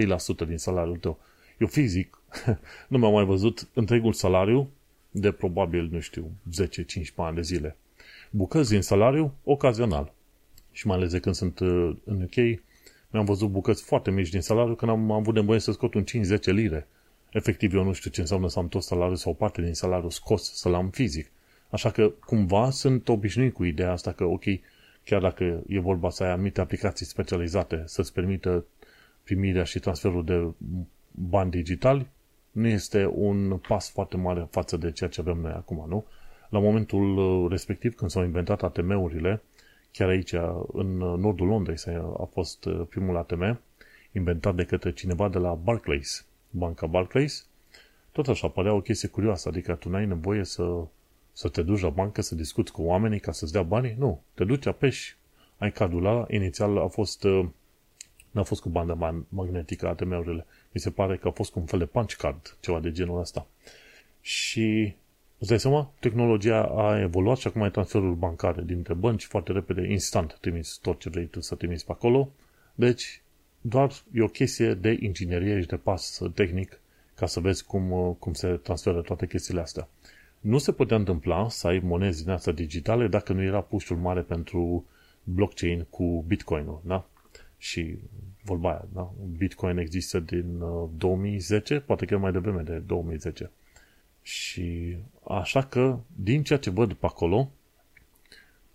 din 0.46 0.58
salariul 0.58 0.96
tău. 0.96 1.18
Eu 1.58 1.66
fizic 1.66 2.17
nu 2.88 2.98
mi-am 2.98 3.12
mai 3.12 3.24
văzut 3.24 3.68
întregul 3.74 4.12
salariu 4.12 4.70
de 5.10 5.32
probabil, 5.32 5.88
nu 5.92 6.00
știu, 6.00 6.30
10-15 6.62 7.14
ani 7.16 7.34
de 7.34 7.42
zile. 7.42 7.76
Bucăți 8.30 8.70
din 8.70 8.82
salariu, 8.82 9.34
ocazional. 9.44 10.12
Și 10.72 10.86
mai 10.86 10.96
ales 10.96 11.10
de 11.10 11.20
când 11.20 11.34
sunt 11.34 11.58
uh, 11.58 11.96
în 12.04 12.22
UK, 12.22 12.60
mi-am 13.10 13.24
văzut 13.24 13.50
bucăți 13.50 13.82
foarte 13.82 14.10
mici 14.10 14.28
din 14.28 14.40
salariu 14.40 14.74
când 14.74 14.90
am, 14.90 15.10
am 15.10 15.18
avut 15.18 15.34
nevoie 15.34 15.58
să 15.58 15.72
scot 15.72 15.94
un 15.94 16.04
5-10 16.04 16.04
lire. 16.44 16.86
Efectiv, 17.30 17.74
eu 17.74 17.84
nu 17.84 17.92
știu 17.92 18.10
ce 18.10 18.20
înseamnă 18.20 18.48
să 18.48 18.58
am 18.58 18.68
tot 18.68 18.82
salariul 18.82 19.16
sau 19.16 19.34
parte 19.34 19.62
din 19.62 19.74
salariul 19.74 20.10
scos, 20.10 20.52
să-l 20.52 20.74
am 20.74 20.88
fizic. 20.88 21.30
Așa 21.70 21.90
că, 21.90 22.12
cumva, 22.24 22.70
sunt 22.70 23.08
obișnuit 23.08 23.54
cu 23.54 23.64
ideea 23.64 23.92
asta 23.92 24.12
că, 24.12 24.24
ok, 24.24 24.44
chiar 25.04 25.20
dacă 25.20 25.62
e 25.66 25.80
vorba 25.80 26.10
să 26.10 26.22
ai 26.22 26.30
anumite 26.30 26.60
aplicații 26.60 27.06
specializate 27.06 27.82
să-ți 27.86 28.12
permită 28.12 28.64
primirea 29.22 29.64
și 29.64 29.78
transferul 29.78 30.24
de 30.24 30.46
bani 31.10 31.50
digitali, 31.50 32.06
nu 32.58 32.66
este 32.66 33.10
un 33.14 33.56
pas 33.68 33.90
foarte 33.90 34.16
mare 34.16 34.48
față 34.50 34.76
de 34.76 34.92
ceea 34.92 35.10
ce 35.10 35.20
avem 35.20 35.38
noi 35.38 35.52
acum, 35.52 35.84
nu? 35.88 36.04
La 36.48 36.58
momentul 36.58 37.16
uh, 37.16 37.50
respectiv, 37.50 37.94
când 37.94 38.10
s-au 38.10 38.24
inventat 38.24 38.62
ATM-urile, 38.62 39.42
chiar 39.92 40.08
aici, 40.08 40.32
în 40.72 40.96
nordul 40.96 41.46
Londrei, 41.46 41.76
a 42.18 42.28
fost 42.32 42.64
uh, 42.64 42.86
primul 42.88 43.16
ATM, 43.16 43.60
inventat 44.12 44.54
de 44.54 44.64
către 44.64 44.92
cineva 44.92 45.28
de 45.28 45.38
la 45.38 45.54
Barclays, 45.54 46.26
banca 46.50 46.86
Barclays, 46.86 47.46
tot 48.12 48.28
așa 48.28 48.48
părea 48.48 48.72
o 48.72 48.80
chestie 48.80 49.08
curioasă, 49.08 49.48
adică 49.48 49.74
tu 49.74 49.88
n-ai 49.88 50.06
nevoie 50.06 50.44
să, 50.44 50.84
să 51.32 51.48
te 51.48 51.62
duci 51.62 51.80
la 51.80 51.88
bancă, 51.88 52.22
să 52.22 52.34
discuți 52.34 52.72
cu 52.72 52.82
oamenii 52.82 53.20
ca 53.20 53.32
să-ți 53.32 53.52
dea 53.52 53.62
banii? 53.62 53.94
Nu, 53.98 54.22
te 54.34 54.44
duci, 54.44 54.66
apeși, 54.66 55.16
ai 55.58 55.72
cardul 55.72 56.06
ăla, 56.06 56.26
inițial 56.30 56.78
a 56.78 56.86
fost, 56.86 57.24
uh, 57.24 57.48
n-a 58.30 58.42
fost 58.42 58.60
cu 58.60 58.68
banda 58.68 59.24
magnetică 59.28 59.88
ATM-urile, 59.88 60.46
mi 60.78 60.84
se 60.84 60.90
pare 60.90 61.16
că 61.16 61.28
a 61.28 61.30
fost 61.30 61.50
cu 61.50 61.58
un 61.58 61.66
fel 61.66 61.78
de 61.78 61.84
punch 61.84 62.14
card, 62.14 62.56
ceva 62.60 62.80
de 62.80 62.92
genul 62.92 63.20
ăsta. 63.20 63.46
Și 64.20 64.94
Îți 65.38 65.48
dai 65.48 65.60
seama? 65.60 65.92
Tehnologia 65.98 66.62
a 66.62 67.00
evoluat 67.00 67.36
și 67.38 67.46
acum 67.46 67.62
ai 67.62 67.70
transferuri 67.70 68.16
bancare 68.16 68.62
dintre 68.62 68.94
bănci 68.94 69.24
foarte 69.24 69.52
repede, 69.52 69.90
instant 69.90 70.38
trimis 70.40 70.78
tot 70.82 70.98
ce 71.00 71.08
vrei 71.08 71.24
tu 71.24 71.40
să 71.40 71.54
trimiți 71.54 71.86
pe 71.86 71.92
acolo. 71.92 72.30
Deci, 72.74 73.22
doar 73.60 73.92
e 74.12 74.22
o 74.22 74.26
chestie 74.28 74.74
de 74.74 74.96
inginerie 75.00 75.60
și 75.60 75.66
de 75.66 75.76
pas 75.76 76.20
tehnic 76.34 76.80
ca 77.14 77.26
să 77.26 77.40
vezi 77.40 77.64
cum, 77.64 78.16
cum 78.18 78.32
se 78.32 78.48
transferă 78.48 79.00
toate 79.00 79.26
chestiile 79.26 79.60
astea. 79.60 79.88
Nu 80.40 80.58
se 80.58 80.72
putea 80.72 80.96
întâmpla 80.96 81.48
să 81.48 81.66
ai 81.66 81.78
monezi 81.78 82.22
din 82.22 82.32
astea 82.32 82.52
digitale 82.52 83.06
dacă 83.06 83.32
nu 83.32 83.42
era 83.42 83.60
pușul 83.60 83.96
mare 83.96 84.20
pentru 84.20 84.84
blockchain 85.24 85.86
cu 85.90 86.24
Bitcoin-ul, 86.26 86.80
da? 86.84 87.06
Și 87.58 87.98
vorba 88.48 88.70
aia, 88.70 88.84
da? 88.92 89.12
Bitcoin 89.36 89.78
există 89.78 90.20
din 90.20 90.58
2010, 90.96 91.74
uh, 91.74 91.82
poate 91.86 92.04
chiar 92.06 92.18
mai 92.18 92.32
devreme 92.32 92.62
de 92.62 92.78
2010. 92.78 93.50
Și 94.22 94.96
așa 95.28 95.62
că, 95.62 95.98
din 96.16 96.42
ceea 96.42 96.58
ce 96.58 96.70
văd 96.70 96.92
pe 96.92 97.06
acolo, 97.06 97.50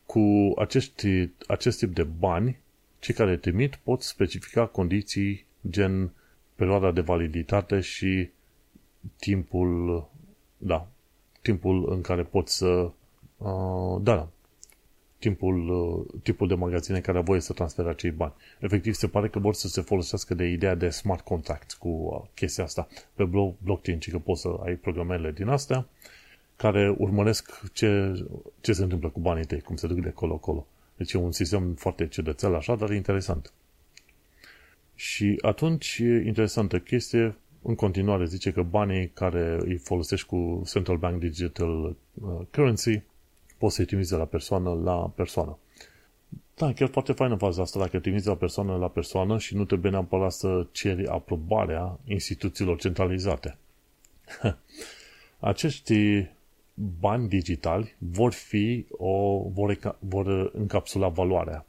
cu 0.05 0.53
acești, 0.57 1.29
acest 1.47 1.77
tip 1.77 1.93
de 1.93 2.03
bani, 2.03 2.59
cei 2.99 3.13
care 3.15 3.37
trimit 3.37 3.75
pot 3.75 4.01
specifica 4.01 4.65
condiții 4.65 5.45
gen 5.69 6.11
perioada 6.55 6.91
de 6.91 7.01
validitate 7.01 7.79
și 7.79 8.29
timpul, 9.17 10.05
da, 10.57 10.87
timpul 11.41 11.91
în 11.91 12.01
care 12.01 12.23
pot 12.23 12.47
să, 12.47 12.91
uh, 13.37 14.01
da, 14.01 14.29
timpul, 15.23 15.69
uh, 15.69 16.19
tipul 16.23 16.47
de 16.47 16.53
magazine 16.53 16.99
care 16.99 17.17
au 17.17 17.23
voie 17.23 17.39
să 17.39 17.53
transfere 17.53 17.89
acei 17.89 18.11
bani. 18.11 18.33
Efectiv, 18.59 18.93
se 18.93 19.07
pare 19.07 19.29
că 19.29 19.39
vor 19.39 19.53
să 19.53 19.67
se 19.67 19.81
folosească 19.81 20.33
de 20.33 20.45
ideea 20.45 20.75
de 20.75 20.89
smart 20.89 21.23
contract 21.23 21.73
cu 21.73 21.87
uh, 21.87 22.29
chestia 22.33 22.63
asta 22.63 22.87
pe 23.13 23.23
blockchain, 23.57 23.99
ci 23.99 24.11
că 24.11 24.19
poți 24.19 24.41
să 24.41 24.49
ai 24.63 24.75
programele 24.75 25.31
din 25.31 25.47
astea 25.47 25.85
care 26.55 26.95
urmăresc 26.97 27.71
ce, 27.73 28.13
ce 28.61 28.73
se 28.73 28.83
întâmplă 28.83 29.09
cu 29.09 29.19
banii 29.19 29.45
tăi, 29.45 29.61
cum 29.61 29.75
se 29.75 29.87
duc 29.87 29.99
de 29.99 30.07
acolo-acolo. 30.07 30.67
Deci 30.97 31.13
e 31.13 31.17
un 31.17 31.31
sistem 31.31 31.73
foarte 31.73 32.07
ciudățel 32.07 32.55
așa, 32.55 32.75
dar 32.75 32.91
interesant. 32.91 33.53
Și 34.95 35.37
atunci, 35.41 35.97
interesantă 36.25 36.79
chestie, 36.79 37.35
în 37.61 37.75
continuare 37.75 38.25
zice 38.25 38.51
că 38.51 38.61
banii 38.61 39.09
care 39.09 39.57
îi 39.59 39.77
folosești 39.77 40.27
cu 40.27 40.61
Central 40.71 40.97
Bank 40.97 41.19
Digital 41.19 41.83
uh, 41.85 41.95
Currency 42.51 43.01
poți 43.63 43.75
să-i 43.75 43.85
trimiți 43.85 44.09
de 44.09 44.15
la 44.15 44.25
persoană 44.25 44.79
la 44.83 45.11
persoană. 45.15 45.57
Da, 46.55 46.73
chiar 46.73 46.89
foarte 46.89 47.11
faină 47.11 47.35
faza 47.35 47.61
asta, 47.61 47.79
dacă 47.79 47.99
trimiți 47.99 48.23
de 48.23 48.29
la 48.29 48.35
persoană 48.35 48.75
la 48.75 48.87
persoană 48.87 49.37
și 49.37 49.55
nu 49.55 49.65
trebuie 49.65 49.91
neapărat 49.91 50.31
să 50.31 50.65
ceri 50.71 51.07
aprobarea 51.07 51.99
instituțiilor 52.05 52.79
centralizate. 52.79 53.57
Acești 55.39 56.27
bani 56.99 57.27
digitali 57.27 57.95
vor 57.97 58.33
fi 58.33 58.85
o, 58.91 59.39
vor, 59.49 59.97
vor 59.99 60.51
încapsula 60.53 61.07
valoarea. 61.07 61.65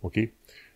Ok? 0.00 0.14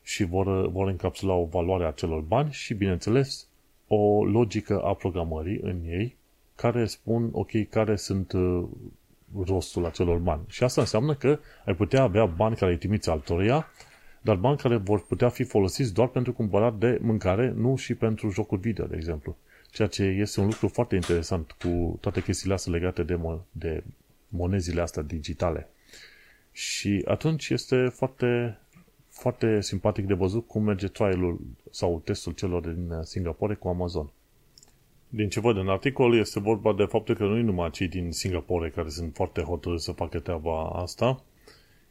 Și 0.03 0.25
vor, 0.25 0.69
vor 0.69 0.89
încapsula 0.89 1.35
o 1.35 1.45
valoare 1.45 1.87
a 1.87 1.91
celor 1.91 2.21
bani 2.21 2.53
și, 2.53 2.75
bineînțeles, 2.75 3.47
o 3.87 4.25
logică 4.25 4.81
a 4.81 4.95
programării 4.95 5.61
în 5.63 5.81
ei 5.87 6.17
care 6.55 6.87
spun, 6.87 7.29
ok, 7.33 7.69
care 7.69 7.97
sunt 7.97 8.33
uh, 8.33 8.65
rostul 9.47 9.87
acelor 9.87 10.19
bani. 10.19 10.43
Și 10.49 10.65
asta 10.65 10.81
înseamnă 10.81 11.15
că 11.15 11.39
ai 11.65 11.75
putea 11.75 12.03
avea 12.03 12.27
bani 12.27 12.57
care 12.57 12.71
îi 12.71 12.79
trimiți 12.79 13.11
altoria, 13.11 13.67
dar 14.21 14.37
bani 14.37 14.57
care 14.57 14.77
vor 14.77 15.07
putea 15.07 15.29
fi 15.29 15.45
folosiți 15.45 15.95
doar 15.95 16.09
pentru 16.09 16.33
cumpărat 16.33 16.75
de 16.75 16.99
mâncare, 17.03 17.53
nu 17.57 17.77
și 17.77 17.95
pentru 17.95 18.31
jocuri 18.31 18.61
video, 18.61 18.87
de 18.87 18.97
exemplu. 18.97 19.37
Ceea 19.71 19.89
ce 19.89 20.03
este 20.03 20.41
un 20.41 20.47
lucru 20.47 20.69
foarte 20.69 20.95
interesant 20.95 21.51
cu 21.51 21.99
toate 22.01 22.23
chestiile 22.23 22.55
astea 22.55 22.73
legate 22.73 23.03
de, 23.03 23.15
mo- 23.15 23.43
de 23.53 23.83
monezile 24.29 24.81
astea 24.81 25.03
digitale. 25.03 25.69
Și 26.53 27.03
atunci 27.07 27.49
este 27.49 27.89
foarte, 27.89 28.59
foarte 29.09 29.61
simpatic 29.61 30.07
de 30.07 30.15
văzut 30.15 30.47
cum 30.47 30.63
merge 30.63 30.89
trialul 30.89 31.41
sau 31.71 32.01
testul 32.05 32.33
celor 32.33 32.63
din 32.63 32.93
Singapore 33.03 33.55
cu 33.55 33.69
Amazon. 33.69 34.11
Din 35.09 35.29
ce 35.29 35.41
văd 35.41 35.57
în 35.57 35.69
articol, 35.69 36.15
este 36.15 36.41
vorba 36.41 36.73
de 36.73 36.85
faptul 36.85 37.15
că 37.15 37.25
nu 37.25 37.43
numai 37.43 37.71
cei 37.71 37.89
din 37.89 38.13
Singapore 38.13 38.71
care 38.71 38.89
sunt 38.89 39.15
foarte 39.15 39.41
hotărâți 39.41 39.85
să 39.85 39.93
facă 39.93 40.19
treaba 40.19 40.69
asta, 40.69 41.23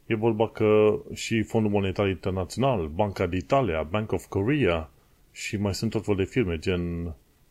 e 0.06 0.14
vorba 0.14 0.48
că 0.48 0.98
și 1.14 1.42
Fondul 1.42 1.70
Monetar 1.70 2.08
Internațional, 2.08 2.86
Banca 2.86 3.28
d'Italia, 3.28 3.88
Bank 3.90 4.12
of 4.12 4.26
Korea 4.26 4.90
și 5.32 5.56
mai 5.56 5.74
sunt 5.74 5.90
tot 5.90 6.04
fel 6.04 6.14
de 6.14 6.24
firme, 6.24 6.58
gen 6.58 7.04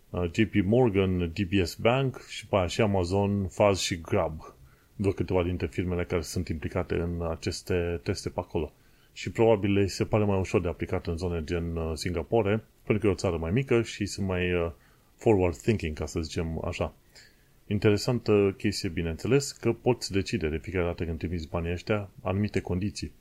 uh, 0.09 0.23
JP 0.31 0.53
Morgan, 0.65 1.31
DBS 1.33 1.75
Bank 1.75 2.25
și 2.29 2.47
pe 2.47 2.55
aia 2.55 2.67
și 2.67 2.81
Amazon, 2.81 3.47
Faz 3.47 3.79
și 3.79 4.01
Grab. 4.01 4.55
Doar 4.95 5.13
câteva 5.13 5.43
dintre 5.43 5.67
firmele 5.67 6.03
care 6.03 6.21
sunt 6.21 6.47
implicate 6.47 6.95
în 6.95 7.27
aceste 7.29 7.99
teste 8.03 8.29
pe 8.29 8.39
acolo. 8.39 8.71
Și 9.13 9.31
probabil 9.31 9.73
le 9.73 9.87
se 9.87 10.05
pare 10.05 10.23
mai 10.23 10.39
ușor 10.39 10.61
de 10.61 10.67
aplicat 10.67 11.07
în 11.07 11.17
zone 11.17 11.43
gen 11.43 11.75
uh, 11.75 11.91
Singapore, 11.93 12.63
pentru 12.83 12.97
că 12.97 13.07
e 13.07 13.11
o 13.11 13.15
țară 13.15 13.37
mai 13.37 13.51
mică 13.51 13.81
și 13.81 14.05
sunt 14.05 14.27
mai 14.27 14.53
uh, 14.53 14.71
forward 15.17 15.57
thinking, 15.57 15.97
ca 15.97 16.05
să 16.05 16.21
zicem 16.21 16.61
așa. 16.65 16.93
Interesantă 17.67 18.53
chestie, 18.57 18.89
bineînțeles, 18.89 19.51
că 19.51 19.73
poți 19.73 20.11
decide 20.11 20.49
de 20.49 20.57
fiecare 20.57 20.85
dată 20.85 21.03
când 21.03 21.17
trimiți 21.17 21.47
banii 21.47 21.71
ăștia 21.71 22.09
anumite 22.21 22.59
condiții. 22.59 23.11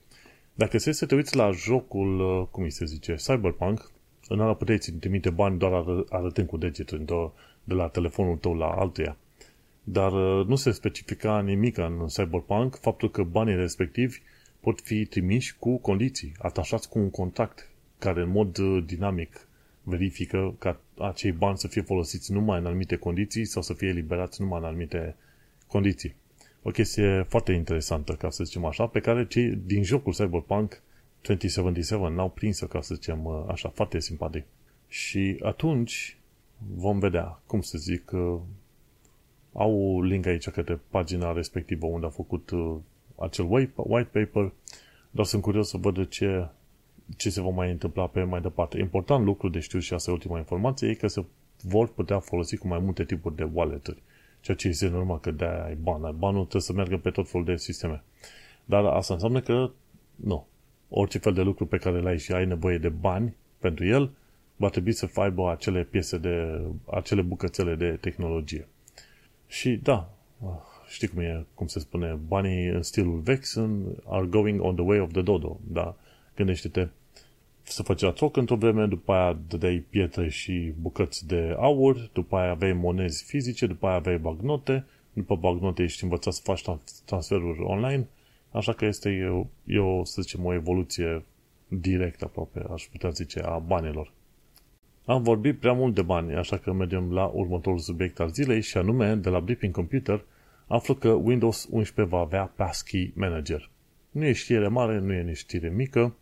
Dacă 0.55 0.79
se 0.79 0.93
să 0.93 1.07
te 1.07 1.15
uiți 1.15 1.37
la 1.37 1.51
jocul, 1.51 2.21
uh, 2.21 2.47
cum 2.51 2.63
îi 2.63 2.71
se 2.71 2.85
zice, 2.85 3.15
Cyberpunk, 3.15 3.91
în 4.29 4.41
ala 4.41 4.55
puteți 4.55 4.93
trimite 4.93 5.31
bani 5.31 5.59
doar 5.59 6.05
arătând 6.09 6.49
cu 6.49 6.57
degetul 6.57 7.33
de 7.65 7.75
la 7.75 7.89
telefonul 7.89 8.37
tău 8.37 8.55
la 8.55 8.67
altuia. 8.67 9.17
Dar 9.85 10.13
uh, 10.13 10.47
nu 10.47 10.57
se 10.57 10.71
specifica 10.71 11.41
nimic 11.41 11.79
în 11.79 12.07
Cyberpunk 12.07 12.77
faptul 12.77 13.11
că 13.11 13.23
banii 13.23 13.55
respectivi 13.55 14.19
pot 14.61 14.81
fi 14.81 15.05
trimiși 15.05 15.57
cu 15.59 15.77
condiții, 15.77 16.33
atașați 16.39 16.89
cu 16.89 16.99
un 16.99 17.11
contract 17.11 17.71
care 17.99 18.21
în 18.21 18.29
mod 18.29 18.59
uh, 18.59 18.85
dinamic 18.87 19.49
verifică 19.83 20.55
ca 20.59 20.81
acei 20.99 21.33
bani 21.33 21.59
să 21.59 21.69
fie 21.69 21.83
folosiți 21.83 22.33
numai 22.33 22.59
în 22.59 22.67
anumite 22.67 22.97
condiții 22.97 23.45
sau 23.45 23.63
să 23.63 23.73
fie 23.73 23.89
eliberați 23.89 24.41
numai 24.41 24.59
în 24.59 24.65
anumite 24.65 25.17
condiții. 25.67 26.15
O 26.63 26.71
chestie 26.71 27.25
foarte 27.29 27.53
interesantă, 27.53 28.13
ca 28.13 28.31
să 28.31 28.45
zicem 28.45 28.65
așa, 28.65 28.87
pe 28.87 29.01
care 29.01 29.27
cei 29.27 29.59
din 29.67 29.83
jocul 29.83 30.13
Cyberpunk 30.13 30.83
2077 31.21 32.09
n-au 32.09 32.29
prins 32.29 32.59
ca 32.59 32.81
să 32.81 32.95
zicem 32.95 33.25
uh, 33.25 33.45
așa, 33.49 33.69
foarte 33.69 34.01
simpatic. 34.01 34.45
Și 34.89 35.39
atunci 35.43 36.17
vom 36.75 36.99
vedea, 36.99 37.41
cum 37.47 37.61
să 37.61 37.79
zic, 37.79 38.11
uh, 38.13 38.39
au 39.53 40.03
link 40.03 40.27
aici 40.27 40.51
către 40.51 40.81
pagina 40.91 41.33
respectivă 41.33 41.87
unde 41.87 42.07
a 42.07 42.09
făcut 42.09 42.51
uh, 42.51 42.77
acel 43.19 43.45
white 43.75 44.09
paper, 44.13 44.53
dar 45.11 45.25
sunt 45.25 45.43
curios 45.43 45.69
să 45.69 45.77
văd 45.77 46.09
ce, 46.09 46.49
ce 47.17 47.31
se 47.31 47.41
va 47.41 47.49
mai 47.49 47.71
întâmpla 47.71 48.07
pe 48.07 48.23
mai 48.23 48.41
departe. 48.41 48.79
Important 48.79 49.25
lucru 49.25 49.49
de 49.49 49.59
știu 49.59 49.79
și 49.79 49.95
asta 49.95 50.11
e 50.11 50.15
ultima 50.15 50.39
informație, 50.39 50.89
e 50.89 50.95
că 50.95 51.07
se 51.07 51.25
vor 51.63 51.89
putea 51.89 52.19
folosi 52.19 52.57
cu 52.57 52.69
mai 52.69 52.79
multe 52.79 53.05
tipuri 53.05 53.37
de 53.37 53.49
wallet-uri. 53.53 54.03
Ceea 54.41 54.57
ce 54.57 54.69
este 54.69 54.89
normal 54.89 55.21
că 55.21 55.31
de 55.31 55.45
ai 55.45 55.75
bani. 55.75 56.17
Banul 56.19 56.41
trebuie 56.41 56.63
să 56.63 56.73
meargă 56.73 56.97
pe 56.97 57.11
tot 57.11 57.29
felul 57.29 57.47
de 57.47 57.57
sisteme. 57.57 58.03
Dar 58.65 58.85
asta 58.85 59.15
înseamnă 59.15 59.41
că 59.41 59.71
nu. 60.15 60.47
Orice 60.89 61.19
fel 61.19 61.33
de 61.33 61.43
lucru 61.43 61.67
pe 61.67 61.77
care 61.77 61.99
îl 61.99 62.07
ai 62.07 62.19
și 62.19 62.33
ai 62.33 62.47
nevoie 62.47 62.79
de 62.79 62.89
bani 62.89 63.35
pentru 63.59 63.87
el, 63.87 64.11
va 64.57 64.69
trebui 64.69 64.93
să 64.93 65.09
aibă 65.15 65.51
acele 65.51 65.83
piese 65.85 66.19
de, 66.19 66.61
acele 66.91 67.23
bucățele 67.23 67.75
de 67.75 67.91
tehnologie. 68.01 68.67
Și 69.47 69.71
da, 69.71 70.11
știi 70.89 71.09
cum 71.09 71.19
e, 71.19 71.47
cum 71.55 71.67
se 71.67 71.79
spune, 71.79 72.19
banii 72.27 72.67
în 72.67 72.83
stilul 72.83 73.19
vechi 73.19 73.45
sunt, 73.45 73.87
are 74.07 74.27
going 74.27 74.61
on 74.61 74.75
the 74.75 74.85
way 74.85 75.01
of 75.01 75.13
the 75.13 75.23
dodo, 75.23 75.61
da? 75.65 75.97
Gândește-te, 76.37 76.89
să 77.63 77.83
făcea 77.83 78.11
troc 78.11 78.37
într-o 78.37 78.57
vreme, 78.57 78.87
după 78.87 79.13
aia 79.13 79.39
dădeai 79.49 79.85
pietre 79.91 80.29
și 80.29 80.73
bucăți 80.81 81.27
de 81.27 81.55
aur, 81.59 82.11
după 82.13 82.37
aia 82.37 82.51
aveai 82.51 82.73
monezi 82.73 83.25
fizice, 83.25 83.67
după 83.67 83.87
aia 83.87 83.97
aveai 83.97 84.19
bagnote, 84.19 84.85
după 85.13 85.37
bagnote 85.37 85.83
ești 85.83 86.03
învățat 86.03 86.33
să 86.33 86.41
faci 86.45 86.65
transferuri 87.05 87.61
online, 87.61 88.07
așa 88.51 88.73
că 88.73 88.85
este, 88.85 89.11
eu, 89.11 89.49
eu 89.65 90.05
să 90.05 90.23
zicem, 90.23 90.45
o 90.45 90.53
evoluție 90.53 91.25
directă 91.69 92.25
aproape, 92.25 92.65
aș 92.73 92.83
putea 92.83 93.11
zice, 93.11 93.41
a 93.41 93.59
banilor. 93.59 94.13
Am 95.05 95.23
vorbit 95.23 95.59
prea 95.59 95.73
mult 95.73 95.95
de 95.95 96.03
bani, 96.03 96.35
așa 96.35 96.57
că 96.57 96.73
mergem 96.73 97.13
la 97.13 97.25
următorul 97.25 97.79
subiect 97.79 98.21
al 98.21 98.29
zilei 98.29 98.61
și 98.61 98.77
anume, 98.77 99.15
de 99.15 99.29
la 99.29 99.41
Blipping 99.41 99.75
Computer, 99.75 100.25
aflu 100.67 100.95
că 100.95 101.09
Windows 101.09 101.69
11 101.71 102.15
va 102.15 102.23
avea 102.23 102.53
Passkey 102.57 103.13
Manager. 103.15 103.71
Nu 104.11 104.25
e 104.25 104.33
știre 104.33 104.69
mare, 104.69 104.99
nu 104.99 105.13
e 105.13 105.23
nici 105.23 105.37
știre 105.37 105.69
mică. 105.69 106.15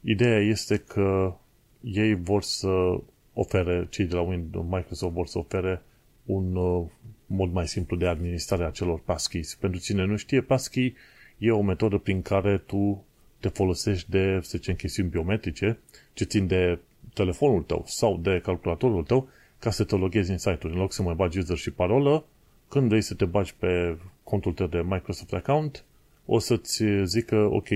Ideea 0.00 0.38
este 0.38 0.76
că 0.76 1.34
ei 1.80 2.14
vor 2.14 2.42
să 2.42 3.00
ofere, 3.32 3.86
cei 3.90 4.04
de 4.04 4.14
la 4.14 4.20
Windows, 4.20 4.66
Microsoft 4.68 5.14
vor 5.14 5.26
să 5.26 5.38
ofere 5.38 5.82
un 6.24 6.54
uh, 6.54 6.86
mod 7.26 7.52
mai 7.52 7.68
simplu 7.68 7.96
de 7.96 8.06
administrare 8.06 8.64
a 8.64 8.70
celor 8.70 9.00
passkeys. 9.00 9.54
Pentru 9.54 9.80
cine 9.80 10.04
nu 10.04 10.16
știe, 10.16 10.40
passkey 10.40 10.94
e 11.38 11.50
o 11.50 11.62
metodă 11.62 11.98
prin 11.98 12.22
care 12.22 12.58
tu 12.58 13.04
te 13.40 13.48
folosești 13.48 14.10
de, 14.10 14.38
să 14.42 14.56
zicem, 14.56 14.74
chestiuni 14.74 15.08
biometrice 15.08 15.78
ce 16.12 16.24
țin 16.24 16.46
de 16.46 16.78
telefonul 17.14 17.62
tău 17.62 17.84
sau 17.86 18.16
de 18.16 18.40
calculatorul 18.42 19.04
tău 19.04 19.28
ca 19.58 19.70
să 19.70 19.84
te 19.84 19.96
loghezi 19.96 20.30
în 20.30 20.38
site-uri. 20.38 20.74
În 20.74 20.80
loc 20.80 20.92
să 20.92 21.02
mai 21.02 21.14
bagi 21.14 21.38
user 21.38 21.56
și 21.56 21.70
parolă, 21.70 22.24
când 22.68 22.88
vrei 22.88 23.00
să 23.00 23.14
te 23.14 23.24
bagi 23.24 23.54
pe 23.54 23.98
contul 24.22 24.52
tău 24.52 24.66
de 24.66 24.82
Microsoft 24.82 25.32
account, 25.32 25.84
o 26.26 26.38
să-ți 26.38 26.84
zică, 27.04 27.36
ok, 27.36 27.68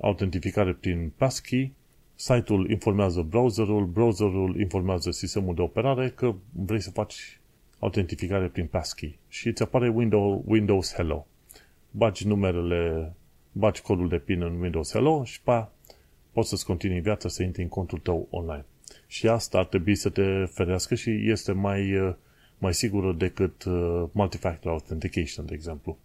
autentificare 0.00 0.72
prin 0.72 1.12
passkey, 1.16 1.72
site-ul 2.14 2.70
informează 2.70 3.22
browserul, 3.22 3.84
browserul 3.84 4.60
informează 4.60 5.10
sistemul 5.10 5.54
de 5.54 5.60
operare 5.60 6.10
că 6.10 6.34
vrei 6.52 6.80
să 6.80 6.90
faci 6.90 7.40
autentificare 7.78 8.46
prin 8.46 8.66
passkey 8.66 9.18
și 9.28 9.48
îți 9.48 9.62
apare 9.62 9.88
Windows, 9.88 10.42
Windows 10.44 10.92
Hello. 10.92 11.26
Bagi 11.90 12.26
numerele, 12.26 13.12
bagi 13.52 13.82
codul 13.82 14.08
de 14.08 14.18
PIN 14.18 14.42
în 14.42 14.60
Windows 14.60 14.90
Hello 14.92 15.24
și 15.24 15.42
pa, 15.42 15.72
poți 16.32 16.48
să-ți 16.48 16.64
continui 16.64 17.00
viața 17.00 17.28
să 17.28 17.42
intri 17.42 17.62
în 17.62 17.68
contul 17.68 17.98
tău 17.98 18.26
online. 18.30 18.64
Și 19.06 19.28
asta 19.28 19.58
ar 19.58 19.64
trebui 19.64 19.94
să 19.94 20.08
te 20.08 20.44
ferească 20.44 20.94
și 20.94 21.30
este 21.30 21.52
mai, 21.52 21.96
uh, 21.96 22.14
mai 22.58 22.74
sigură 22.74 23.12
decât 23.12 23.64
uh, 23.64 24.04
multifactor 24.12 24.72
authentication, 24.72 25.46
de 25.46 25.54
exemplu. 25.54 25.98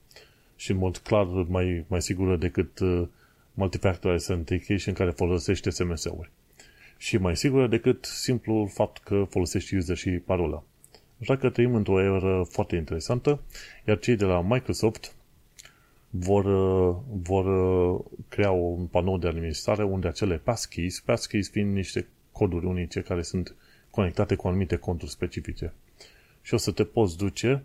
Și 0.55 0.71
în 0.71 0.77
mod 0.77 0.97
clar 0.97 1.25
mai, 1.25 1.85
mai 1.87 2.01
sigură 2.01 2.35
decât 2.35 2.79
uh, 2.79 3.07
multifactor 3.53 4.11
authentication 4.11 4.93
care 4.93 5.11
folosește 5.11 5.69
SMS-uri. 5.69 6.31
Și 6.97 7.17
mai 7.17 7.35
sigură 7.37 7.67
decât 7.67 8.05
simplul 8.05 8.67
fapt 8.67 8.97
că 9.03 9.25
folosești 9.29 9.75
user 9.75 9.97
și 9.97 10.09
parola. 10.09 10.63
Așa 11.21 11.37
că 11.37 11.49
trăim 11.49 11.75
într-o 11.75 12.01
eră 12.01 12.45
foarte 12.49 12.75
interesantă, 12.75 13.39
iar 13.87 13.99
cei 13.99 14.15
de 14.15 14.25
la 14.25 14.41
Microsoft 14.41 15.15
vor, 16.09 16.45
vor 17.23 17.45
crea 18.29 18.51
un 18.51 18.85
panou 18.85 19.17
de 19.17 19.27
administrare 19.27 19.83
unde 19.83 20.07
acele 20.07 20.37
passkeys, 20.37 20.99
passkeys 20.99 21.49
fiind 21.49 21.73
niște 21.73 22.07
coduri 22.31 22.65
unice 22.65 23.01
care 23.01 23.21
sunt 23.21 23.55
conectate 23.89 24.35
cu 24.35 24.47
anumite 24.47 24.75
conturi 24.75 25.11
specifice. 25.11 25.73
Și 26.41 26.53
o 26.53 26.57
să 26.57 26.71
te 26.71 26.83
poți 26.83 27.17
duce 27.17 27.63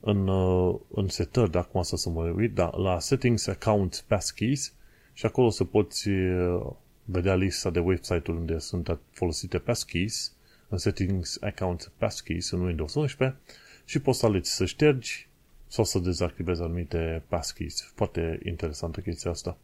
în, 0.00 0.28
uh, 0.28 0.80
în 0.94 1.08
setări, 1.08 1.50
dacă 1.50 1.66
acum 1.68 1.82
să 1.82 2.10
mă 2.10 2.22
uit, 2.22 2.54
da, 2.54 2.70
la 2.76 2.98
Settings 2.98 3.46
Account 3.46 4.04
Passkeys 4.06 4.72
și 5.12 5.26
acolo 5.26 5.46
o 5.46 5.50
să 5.50 5.64
poți 5.64 6.08
uh, 6.08 6.66
vedea 7.04 7.34
lista 7.34 7.70
de 7.70 7.78
website-uri 7.78 8.38
unde 8.38 8.58
sunt 8.58 8.98
folosite 9.10 9.58
passkeys 9.58 10.32
în 10.68 10.78
Settings 10.78 11.38
Account 11.40 11.92
Passkeys 11.98 12.50
în 12.50 12.60
Windows 12.60 12.94
11 12.94 13.38
și 13.84 13.98
poți 13.98 14.18
să 14.18 14.26
alegi 14.26 14.50
să 14.50 14.64
ștergi 14.64 15.28
sau 15.66 15.84
să 15.84 15.98
dezactivezi 15.98 16.62
anumite 16.62 17.22
passkeys. 17.28 17.92
Foarte 17.94 18.40
interesantă 18.44 19.00
chestia 19.00 19.30
asta. 19.30 19.56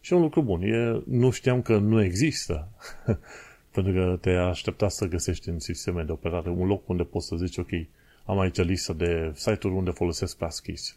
Și 0.00 0.12
un 0.12 0.20
lucru 0.20 0.42
bun, 0.42 0.62
e, 0.62 1.02
nu 1.06 1.30
știam 1.30 1.62
că 1.62 1.78
nu 1.78 2.02
există, 2.02 2.68
pentru 3.74 3.92
că 3.92 4.18
te 4.20 4.30
aștepta 4.30 4.88
să 4.88 5.06
găsești 5.06 5.48
în 5.48 5.58
sisteme 5.58 6.02
de 6.02 6.12
operare 6.12 6.50
un 6.50 6.66
loc 6.66 6.88
unde 6.88 7.02
poți 7.02 7.26
să 7.26 7.36
zici, 7.36 7.58
ok, 7.58 7.70
am 8.24 8.38
aici 8.38 8.62
lista 8.62 8.92
de 8.92 9.32
site-uri 9.34 9.76
unde 9.76 9.90
folosesc 9.90 10.36
passkeys. 10.36 10.96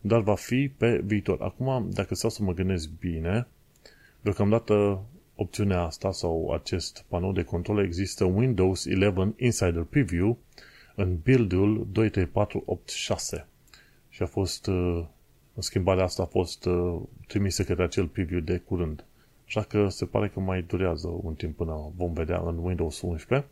Dar 0.00 0.20
va 0.20 0.34
fi 0.34 0.68
pe 0.76 1.00
viitor. 1.04 1.42
Acum, 1.42 1.88
dacă 1.90 2.14
stau 2.14 2.30
să 2.30 2.42
mă 2.42 2.52
gândesc 2.52 2.88
bine, 2.98 3.46
deocamdată 4.20 5.00
opțiunea 5.34 5.80
asta 5.82 6.12
sau 6.12 6.52
acest 6.52 7.04
panou 7.08 7.32
de 7.32 7.42
control 7.42 7.84
există 7.84 8.24
Windows 8.24 8.84
11 8.84 9.34
Insider 9.36 9.82
Preview 9.82 10.38
în 10.94 11.16
build-ul 11.22 11.86
23486 11.92 13.46
și 14.08 14.22
a 14.22 14.26
fost 14.26 14.66
uh, 14.66 15.04
schimbarea 15.58 16.04
asta 16.04 16.22
a 16.22 16.26
fost 16.26 16.64
uh, 16.64 17.00
trimisă 17.26 17.64
către 17.64 17.82
acel 17.82 18.06
preview 18.06 18.40
de 18.40 18.58
curând. 18.58 19.04
Așa 19.46 19.62
că 19.62 19.88
se 19.88 20.04
pare 20.04 20.28
că 20.28 20.40
mai 20.40 20.62
durează 20.62 21.08
un 21.22 21.34
timp 21.34 21.56
până 21.56 21.92
vom 21.96 22.12
vedea 22.12 22.42
în 22.44 22.56
Windows 22.56 23.00
11, 23.00 23.48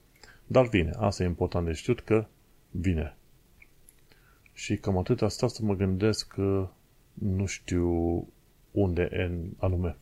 dar 0.47 0.69
vine. 0.69 0.91
Asta 0.99 1.23
e 1.23 1.27
important 1.27 1.67
de 1.67 1.73
știut 1.73 2.01
că 2.01 2.27
vine. 2.71 3.17
Și 4.53 4.77
cam 4.77 4.99
atât 4.99 5.23
asta 5.23 5.49
să 5.49 5.63
mă 5.63 5.75
gândesc 5.75 6.29
că 6.29 6.69
nu 7.15 7.47
știu 7.47 8.27
unde 8.71 9.09
în 9.11 9.51
anume. 9.57 9.97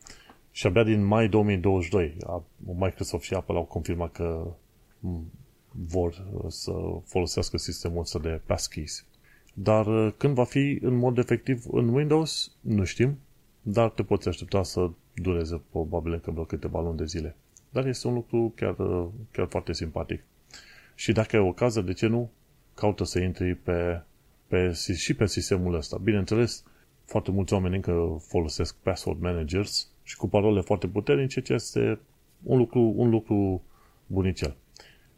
Și 0.51 0.67
abia 0.67 0.83
din 0.83 1.03
mai 1.03 1.29
2022 1.29 2.17
Microsoft 2.57 3.23
și 3.23 3.33
Apple 3.33 3.55
au 3.55 3.63
confirmat 3.63 4.11
că 4.11 4.53
vor 5.71 6.27
să 6.47 6.71
folosească 7.05 7.57
sistemul 7.57 7.99
ăsta 7.99 8.19
de 8.19 8.41
passkeys. 8.45 9.05
Dar 9.53 9.85
uh, 9.85 10.13
când 10.17 10.33
va 10.33 10.43
fi 10.43 10.79
în 10.81 10.95
mod 10.95 11.17
efectiv 11.17 11.63
în 11.71 11.87
Windows, 11.87 12.51
nu 12.61 12.83
știm, 12.83 13.17
dar 13.61 13.89
te 13.89 14.03
poți 14.03 14.27
aștepta 14.27 14.63
să 14.63 14.89
dureze 15.13 15.61
probabil 15.69 16.13
încă 16.13 16.31
vreo 16.31 16.43
câteva 16.43 16.81
luni 16.81 16.97
de 16.97 17.05
zile. 17.05 17.35
Dar 17.69 17.87
este 17.87 18.07
un 18.07 18.13
lucru 18.13 18.53
chiar, 18.55 18.77
uh, 18.77 19.07
chiar 19.31 19.47
foarte 19.47 19.73
simpatic. 19.73 20.23
Și 20.95 21.11
dacă 21.11 21.35
ai 21.35 21.41
ocazia, 21.41 21.81
de 21.81 21.93
ce 21.93 22.07
nu, 22.07 22.31
caută 22.75 23.03
să 23.03 23.19
intri 23.19 23.55
pe, 23.55 24.01
pe, 24.47 24.71
și 24.95 25.13
pe 25.13 25.25
sistemul 25.25 25.75
ăsta. 25.75 25.97
Bineînțeles, 25.97 26.63
foarte 27.05 27.31
mulți 27.31 27.53
oameni 27.53 27.75
încă 27.75 28.21
folosesc 28.27 28.75
password 28.75 29.21
managers 29.21 29.89
și 30.03 30.15
cu 30.15 30.27
parole 30.27 30.61
foarte 30.61 30.87
puternice, 30.87 31.41
ce 31.41 31.53
este 31.53 31.99
un 32.43 32.57
lucru, 32.57 32.93
un 32.95 33.09
lucru 33.09 33.63
bunicel. 34.07 34.55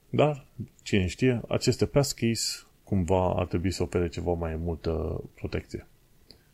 Dar, 0.10 0.46
cine 0.84 1.08
știe, 1.08 1.42
aceste 1.48 1.86
passkeys 1.86 2.68
cumva 2.84 3.34
ar 3.34 3.46
trebui 3.46 3.72
să 3.72 3.84
ofere 3.84 4.10
ceva 4.10 4.34
mai 4.34 4.56
multă 4.56 5.24
protecție. 5.36 5.88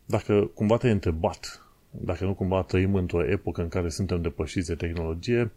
Dacă 0.06 0.52
cumva 0.54 0.78
te-ai 0.78 0.92
întrebat, 0.92 1.68
dacă 1.92 2.26
nu 2.26 2.34
cumva 2.34 2.62
trăim 2.62 2.96
într-o 2.96 3.30
epocă 3.30 3.62
în 3.62 3.68
care 3.68 3.90
suntem 3.90 4.22
depășiți 4.22 4.68
de 4.68 4.76
tehnologie, 4.76 5.52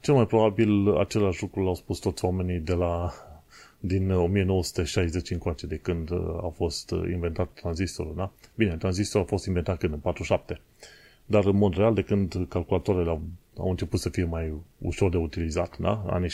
cel 0.00 0.14
mai 0.14 0.26
probabil 0.26 0.96
același 0.96 1.42
lucru 1.42 1.62
l-au 1.62 1.74
spus 1.74 1.98
toți 1.98 2.24
oamenii 2.24 2.58
de 2.58 2.74
la 2.74 3.12
din 3.86 4.10
1960 4.10 5.30
încoace, 5.30 5.66
de 5.66 5.76
când 5.76 6.12
a 6.42 6.52
fost 6.56 6.90
inventat 6.90 7.50
tranzistorul, 7.52 8.14
da? 8.16 8.32
Bine, 8.54 8.76
tranzistorul 8.76 9.26
a 9.26 9.30
fost 9.30 9.46
inventat 9.46 9.78
când? 9.78 9.92
În 9.92 9.98
47. 9.98 10.60
Dar, 11.26 11.44
în 11.44 11.56
mod 11.56 11.74
real, 11.76 11.94
de 11.94 12.02
când 12.02 12.46
calculatoarele 12.48 13.08
au, 13.10 13.22
au 13.56 13.70
început 13.70 14.00
să 14.00 14.08
fie 14.08 14.24
mai 14.24 14.52
ușor 14.78 15.10
de 15.10 15.16
utilizat, 15.16 15.78
da? 15.78 16.04
Anii 16.06 16.28
60-70, 16.28 16.32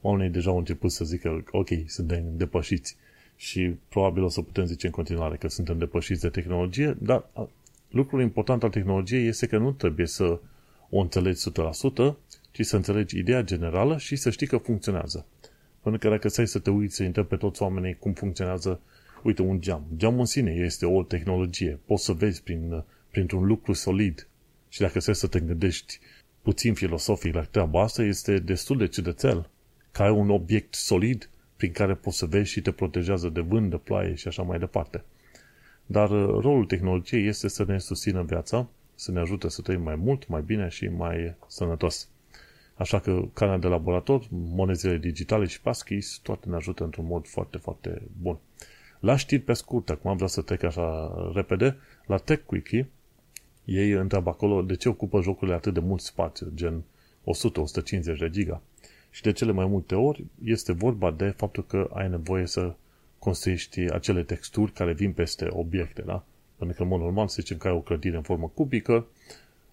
oamenii 0.00 0.32
deja 0.32 0.50
au 0.50 0.58
început 0.58 0.90
să 0.90 1.04
zică, 1.04 1.44
ok, 1.50 1.68
suntem 1.86 2.22
depășiți 2.36 2.96
și 3.36 3.74
probabil 3.88 4.22
o 4.22 4.28
să 4.28 4.40
putem 4.40 4.64
zice 4.64 4.86
în 4.86 4.92
continuare 4.92 5.36
că 5.36 5.48
suntem 5.48 5.78
depășiți 5.78 6.20
de 6.20 6.28
tehnologie, 6.28 6.96
dar 7.00 7.24
lucrul 7.90 8.20
important 8.20 8.62
al 8.62 8.70
tehnologiei 8.70 9.26
este 9.26 9.46
că 9.46 9.58
nu 9.58 9.72
trebuie 9.72 10.06
să 10.06 10.40
o 10.90 10.98
înțelegi 11.00 11.40
100%, 12.10 12.14
ci 12.50 12.64
să 12.64 12.76
înțelegi 12.76 13.18
ideea 13.18 13.42
generală 13.42 13.98
și 13.98 14.16
să 14.16 14.30
știi 14.30 14.46
că 14.46 14.56
funcționează. 14.56 15.26
Pentru 15.86 16.08
că 16.08 16.14
dacă 16.14 16.28
stai 16.28 16.46
să 16.46 16.58
te 16.58 16.70
uiți, 16.70 16.94
să 16.94 17.02
întrebi 17.02 17.28
pe 17.28 17.36
toți 17.36 17.62
oamenii 17.62 17.94
cum 17.94 18.12
funcționează, 18.12 18.80
uite, 19.22 19.42
un 19.42 19.60
geam. 19.60 19.84
Geamul 19.96 20.18
în 20.18 20.24
sine 20.24 20.50
este 20.50 20.86
o 20.86 21.02
tehnologie. 21.02 21.78
Poți 21.84 22.04
să 22.04 22.12
vezi 22.12 22.42
prin, 22.42 22.84
printr-un 23.10 23.44
lucru 23.46 23.72
solid. 23.72 24.28
Și 24.68 24.80
dacă 24.80 25.00
stai 25.00 25.14
să 25.14 25.26
te 25.26 25.40
gândești 25.40 25.98
puțin 26.42 26.74
filosofic 26.74 27.34
la 27.34 27.42
treaba 27.42 27.82
asta, 27.82 28.02
este 28.02 28.38
destul 28.38 28.76
de 28.76 28.86
ciudățel. 28.86 29.50
Ca 29.92 30.04
ai 30.04 30.10
un 30.10 30.30
obiect 30.30 30.74
solid 30.74 31.30
prin 31.56 31.72
care 31.72 31.94
poți 31.94 32.18
să 32.18 32.26
vezi 32.26 32.50
și 32.50 32.60
te 32.60 32.70
protejează 32.70 33.28
de 33.28 33.40
vânt, 33.40 33.70
de 33.70 33.76
ploaie 33.76 34.14
și 34.14 34.28
așa 34.28 34.42
mai 34.42 34.58
departe. 34.58 35.04
Dar 35.86 36.10
uh, 36.10 36.42
rolul 36.42 36.64
tehnologiei 36.64 37.26
este 37.26 37.48
să 37.48 37.64
ne 37.64 37.78
susțină 37.78 38.22
viața, 38.22 38.68
să 38.94 39.12
ne 39.12 39.20
ajute 39.20 39.48
să 39.48 39.62
trăim 39.62 39.82
mai 39.82 39.96
mult, 39.96 40.28
mai 40.28 40.42
bine 40.42 40.68
și 40.68 40.88
mai 40.88 41.34
sănătos. 41.46 42.08
Așa 42.76 42.98
că 42.98 43.22
carnea 43.32 43.58
de 43.58 43.66
laborator, 43.66 44.26
monezile 44.30 44.96
digitale 44.96 45.46
și 45.46 45.60
passkeys, 45.60 46.18
toate 46.22 46.48
ne 46.48 46.54
ajută 46.54 46.84
într-un 46.84 47.06
mod 47.06 47.26
foarte, 47.26 47.58
foarte 47.58 48.02
bun. 48.22 48.38
La 49.00 49.16
știri 49.16 49.42
pe 49.42 49.52
scurt, 49.52 49.90
acum 49.90 50.12
vreau 50.12 50.28
să 50.28 50.42
trec 50.42 50.62
așa 50.62 51.14
repede, 51.34 51.76
la 52.06 52.16
TechWiki, 52.16 52.84
ei 53.64 53.90
întreabă 53.90 54.30
acolo 54.30 54.62
de 54.62 54.76
ce 54.76 54.88
ocupă 54.88 55.22
jocurile 55.22 55.56
atât 55.56 55.74
de 55.74 55.80
mult 55.80 56.00
spațiu, 56.00 56.52
gen 56.54 56.82
100-150 57.22 58.18
de 58.18 58.30
giga. 58.30 58.62
Și 59.10 59.22
de 59.22 59.32
cele 59.32 59.52
mai 59.52 59.66
multe 59.66 59.94
ori 59.94 60.24
este 60.44 60.72
vorba 60.72 61.10
de 61.10 61.28
faptul 61.28 61.64
că 61.66 61.90
ai 61.92 62.08
nevoie 62.08 62.46
să 62.46 62.74
construiești 63.18 63.80
acele 63.80 64.22
texturi 64.22 64.72
care 64.72 64.92
vin 64.92 65.12
peste 65.12 65.48
obiecte, 65.50 66.02
da? 66.02 66.24
Pentru 66.56 66.76
că, 66.76 66.82
în 66.82 66.88
mod 66.88 67.00
normal, 67.00 67.28
să 67.28 67.36
zicem 67.40 67.56
că 67.56 67.68
ai 67.68 67.74
o 67.74 67.80
clădire 67.80 68.16
în 68.16 68.22
formă 68.22 68.50
cubică, 68.54 69.06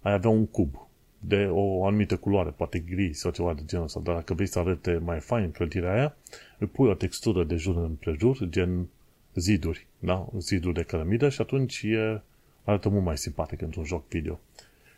ai 0.01 0.14
avea 0.14 0.30
un 0.30 0.45
cub 0.45 0.88
de 1.28 1.47
o 1.51 1.86
anumită 1.86 2.17
culoare, 2.17 2.49
poate 2.49 2.80
gri 2.80 3.13
sau 3.13 3.32
ceva 3.32 3.53
de 3.53 3.61
genul 3.65 3.86
ăsta, 3.86 3.99
dar 3.99 4.15
dacă 4.15 4.34
vrei 4.34 4.47
să 4.47 4.59
arate 4.59 4.97
mai 4.97 5.19
fain 5.19 5.51
clădirea 5.51 5.93
aia, 5.93 6.15
îi 6.57 6.67
pui 6.67 6.89
o 6.89 6.93
textură 6.93 7.43
de 7.43 7.55
jur 7.55 7.78
împrejur, 7.78 8.38
gen 8.49 8.88
ziduri, 9.36 9.88
da? 9.99 10.28
Ziduri 10.38 10.74
de 10.74 10.84
cărămidă 10.84 11.30
și 11.30 11.41
atunci 11.41 11.82
e, 11.84 12.21
arată 12.63 12.89
mult 12.89 13.03
mai 13.03 13.17
simpatic 13.17 13.61
într-un 13.61 13.84
joc 13.84 14.07
video. 14.07 14.39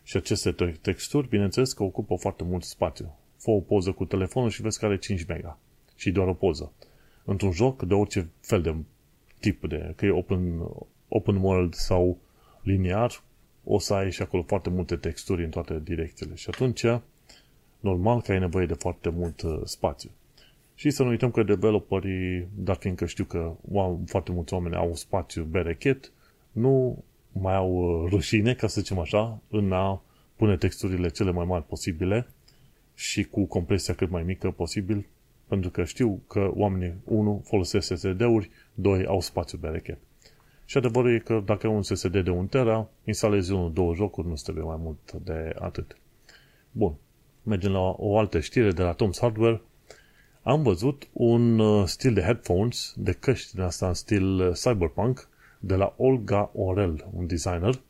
Și 0.02 0.16
aceste 0.16 0.54
texturi, 0.80 1.28
bineînțeles 1.28 1.72
că 1.72 1.82
ocupă 1.82 2.14
foarte 2.14 2.44
mult 2.44 2.62
spațiu. 2.62 3.14
Fă 3.36 3.50
o 3.50 3.60
poză 3.60 3.92
cu 3.92 4.04
telefonul 4.04 4.50
și 4.50 4.62
vezi 4.62 4.78
că 4.78 4.84
are 4.84 4.98
5 4.98 5.24
mega. 5.24 5.58
Și 5.96 6.10
doar 6.10 6.28
o 6.28 6.34
poză. 6.34 6.72
Într-un 7.24 7.52
joc 7.52 7.82
de 7.82 7.94
orice 7.94 8.28
fel 8.40 8.62
de 8.62 8.74
tip 9.40 9.68
de, 9.68 9.92
că 9.96 10.06
e 10.06 10.10
open, 10.10 10.60
open 11.08 11.36
world 11.36 11.74
sau 11.74 12.18
liniar, 12.62 13.22
o 13.68 13.78
să 13.78 13.94
ai 13.94 14.10
și 14.10 14.22
acolo 14.22 14.42
foarte 14.42 14.70
multe 14.70 14.96
texturi 14.96 15.44
în 15.44 15.50
toate 15.50 15.80
direcțiile. 15.84 16.34
Și 16.34 16.46
atunci, 16.52 16.84
normal 17.80 18.20
că 18.20 18.32
ai 18.32 18.38
nevoie 18.38 18.66
de 18.66 18.74
foarte 18.74 19.08
mult 19.08 19.42
uh, 19.42 19.60
spațiu. 19.64 20.10
Și 20.74 20.90
să 20.90 21.02
nu 21.02 21.08
uităm 21.08 21.30
că 21.30 21.42
developerii, 21.42 22.48
dar 22.54 22.76
fiindcă 22.76 23.06
știu 23.06 23.24
că 23.24 23.52
foarte 24.06 24.32
mulți 24.32 24.54
oameni 24.54 24.74
au 24.74 24.94
spațiu 24.94 25.42
berechet, 25.42 26.12
nu 26.52 27.04
mai 27.32 27.54
au 27.54 27.72
uh, 27.72 28.10
rușine, 28.10 28.54
ca 28.54 28.66
să 28.66 28.80
zicem 28.80 28.98
așa, 28.98 29.38
în 29.50 29.72
a 29.72 30.02
pune 30.36 30.56
texturile 30.56 31.08
cele 31.08 31.30
mai 31.30 31.44
mari 31.44 31.66
posibile 31.66 32.26
și 32.94 33.24
cu 33.24 33.44
compresia 33.44 33.94
cât 33.94 34.10
mai 34.10 34.22
mică 34.22 34.50
posibil, 34.50 35.06
pentru 35.48 35.70
că 35.70 35.84
știu 35.84 36.20
că 36.28 36.50
oamenii, 36.54 36.94
unu, 37.04 37.42
folosesc 37.44 37.94
SSD-uri, 37.96 38.50
doi, 38.74 39.06
au 39.06 39.20
spațiu 39.20 39.58
berechet. 39.58 39.98
Și 40.68 40.76
adevărul 40.76 41.14
e 41.14 41.18
că 41.18 41.42
dacă 41.44 41.66
ai 41.66 41.72
un 41.72 41.82
SSD 41.82 42.22
de 42.22 42.30
1 42.30 42.46
tera, 42.46 42.88
instalezi 43.04 43.52
unul, 43.52 43.72
două 43.72 43.94
jocuri, 43.94 44.28
nu 44.28 44.34
trebuie 44.34 44.64
mai 44.64 44.76
mult 44.78 45.12
de 45.12 45.54
atât. 45.58 45.96
Bun. 46.70 46.94
Mergem 47.42 47.72
la 47.72 47.94
o 47.96 48.18
altă 48.18 48.40
știre 48.40 48.70
de 48.70 48.82
la 48.82 48.94
Tom's 48.94 49.18
Hardware. 49.20 49.62
Am 50.42 50.62
văzut 50.62 51.08
un 51.12 51.58
uh, 51.58 51.86
stil 51.86 52.14
de 52.14 52.20
headphones, 52.20 52.92
de 52.96 53.12
căști 53.12 53.54
din 53.54 53.62
asta 53.62 53.88
în 53.88 53.94
stil 53.94 54.40
uh, 54.40 54.52
cyberpunk, 54.52 55.28
de 55.58 55.74
la 55.74 55.94
Olga 55.96 56.50
Orel, 56.54 57.06
un 57.12 57.26
designer, 57.26 57.80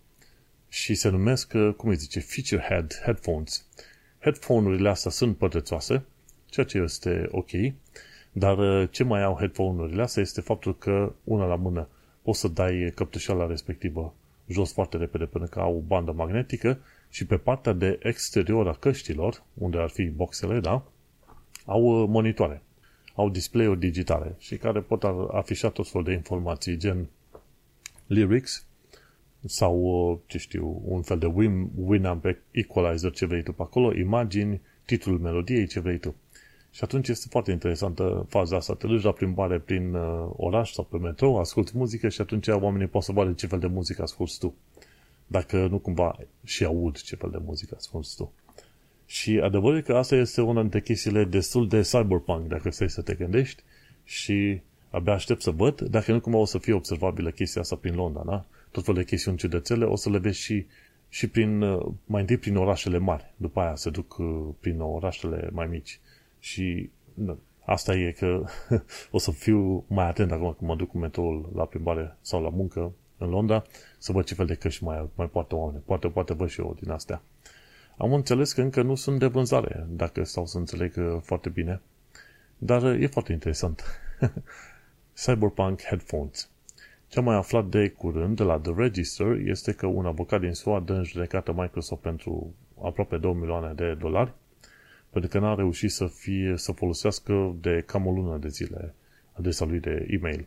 și 0.68 0.94
se 0.94 1.08
numesc, 1.08 1.52
uh, 1.54 1.74
cum 1.76 1.88
îi 1.88 1.96
zice, 1.96 2.20
feature 2.20 2.66
head 2.68 3.00
headphones. 3.04 3.66
Headphone-urile 4.18 4.88
astea 4.88 5.10
sunt 5.10 5.36
pătățoase, 5.36 6.04
ceea 6.46 6.66
ce 6.66 6.78
este 6.78 7.28
ok, 7.30 7.50
dar 8.32 8.88
ce 8.90 9.04
mai 9.04 9.22
au 9.22 9.36
headphone-urile 9.38 10.02
astea 10.02 10.22
este 10.22 10.40
faptul 10.40 10.78
că 10.78 11.12
una 11.24 11.46
la 11.46 11.56
mână 11.56 11.88
poți 12.26 12.40
să 12.40 12.48
dai 12.48 12.92
căptușeala 12.94 13.46
respectivă 13.46 14.14
jos 14.46 14.72
foarte 14.72 14.96
repede 14.96 15.24
pentru 15.24 15.50
că 15.50 15.60
au 15.60 15.76
o 15.76 15.80
bandă 15.80 16.12
magnetică 16.12 16.78
și 17.08 17.26
pe 17.26 17.36
partea 17.36 17.72
de 17.72 17.98
exterior 18.02 18.68
a 18.68 18.72
căștilor, 18.72 19.42
unde 19.54 19.78
ar 19.78 19.88
fi 19.88 20.04
boxele, 20.04 20.60
da, 20.60 20.84
au 21.64 21.82
uh, 21.82 22.08
monitoare. 22.08 22.62
Au 23.14 23.30
display-uri 23.30 23.78
digitale 23.78 24.34
și 24.38 24.56
care 24.56 24.80
pot 24.80 25.04
afișa 25.32 25.68
tot 25.68 25.88
felul 25.88 26.06
de 26.06 26.12
informații, 26.12 26.76
gen 26.76 27.08
lyrics 28.06 28.66
sau, 29.44 29.80
uh, 29.80 30.18
ce 30.26 30.38
știu, 30.38 30.82
un 30.84 31.02
fel 31.02 31.18
de 31.18 31.26
Winamp 31.74 32.24
equalizer, 32.50 33.10
ce 33.10 33.26
vrei 33.26 33.42
tu 33.42 33.52
pe 33.52 33.62
acolo, 33.62 33.94
imagini, 33.94 34.60
titlul 34.84 35.18
melodiei, 35.18 35.66
ce 35.66 35.80
vrei 35.80 35.98
tu. 35.98 36.14
Și 36.76 36.84
atunci 36.84 37.08
este 37.08 37.26
foarte 37.30 37.50
interesantă 37.50 38.26
faza 38.28 38.56
asta. 38.56 38.74
Te 38.74 38.86
duci 38.86 39.02
la 39.02 39.12
plimbare 39.12 39.58
prin 39.58 39.94
uh, 39.94 40.28
oraș 40.36 40.72
sau 40.72 40.84
pe 40.84 40.98
metrou, 40.98 41.38
asculti 41.38 41.76
muzică 41.76 42.08
și 42.08 42.20
atunci 42.20 42.48
oamenii 42.48 42.86
pot 42.86 43.02
să 43.02 43.12
vadă 43.12 43.32
ce 43.32 43.46
fel 43.46 43.58
de 43.58 43.66
muzică 43.66 44.02
asculti 44.02 44.38
tu. 44.38 44.54
Dacă 45.26 45.66
nu 45.66 45.78
cumva 45.78 46.18
și 46.44 46.64
aud 46.64 47.00
ce 47.00 47.16
fel 47.16 47.30
de 47.30 47.38
muzică 47.44 47.74
asculti 47.78 48.08
tu. 48.16 48.32
Și 49.06 49.40
adevărul 49.42 49.80
că 49.80 49.96
asta 49.96 50.14
este 50.14 50.40
una 50.40 50.60
dintre 50.60 50.80
chestiile 50.80 51.24
destul 51.24 51.68
de 51.68 51.80
cyberpunk, 51.80 52.48
dacă 52.48 52.70
stai 52.70 52.90
să 52.90 53.02
te 53.02 53.14
gândești, 53.14 53.62
și 54.04 54.60
abia 54.90 55.12
aștept 55.12 55.42
să 55.42 55.50
văd, 55.50 55.80
dacă 55.80 56.12
nu 56.12 56.20
cumva 56.20 56.38
o 56.38 56.44
să 56.44 56.58
fie 56.58 56.72
observabilă 56.72 57.30
chestia 57.30 57.60
asta 57.60 57.76
prin 57.76 57.94
Londra, 57.94 58.22
da? 58.26 58.44
Tot 58.70 58.84
felul 58.84 59.00
de 59.00 59.06
chestiuni 59.06 59.36
ciudățele, 59.36 59.84
o 59.84 59.96
să 59.96 60.10
le 60.10 60.18
vezi 60.18 60.40
și, 60.40 60.66
și 61.08 61.26
prin, 61.26 61.62
uh, 61.62 61.86
mai 62.06 62.20
întâi 62.20 62.36
prin 62.36 62.56
orașele 62.56 62.98
mari, 62.98 63.32
după 63.36 63.60
aia 63.60 63.74
se 63.74 63.90
duc 63.90 64.18
uh, 64.18 64.48
prin 64.60 64.80
orașele 64.80 65.48
mai 65.52 65.66
mici. 65.66 66.00
Și 66.46 66.90
asta 67.64 67.94
e 67.94 68.10
că 68.10 68.44
o 69.10 69.18
să 69.18 69.30
fiu 69.30 69.84
mai 69.88 70.06
atent 70.06 70.32
acum 70.32 70.54
când 70.58 70.70
mă 70.70 70.76
duc 70.76 70.88
cu 70.88 70.98
metroul 70.98 71.50
la 71.54 71.64
plimbare 71.64 72.16
sau 72.20 72.42
la 72.42 72.48
muncă 72.48 72.92
în 73.18 73.28
Londra, 73.28 73.64
să 73.98 74.12
văd 74.12 74.24
ce 74.24 74.34
fel 74.34 74.46
de 74.46 74.54
căști 74.54 74.84
mai, 74.84 75.08
mai 75.14 75.26
poate 75.26 75.54
oameni. 75.54 75.82
Poate, 75.86 76.08
poate 76.08 76.34
văd 76.34 76.48
și 76.48 76.60
eu 76.60 76.76
din 76.80 76.90
astea. 76.90 77.22
Am 77.96 78.12
înțeles 78.12 78.52
că 78.52 78.60
încă 78.60 78.82
nu 78.82 78.94
sunt 78.94 79.18
de 79.18 79.26
vânzare, 79.26 79.86
dacă 79.88 80.24
stau 80.24 80.46
să 80.46 80.58
înțeleg 80.58 80.94
uh, 80.96 81.16
foarte 81.22 81.48
bine. 81.48 81.80
Dar 82.58 82.82
uh, 82.82 83.00
e 83.02 83.06
foarte 83.06 83.32
interesant. 83.32 83.82
Cyberpunk 85.24 85.82
Headphones. 85.82 86.50
Ce 87.08 87.18
am 87.18 87.24
mai 87.24 87.36
aflat 87.36 87.66
de 87.66 87.88
curând 87.88 88.36
de 88.36 88.42
la 88.42 88.58
The 88.58 88.72
Register 88.76 89.26
este 89.44 89.72
că 89.72 89.86
un 89.86 90.06
avocat 90.06 90.40
din 90.40 90.52
SUA 90.52 90.80
dă 90.80 90.92
în 90.92 91.04
judecată 91.04 91.52
Microsoft 91.52 92.02
pentru 92.02 92.54
aproape 92.82 93.16
2 93.16 93.32
milioane 93.32 93.72
de 93.72 93.94
dolari 93.94 94.32
pentru 95.16 95.38
că 95.38 95.44
n-a 95.46 95.54
reușit 95.54 95.90
să, 95.90 96.06
fie, 96.06 96.54
să 96.56 96.72
folosească 96.72 97.56
de 97.60 97.82
cam 97.86 98.06
o 98.06 98.10
lună 98.10 98.36
de 98.36 98.48
zile 98.48 98.94
adresa 99.32 99.64
lui 99.64 99.80
de 99.80 100.06
e-mail. 100.10 100.46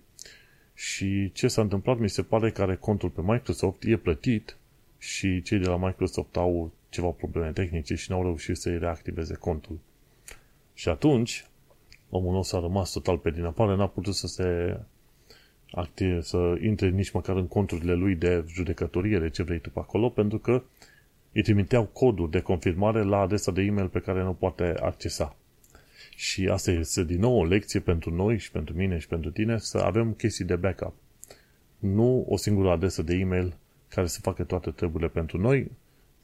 Și 0.73 1.31
ce 1.31 1.47
s-a 1.47 1.61
întâmplat, 1.61 1.97
mi 1.97 2.09
se 2.09 2.21
pare 2.21 2.51
că 2.51 2.61
are 2.61 2.75
contul 2.75 3.09
pe 3.09 3.21
Microsoft, 3.21 3.83
e 3.83 3.97
plătit 3.97 4.57
și 4.97 5.41
cei 5.41 5.59
de 5.59 5.67
la 5.67 5.77
Microsoft 5.77 6.37
au 6.37 6.71
ceva 6.89 7.07
probleme 7.07 7.51
tehnice 7.51 7.95
și 7.95 8.11
n-au 8.11 8.23
reușit 8.23 8.57
să-i 8.57 8.79
reactiveze 8.79 9.33
contul. 9.33 9.79
Și 10.73 10.89
atunci, 10.89 11.45
omul 12.09 12.33
nostru 12.33 12.57
a 12.57 12.61
rămas 12.61 12.91
total 12.91 13.17
pe 13.17 13.31
din 13.31 13.43
afară, 13.43 13.75
n-a 13.75 13.87
putut 13.87 14.15
să 14.15 14.27
se 14.27 14.79
active, 15.71 16.21
să 16.21 16.57
intre 16.61 16.89
nici 16.89 17.11
măcar 17.11 17.35
în 17.35 17.47
conturile 17.47 17.93
lui 17.93 18.15
de 18.15 18.43
judecătorie, 18.47 19.19
de 19.19 19.29
ce 19.29 19.43
vrei 19.43 19.59
tu 19.59 19.69
pe 19.69 19.79
acolo, 19.79 20.09
pentru 20.09 20.37
că 20.37 20.63
îi 21.31 21.41
trimiteau 21.41 21.85
codul 21.85 22.29
de 22.29 22.39
confirmare 22.39 23.03
la 23.03 23.19
adresa 23.19 23.51
de 23.51 23.61
e-mail 23.61 23.87
pe 23.87 23.99
care 23.99 24.23
nu 24.23 24.33
poate 24.33 24.73
accesa. 24.81 25.35
Și 26.15 26.47
asta 26.47 26.71
este 26.71 27.03
din 27.03 27.19
nou 27.19 27.37
o 27.37 27.45
lecție 27.45 27.79
pentru 27.79 28.13
noi 28.13 28.37
și 28.37 28.51
pentru 28.51 28.75
mine 28.75 28.97
și 28.97 29.07
pentru 29.07 29.31
tine 29.31 29.57
să 29.57 29.77
avem 29.77 30.13
chestii 30.13 30.45
de 30.45 30.55
backup. 30.55 30.93
Nu 31.77 32.25
o 32.29 32.37
singură 32.37 32.69
adresă 32.69 33.01
de 33.01 33.15
e-mail 33.15 33.57
care 33.87 34.07
să 34.07 34.19
facă 34.21 34.43
toate 34.43 34.69
treburile 34.71 35.09
pentru 35.09 35.37
noi, 35.37 35.71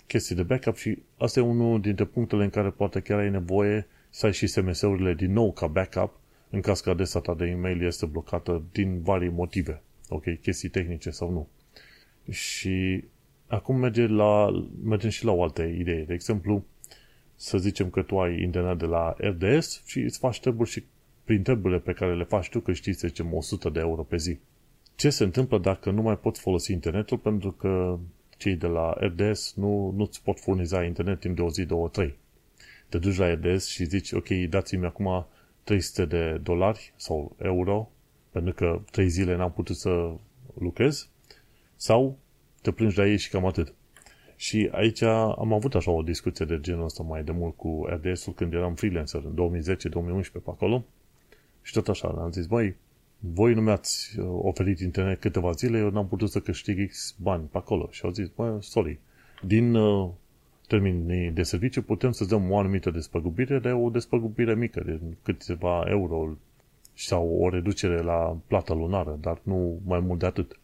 chestii 0.08 0.36
de 0.36 0.43
backup 0.43 0.76
și 0.76 0.97
asta 1.18 1.39
e 1.39 1.43
unul 1.43 1.82
dintre 1.82 2.06
punctele 2.06 2.43
în 2.43 2.49
care 2.49 2.70
poate 2.70 2.99
chiar 2.99 3.20
ai 3.20 3.30
nevoie 3.30 3.88
să 4.10 4.26
ai 4.26 4.34
și 4.34 4.47
SMS-urile 4.47 5.14
din 5.14 5.32
nou 5.32 5.51
ca 5.51 5.68
backup 5.68 6.20
în 6.49 6.62
caz 6.62 6.80
că 6.80 6.89
adresa 6.89 7.20
ta 7.20 7.34
de 7.34 7.45
e-mail 7.45 7.86
este 7.86 8.06
blocată 8.06 8.64
din 8.72 9.01
vari 9.01 9.30
motive. 9.30 9.82
Ok, 10.10 10.24
chestii 10.41 10.70
tehnice 10.70 11.10
sau 11.10 11.32
nu. 11.32 11.47
Și 12.32 13.03
acum 13.48 13.76
merge 13.76 14.08
la, 14.08 14.66
mergem 14.84 15.10
și 15.10 15.26
la 15.26 15.32
o 15.32 15.43
altă 15.43 15.64
idee. 15.64 16.04
De 16.04 16.14
exemplu, 16.14 16.64
să 17.36 17.58
zicem 17.58 17.89
că 17.89 18.02
tu 18.02 18.20
ai 18.20 18.41
internet 18.41 18.78
de 18.78 18.86
la 18.86 19.16
RDS 19.18 19.84
și 19.86 20.00
îți 20.00 20.18
faci 20.18 20.39
treburi 20.39 20.70
și 20.70 20.84
prin 21.24 21.43
treburile 21.43 21.80
pe 21.80 21.93
care 21.93 22.16
le 22.16 22.24
faci 22.24 22.50
tu, 22.50 22.60
că 22.60 22.74
știi, 22.74 22.93
să 22.93 23.08
zicem, 23.08 23.34
100 23.34 23.70
de 23.70 23.80
euro 23.80 24.04
pe 24.04 24.18
zi. 24.18 24.38
Ce 24.96 25.10
se 25.10 25.24
întâmplă 25.24 25.58
dacă 25.58 25.91
nu 25.91 26.02
mai 26.02 26.18
poți 26.18 26.41
folosi 26.41 26.72
internetul 26.72 27.18
pentru 27.18 27.52
că 27.52 28.00
cei 28.38 28.56
de 28.56 28.68
la 28.68 28.93
RDS 29.00 29.54
nu, 29.56 29.93
nu-ți 29.96 30.24
pot 30.24 30.39
furniza 30.39 30.84
internet 30.84 31.20
timp 31.20 31.36
de 31.36 31.41
o 31.41 31.50
zi, 31.50 31.66
două, 31.66 31.88
trei. 31.88 32.18
Te 32.89 32.98
duci 32.98 33.18
la 33.18 33.34
RDS 33.34 33.68
și 33.68 33.86
zici, 33.86 34.12
ok, 34.12 34.28
dați-mi 34.50 34.86
acum 34.86 35.26
300 35.64 36.06
de 36.06 36.39
dolari 36.43 36.93
sau 36.96 37.36
euro 37.41 37.89
pentru 38.36 38.54
că 38.54 38.82
trei 38.91 39.10
zile 39.10 39.36
n-am 39.36 39.52
putut 39.52 39.76
să 39.76 40.12
lucrez 40.60 41.10
sau 41.76 42.18
te 42.66 42.72
plângi 42.72 42.97
la 42.97 43.07
ei 43.07 43.18
și 43.18 43.30
cam 43.30 43.45
atât. 43.45 43.74
Și 44.36 44.70
aici 44.72 45.01
am 45.01 45.53
avut 45.53 45.76
așa 45.76 45.91
o 45.91 46.01
discuție 46.01 46.45
de 46.45 46.59
genul 46.61 46.84
ăsta 46.84 47.03
mai 47.03 47.24
de 47.24 47.32
mult 47.32 47.55
cu 47.55 47.86
RDS-ul 47.89 48.34
când 48.34 48.53
eram 48.53 48.76
freelancer 48.76 49.22
în 49.24 49.61
2010-2011 50.30 50.32
pe 50.32 50.39
acolo 50.45 50.86
și 51.66 51.74
tot 51.74 51.88
așa, 51.88 52.07
am 52.07 52.32
zis, 52.32 52.45
băi, 52.45 52.76
voi 53.20 53.53
nu 53.53 53.61
mi-ați 53.61 54.20
uh, 54.20 54.26
oferit 54.41 54.80
internet 54.80 55.20
câteva 55.20 55.51
zile, 55.51 55.78
eu 55.78 55.89
n-am 55.89 56.07
putut 56.07 56.30
să 56.30 56.39
câștig 56.39 56.89
X 56.89 57.16
bani 57.22 57.43
pe 57.51 57.57
acolo. 57.57 57.88
Și 57.91 58.01
au 58.03 58.11
zis, 58.11 58.28
bă, 58.28 58.57
sorry, 58.59 58.99
din 59.41 59.76
uh, 59.76 60.09
termenii 60.68 61.32
de 61.32 61.43
serviciu 61.43 61.82
putem 61.82 62.11
să 62.11 62.26
dăm 62.26 62.51
o 62.51 62.57
anumită 62.57 62.91
despăgubire, 62.91 63.59
de 63.59 63.72
o 63.72 63.89
despăgubire 63.89 64.55
mică, 64.55 64.82
de 64.86 64.99
câteva 65.24 65.84
euro 65.88 66.38
sau 66.93 67.38
o 67.39 67.49
reducere 67.49 68.01
la 68.01 68.38
plata 68.47 68.74
lunară, 68.74 69.18
dar 69.22 69.39
nu 69.43 69.80
mai 69.86 69.99
mult 69.99 70.20
de 70.20 70.26
atât. 70.26 70.59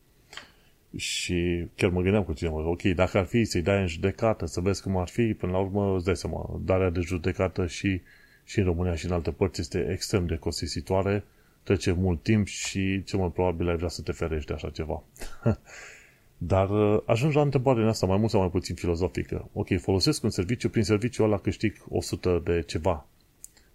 Și 0.95 1.67
chiar 1.75 1.89
mă 1.89 2.01
gândeam 2.01 2.23
cu 2.23 2.33
cineva, 2.33 2.55
ok, 2.55 2.81
dacă 2.81 3.17
ar 3.17 3.25
fi 3.25 3.43
să-i 3.43 3.61
dai 3.61 3.81
în 3.81 3.87
judecată, 3.87 4.45
să 4.45 4.61
vezi 4.61 4.81
cum 4.81 4.97
ar 4.97 5.07
fi, 5.07 5.33
până 5.33 5.51
la 5.51 5.57
urmă 5.57 5.95
îți 5.95 6.05
dai 6.05 6.15
seama, 6.15 6.59
darea 6.65 6.89
de 6.89 6.99
judecată 6.99 7.67
și, 7.67 8.01
și 8.43 8.59
în 8.59 8.65
România 8.65 8.95
și 8.95 9.05
în 9.05 9.11
alte 9.11 9.31
părți 9.31 9.61
este 9.61 9.87
extrem 9.91 10.25
de 10.25 10.35
costisitoare, 10.35 11.23
trece 11.63 11.91
mult 11.91 12.23
timp 12.23 12.47
și 12.47 13.03
cel 13.03 13.19
mai 13.19 13.31
probabil 13.31 13.69
ai 13.69 13.75
vrea 13.75 13.87
să 13.87 14.01
te 14.01 14.11
ferești 14.11 14.47
de 14.47 14.53
așa 14.53 14.69
ceva. 14.69 15.03
Dar 16.37 16.69
uh, 16.69 17.01
ajungi 17.05 17.35
la 17.35 17.41
întrebarea 17.41 17.87
asta 17.87 18.05
mai 18.05 18.17
mult 18.17 18.29
sau 18.29 18.39
mai 18.39 18.49
puțin 18.49 18.75
filozofică. 18.75 19.49
Ok, 19.53 19.67
folosesc 19.79 20.23
un 20.23 20.29
serviciu, 20.29 20.69
prin 20.69 20.83
serviciul 20.83 21.25
ăla 21.25 21.37
câștig 21.37 21.75
100 21.89 22.41
de 22.43 22.61
ceva 22.61 23.05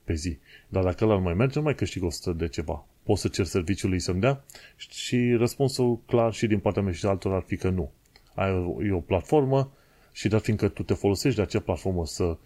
pe 0.04 0.14
zi. 0.14 0.38
Dar 0.68 0.82
dacă 0.82 1.04
ăla 1.04 1.14
nu 1.14 1.20
mai 1.20 1.34
merge, 1.34 1.58
nu 1.58 1.64
mai 1.64 1.74
câștig 1.74 2.02
100 2.02 2.32
de 2.32 2.48
ceva. 2.48 2.86
Poți 3.06 3.20
să 3.20 3.28
cer 3.28 3.44
serviciului 3.44 4.00
să-mi 4.00 4.20
dea? 4.20 4.44
Și 4.76 5.34
răspunsul 5.38 6.00
clar 6.06 6.32
și 6.32 6.46
din 6.46 6.58
partea 6.58 6.82
mea 6.82 6.92
și 6.92 7.02
de 7.02 7.08
altor 7.08 7.32
ar 7.32 7.42
fi 7.46 7.56
că 7.56 7.68
nu. 7.68 7.92
Ai 8.34 8.50
o, 8.50 8.84
e 8.84 8.92
o 8.92 9.00
platformă 9.00 9.72
și 10.12 10.28
dar 10.28 10.40
fiindcă 10.40 10.68
tu 10.68 10.82
te 10.82 10.94
folosești 10.94 11.36
de 11.36 11.42
acea 11.42 11.60
platformă 11.60 12.06
să 12.06 12.36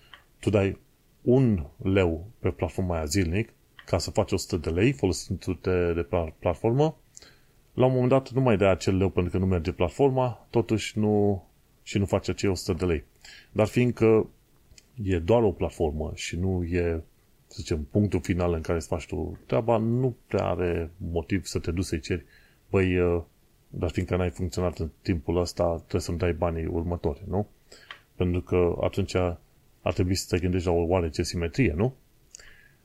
tu 0.41 0.51
dai 0.51 0.79
un 1.23 1.67
leu 1.77 2.27
pe 2.39 2.51
platforma 2.51 2.97
aia 2.97 3.05
zilnic 3.05 3.53
ca 3.85 3.99
să 3.99 4.11
faci 4.11 4.33
100 4.33 4.57
de 4.57 4.71
lei 4.71 4.93
folosindu-te 4.93 5.93
de 5.93 6.07
platformă, 6.39 6.97
la 7.75 7.87
un 7.87 7.93
moment 7.93 8.11
dat 8.11 8.31
nu 8.31 8.41
mai 8.41 8.57
dai 8.57 8.71
acel 8.71 8.97
leu 8.97 9.09
pentru 9.09 9.33
că 9.33 9.39
nu 9.39 9.47
merge 9.47 9.73
platforma, 9.73 10.47
totuși 10.51 10.99
nu 10.99 11.45
și 11.83 11.99
nu 11.99 12.07
faci 12.07 12.29
acei 12.29 12.49
100 12.49 12.73
de 12.73 12.85
lei. 12.85 13.05
Dar 13.53 13.67
fiindcă 13.67 14.31
e 15.03 15.19
doar 15.19 15.43
o 15.43 15.53
platformă 15.53 16.13
și 16.15 16.37
nu 16.37 16.65
e 16.65 17.03
să 17.51 17.57
zicem, 17.59 17.87
punctul 17.91 18.21
final 18.21 18.53
în 18.53 18.61
care 18.61 18.79
îți 18.79 18.87
faci 18.87 19.07
tu 19.07 19.39
treaba, 19.47 19.77
nu 19.77 20.17
prea 20.27 20.45
are 20.45 20.91
motiv 20.97 21.45
să 21.45 21.59
te 21.59 21.71
duci 21.71 21.85
să-i 21.85 22.01
ceri, 22.01 22.25
băi, 22.71 22.99
uh, 22.99 23.23
dar 23.69 23.91
fiindcă 23.91 24.17
n-ai 24.17 24.31
funcționat 24.31 24.79
în 24.79 24.89
timpul 25.03 25.41
ăsta, 25.41 25.75
trebuie 25.77 26.01
să-mi 26.01 26.19
dai 26.19 26.33
banii 26.33 26.67
următori, 26.67 27.23
nu? 27.29 27.47
Pentru 28.15 28.41
că 28.41 28.77
atunci 28.81 29.15
ar 29.83 29.93
trebui 29.95 30.15
să 30.15 30.27
te 30.29 30.43
gândești 30.43 30.67
la 30.67 30.73
o 30.75 30.87
oarece 30.87 31.23
simetrie, 31.23 31.73
nu? 31.77 31.95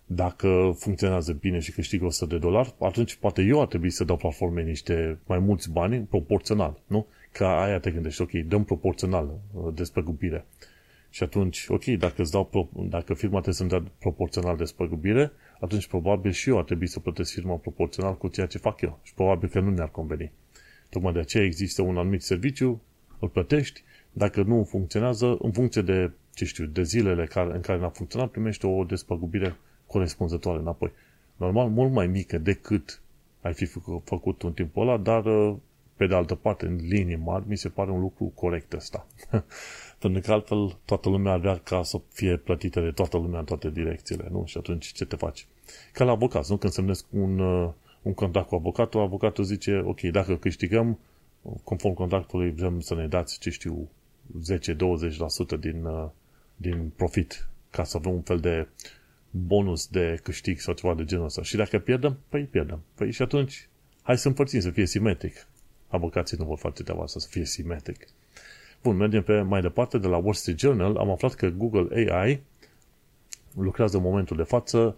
Dacă 0.06 0.76
funcționează 0.78 1.34
bine 1.34 1.60
și 1.60 1.72
câștig 1.72 2.04
100 2.04 2.26
de 2.26 2.38
dolari, 2.38 2.74
atunci 2.80 3.16
poate 3.16 3.42
eu 3.42 3.62
ar 3.62 3.68
trebui 3.68 3.90
să 3.90 4.04
dau 4.04 4.18
platforme 4.18 4.64
niște 4.64 5.20
mai 5.26 5.40
mulți 5.40 5.72
bani 5.72 6.00
proporțional, 6.00 6.82
nu? 6.88 7.06
Ca 7.32 7.62
aia 7.62 7.80
te 7.80 7.92
gândești, 7.92 8.22
ok, 8.22 8.32
dăm 8.32 8.64
proporțional 8.64 9.40
uh, 9.54 9.74
despre 9.74 10.02
gubire. 10.02 10.46
Și 11.16 11.24
atunci, 11.24 11.66
ok, 11.68 11.84
dacă, 11.84 12.22
îți 12.22 12.32
dau, 12.32 12.70
dacă 12.90 13.14
firma 13.14 13.42
trebuie 13.42 13.54
să-mi 13.54 13.70
dea 13.70 13.84
proporțional 14.00 14.58
de 14.58 14.64
spăgubire, 14.64 15.32
atunci 15.60 15.88
probabil 15.88 16.32
și 16.32 16.50
eu 16.50 16.58
ar 16.58 16.64
trebui 16.64 16.88
să 16.88 17.00
plătesc 17.00 17.32
firma 17.32 17.56
proporțional 17.56 18.18
cu 18.18 18.28
ceea 18.28 18.48
ce 18.48 18.58
fac 18.58 18.82
eu. 18.82 19.00
Și 19.04 19.14
probabil 19.14 19.50
că 19.50 19.60
nu 19.60 19.70
ne-ar 19.70 19.90
conveni. 19.90 20.32
Tocmai 20.90 21.14
de 21.14 21.20
aceea 21.20 21.44
există 21.44 21.82
un 21.82 21.98
anumit 21.98 22.22
serviciu, 22.22 22.82
îl 23.20 23.30
plătești, 23.30 23.84
dacă 24.12 24.42
nu 24.42 24.64
funcționează, 24.64 25.38
în 25.40 25.52
funcție 25.52 25.82
de, 25.82 26.12
ce 26.34 26.46
știu, 26.46 26.66
de 26.66 26.84
zilele 26.84 27.26
care, 27.26 27.54
în 27.54 27.62
care 27.62 27.80
n-a 27.80 27.90
funcționat, 27.90 28.30
primești 28.30 28.66
o 28.66 28.84
despăgubire 28.84 29.56
corespunzătoare 29.86 30.60
înapoi. 30.60 30.92
Normal, 31.36 31.70
mult 31.70 31.92
mai 31.92 32.08
mică 32.08 32.38
decât 32.38 33.02
ai 33.42 33.54
fi 33.54 33.66
făcut 34.04 34.42
în 34.44 34.54
timpul 34.54 34.88
ăla, 34.88 34.98
dar 34.98 35.24
pe 35.96 36.08
de 36.08 36.16
altă 36.16 36.36
parte, 36.36 36.66
în 36.66 36.76
linii 36.76 37.16
mari, 37.16 37.46
mi 37.48 37.58
se 37.58 37.70
pare 37.70 37.92
un 37.92 38.00
lucru 38.00 38.26
corect 38.26 38.74
ăsta. 38.74 39.08
Pentru 40.06 40.24
că 40.24 40.32
altfel 40.32 40.78
toată 40.86 41.10
lumea 41.10 41.32
ar 41.32 41.40
vrea 41.40 41.58
ca 41.58 41.84
să 41.84 42.02
fie 42.10 42.38
plătită 42.38 42.82
de 42.82 42.92
toată 42.92 43.18
lumea 43.18 43.40
în 43.40 43.46
toate 43.46 43.70
direcțiile, 43.70 44.28
nu? 44.32 44.44
Și 44.46 44.58
atunci 44.58 44.86
ce 44.86 45.06
te 45.06 45.16
faci? 45.16 45.46
Ca 45.94 46.04
la 46.04 46.12
avocat, 46.12 46.48
nu? 46.48 46.58
Când 46.58 46.74
semnezi 46.74 47.06
un, 47.10 47.40
uh, 47.40 47.72
un 48.02 48.14
contract 48.14 48.48
cu 48.48 48.56
avocatul, 48.56 49.02
avocatul 49.02 49.44
zice, 49.44 49.82
ok, 49.86 50.02
dacă 50.02 50.36
câștigăm, 50.36 51.00
conform 51.64 51.94
contractului, 51.94 52.52
vrem 52.52 52.80
să 52.80 52.96
ne 52.96 53.08
dați, 53.08 53.40
ce 53.40 53.50
știu, 53.50 53.90
10-20% 54.42 55.58
din, 55.60 55.86
uh, 55.86 56.10
din 56.56 56.92
profit, 56.96 57.48
ca 57.70 57.84
să 57.84 57.98
avem 57.98 58.12
un 58.12 58.22
fel 58.22 58.40
de 58.40 58.68
bonus 59.30 59.88
de 59.88 60.20
câștig 60.24 60.60
sau 60.60 60.74
ceva 60.74 60.94
de 60.94 61.06
genul 61.06 61.26
ăsta. 61.26 61.44
Și 61.44 61.56
dacă 61.56 61.80
pierdem, 61.80 62.18
păi 62.30 62.44
pierdem. 62.44 62.82
Păi 62.96 63.12
și 63.12 63.22
atunci, 63.22 63.70
hai 64.02 64.18
să 64.18 64.28
împărțim, 64.28 64.60
să 64.60 64.70
fie 64.70 64.86
simetric. 64.86 65.48
Avocații 65.88 66.38
nu 66.38 66.46
vor 66.46 66.58
face 66.58 66.84
treaba 66.84 67.04
asta, 67.04 67.20
să 67.20 67.28
fie 67.30 67.46
simetric. 67.46 68.08
Bun, 68.86 68.96
mergem 68.96 69.24
pe 69.24 69.42
mai 69.42 69.62
departe, 69.62 69.98
de 69.98 70.08
la 70.08 70.18
Wall 70.18 70.34
Street 70.34 70.60
Journal, 70.60 70.98
am 70.98 71.10
aflat 71.10 71.34
că 71.34 71.50
Google 71.50 72.12
AI 72.12 72.42
lucrează 73.56 73.98
în 73.98 74.04
momentul 74.04 74.38
de 74.38 74.44
față 74.44 74.98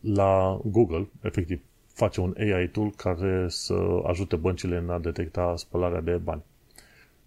la 0.00 0.60
Google, 0.64 1.08
efectiv, 1.22 1.60
face 1.86 2.20
un 2.20 2.34
AI 2.38 2.68
tool 2.68 2.90
care 2.96 3.46
să 3.48 4.02
ajute 4.06 4.36
băncile 4.36 4.76
în 4.76 4.90
a 4.90 4.98
detecta 4.98 5.54
spălarea 5.56 6.00
de 6.00 6.16
bani. 6.16 6.42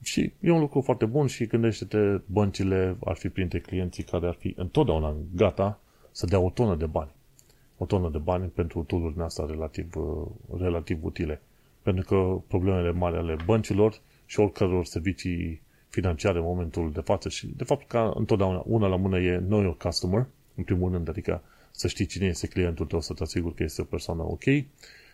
Și 0.02 0.34
e 0.40 0.52
un 0.52 0.60
lucru 0.60 0.82
foarte 0.82 1.06
bun 1.06 1.28
și 1.28 1.46
gândește-te, 1.46 2.22
băncile 2.26 2.98
ar 3.04 3.16
fi 3.16 3.30
printre 3.30 3.60
clienții 3.60 4.04
care 4.04 4.28
ar 4.28 4.36
fi 4.40 4.54
întotdeauna 4.58 5.16
gata 5.36 5.80
să 6.12 6.26
dea 6.26 6.40
o 6.40 6.50
tonă 6.50 6.76
de 6.76 6.86
bani. 6.86 7.12
O 7.78 7.86
tonă 7.86 8.10
de 8.10 8.18
bani 8.18 8.48
pentru 8.48 8.84
tool 8.84 9.14
astea 9.18 9.46
relativ, 9.46 9.90
relativ 10.58 11.04
utile. 11.04 11.42
Pentru 11.82 12.06
că 12.06 12.42
problemele 12.48 12.92
mari 12.92 13.18
ale 13.18 13.36
băncilor 13.46 14.00
și 14.26 14.40
oricăror 14.40 14.86
servicii 14.86 15.64
financiare 15.96 16.38
în 16.38 16.44
momentul 16.44 16.92
de 16.92 17.00
față 17.02 17.30
și 17.30 17.48
de 17.56 17.64
fapt 17.64 17.88
ca 17.88 18.14
întotdeauna 18.16 18.64
una 18.66 18.88
la 18.88 18.96
mână 18.96 19.20
e 19.20 19.38
know 19.38 19.62
your 19.62 19.78
customer, 19.78 20.26
în 20.56 20.64
primul 20.64 20.92
rând, 20.92 21.10
adică 21.10 21.42
să 21.72 21.88
știi 21.88 22.06
cine 22.06 22.26
este 22.26 22.48
clientul 22.48 22.86
tău, 22.86 23.02
să 23.02 23.14
te 23.14 23.24
asiguri 23.24 23.56
că 23.56 23.64
este 23.64 23.82
o 23.82 23.86
persoană 23.86 24.22
ok 24.22 24.44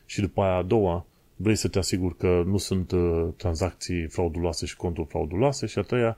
și 0.06 0.22
după 0.22 0.42
aia 0.42 0.56
a 0.56 0.64
doua, 0.64 1.06
vrei 1.36 1.56
să 1.56 1.68
te 1.68 1.80
asiguri 1.80 2.18
că 2.18 2.44
nu 2.46 2.58
sunt 2.58 2.92
uh, 2.92 3.28
tranzacții 3.38 4.08
frauduloase 4.08 4.66
și 4.66 4.76
conturi 4.76 5.08
frauduloase 5.08 5.66
și 5.66 5.80
a 5.80 5.82
treia, 5.82 6.18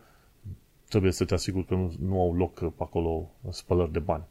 trebuie 0.89 1.11
să 1.11 1.25
te 1.25 1.33
asiguri 1.33 1.65
că 1.65 1.73
nu, 1.73 1.93
nu 1.99 2.19
au 2.19 2.35
loc 2.35 2.59
pe 2.59 2.83
acolo 2.83 3.31
spălări 3.49 3.91
de 3.91 3.99
bani. 3.99 4.23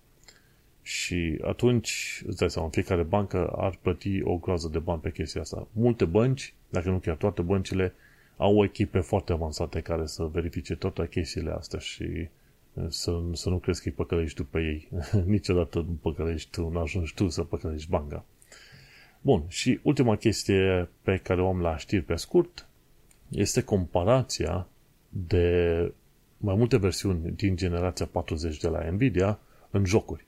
Și 0.83 1.39
atunci, 1.45 2.23
îți 2.27 2.37
dai 2.37 2.51
seama, 2.51 2.69
fiecare 2.69 3.03
bancă 3.03 3.47
ar 3.57 3.79
plăti 3.83 4.23
o 4.23 4.37
groază 4.37 4.69
de 4.69 4.79
bani 4.79 5.01
pe 5.01 5.11
chestia 5.11 5.41
asta. 5.41 5.67
Multe 5.73 6.05
bănci, 6.05 6.55
dacă 6.69 6.91
nu 6.91 6.99
chiar 6.99 7.17
toate 7.17 7.43
băncile, 7.43 7.95
au 8.43 8.65
echipe 8.65 9.01
foarte 9.01 9.33
avansate 9.33 9.81
care 9.81 10.07
să 10.07 10.25
verifice 10.25 10.77
toate 10.77 11.09
chestiile 11.09 11.51
astea 11.51 11.79
și 11.79 12.29
uh, 12.73 12.85
să, 12.89 13.21
să 13.33 13.49
nu 13.49 13.59
crezi 13.59 13.83
că 13.83 13.89
îi 13.89 13.95
păcălești 13.95 14.37
tu 14.37 14.45
pe 14.45 14.61
ei. 14.61 14.89
Niciodată 15.35 15.79
nu 15.79 15.99
păcălești 16.03 16.51
tu, 16.51 16.69
nu 16.69 16.79
ajungi 16.79 17.15
tu 17.15 17.29
să 17.29 17.43
păcălești 17.43 17.91
banca. 17.91 18.25
Bun, 19.21 19.45
și 19.49 19.81
ultima 19.83 20.17
chestie 20.17 20.89
pe 21.03 21.17
care 21.17 21.43
o 21.43 21.49
am 21.49 21.61
la 21.61 21.77
știri 21.77 22.03
pe 22.03 22.17
scurt 22.17 22.69
este 23.29 23.63
comparația 23.63 24.67
de 25.09 25.93
mai 26.37 26.55
multe 26.55 26.77
versiuni 26.77 27.31
din 27.37 27.57
generația 27.57 28.07
40 28.07 28.59
de 28.59 28.69
la 28.69 28.91
Nvidia 28.91 29.39
în 29.71 29.85
jocuri. 29.85 30.25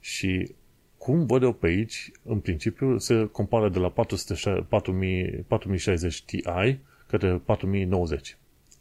Și 0.00 0.54
cum 0.98 1.26
văd 1.26 1.42
eu 1.42 1.52
pe 1.52 1.66
aici, 1.66 2.10
în 2.22 2.40
principiu, 2.40 2.98
se 2.98 3.28
compară 3.32 3.68
de 3.68 3.78
la 3.78 3.88
400, 3.88 4.66
4060 5.48 6.22
Ti 6.22 6.40
către 7.18 7.36
4090 7.36 8.36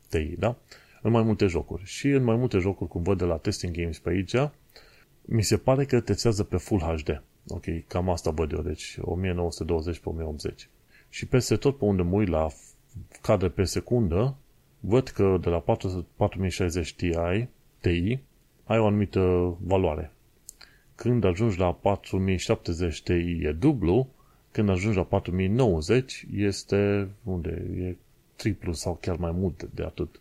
Ti, 0.09 0.35
da? 0.37 0.55
În 1.01 1.11
mai 1.11 1.23
multe 1.23 1.45
jocuri. 1.45 1.83
Și 1.85 2.07
în 2.07 2.23
mai 2.23 2.35
multe 2.35 2.57
jocuri, 2.57 2.89
cum 2.89 3.03
văd 3.03 3.17
de 3.17 3.25
la 3.25 3.37
Testing 3.37 3.75
Games 3.75 3.99
pe 3.99 4.09
aici, 4.09 4.35
mi 5.21 5.43
se 5.43 5.57
pare 5.57 5.85
că 5.85 5.99
testează 5.99 6.43
pe 6.43 6.57
Full 6.57 6.81
HD. 6.81 7.23
Ok, 7.47 7.63
cam 7.87 8.09
asta 8.09 8.29
văd 8.29 8.51
eu, 8.51 8.61
deci 8.61 8.97
1920 9.01 9.99
pe 9.99 10.09
1080. 10.09 10.69
Și 11.09 11.25
peste 11.25 11.55
tot 11.55 11.77
pe 11.77 11.85
unde 11.85 12.01
mă 12.01 12.15
uit 12.15 12.27
la 12.27 12.47
cadre 13.21 13.49
pe 13.49 13.63
secundă, 13.63 14.35
văd 14.79 15.07
că 15.07 15.37
de 15.41 15.49
la 15.49 15.59
4060 15.59 16.93
Ti, 16.93 17.09
Ti 17.79 18.19
ai 18.63 18.79
o 18.79 18.85
anumită 18.85 19.55
valoare. 19.61 20.11
Când 20.95 21.23
ajungi 21.23 21.59
la 21.59 21.73
4070 21.73 23.01
Ti 23.01 23.13
e 23.41 23.51
dublu, 23.59 24.07
când 24.51 24.69
ajungi 24.69 24.97
la 24.97 25.03
4090 25.03 26.25
este 26.35 27.09
unde 27.23 27.67
e 27.77 27.95
triplu 28.35 28.73
sau 28.73 28.97
chiar 29.01 29.15
mai 29.15 29.31
mult 29.31 29.63
de 29.63 29.83
atât. 29.83 30.19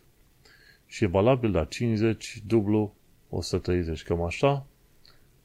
Și 0.85 1.03
e 1.03 1.07
valabil 1.07 1.51
la 1.51 1.65
50, 1.65 2.41
dublu, 2.47 2.95
130, 3.29 4.03
cam 4.03 4.21
așa, 4.21 4.65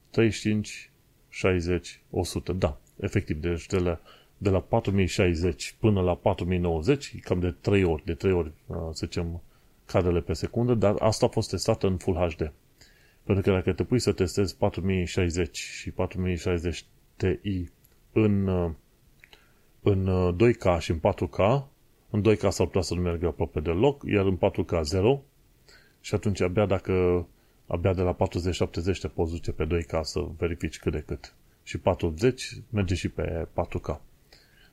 35, 0.09 0.91
60, 1.29 2.01
100. 2.09 2.53
Da, 2.53 2.77
efectiv, 2.99 3.37
deci 3.37 3.65
de 3.65 3.77
la, 3.77 3.99
de 4.37 4.49
la 4.49 4.61
4060 4.61 5.75
până 5.79 6.01
la 6.01 6.15
4090, 6.15 7.19
cam 7.19 7.39
de 7.39 7.51
3 7.51 7.83
ori, 7.83 8.05
de 8.05 8.13
3 8.13 8.31
ori, 8.31 8.51
uh, 8.67 8.77
să 8.91 9.05
zicem, 9.05 9.41
cadrele 9.85 10.21
pe 10.21 10.33
secundă, 10.33 10.73
dar 10.73 10.95
asta 10.99 11.25
a 11.25 11.29
fost 11.29 11.49
testată 11.49 11.87
în 11.87 11.97
Full 11.97 12.29
HD. 12.29 12.51
Pentru 13.23 13.43
că 13.43 13.51
dacă 13.51 13.73
te 13.73 13.83
pui 13.83 13.99
să 13.99 14.11
testezi 14.11 14.57
4060 14.57 15.57
și 15.57 15.91
4060 15.91 16.85
Ti 17.15 17.69
în, 18.11 18.47
uh, 18.47 18.71
în 19.81 20.33
2K 20.35 20.63
uh, 20.63 20.77
și 20.79 20.91
în 20.91 20.99
4K, 20.99 21.63
în 22.11 22.21
2K 22.21 22.49
s-ar 22.49 22.65
putea 22.65 22.81
să 22.81 22.93
nu 22.93 23.01
meargă 23.01 23.27
aproape 23.27 23.59
deloc, 23.59 24.03
iar 24.05 24.25
în 24.25 24.37
4K 24.37 24.81
0, 24.81 25.21
și 26.01 26.15
atunci 26.15 26.41
abia 26.41 26.65
dacă 26.65 27.25
abia 27.67 27.93
de 27.93 28.01
la 28.01 28.15
40-70 28.15 28.99
te 28.99 29.07
poți 29.07 29.31
duce 29.31 29.51
pe 29.51 29.67
2K 29.67 29.99
să 30.01 30.25
verifici 30.37 30.79
cât 30.79 30.91
de 30.91 31.03
cât. 31.05 31.33
Și 31.63 31.77
40 31.77 32.57
merge 32.69 32.95
și 32.95 33.09
pe 33.09 33.47
4K. 33.53 33.99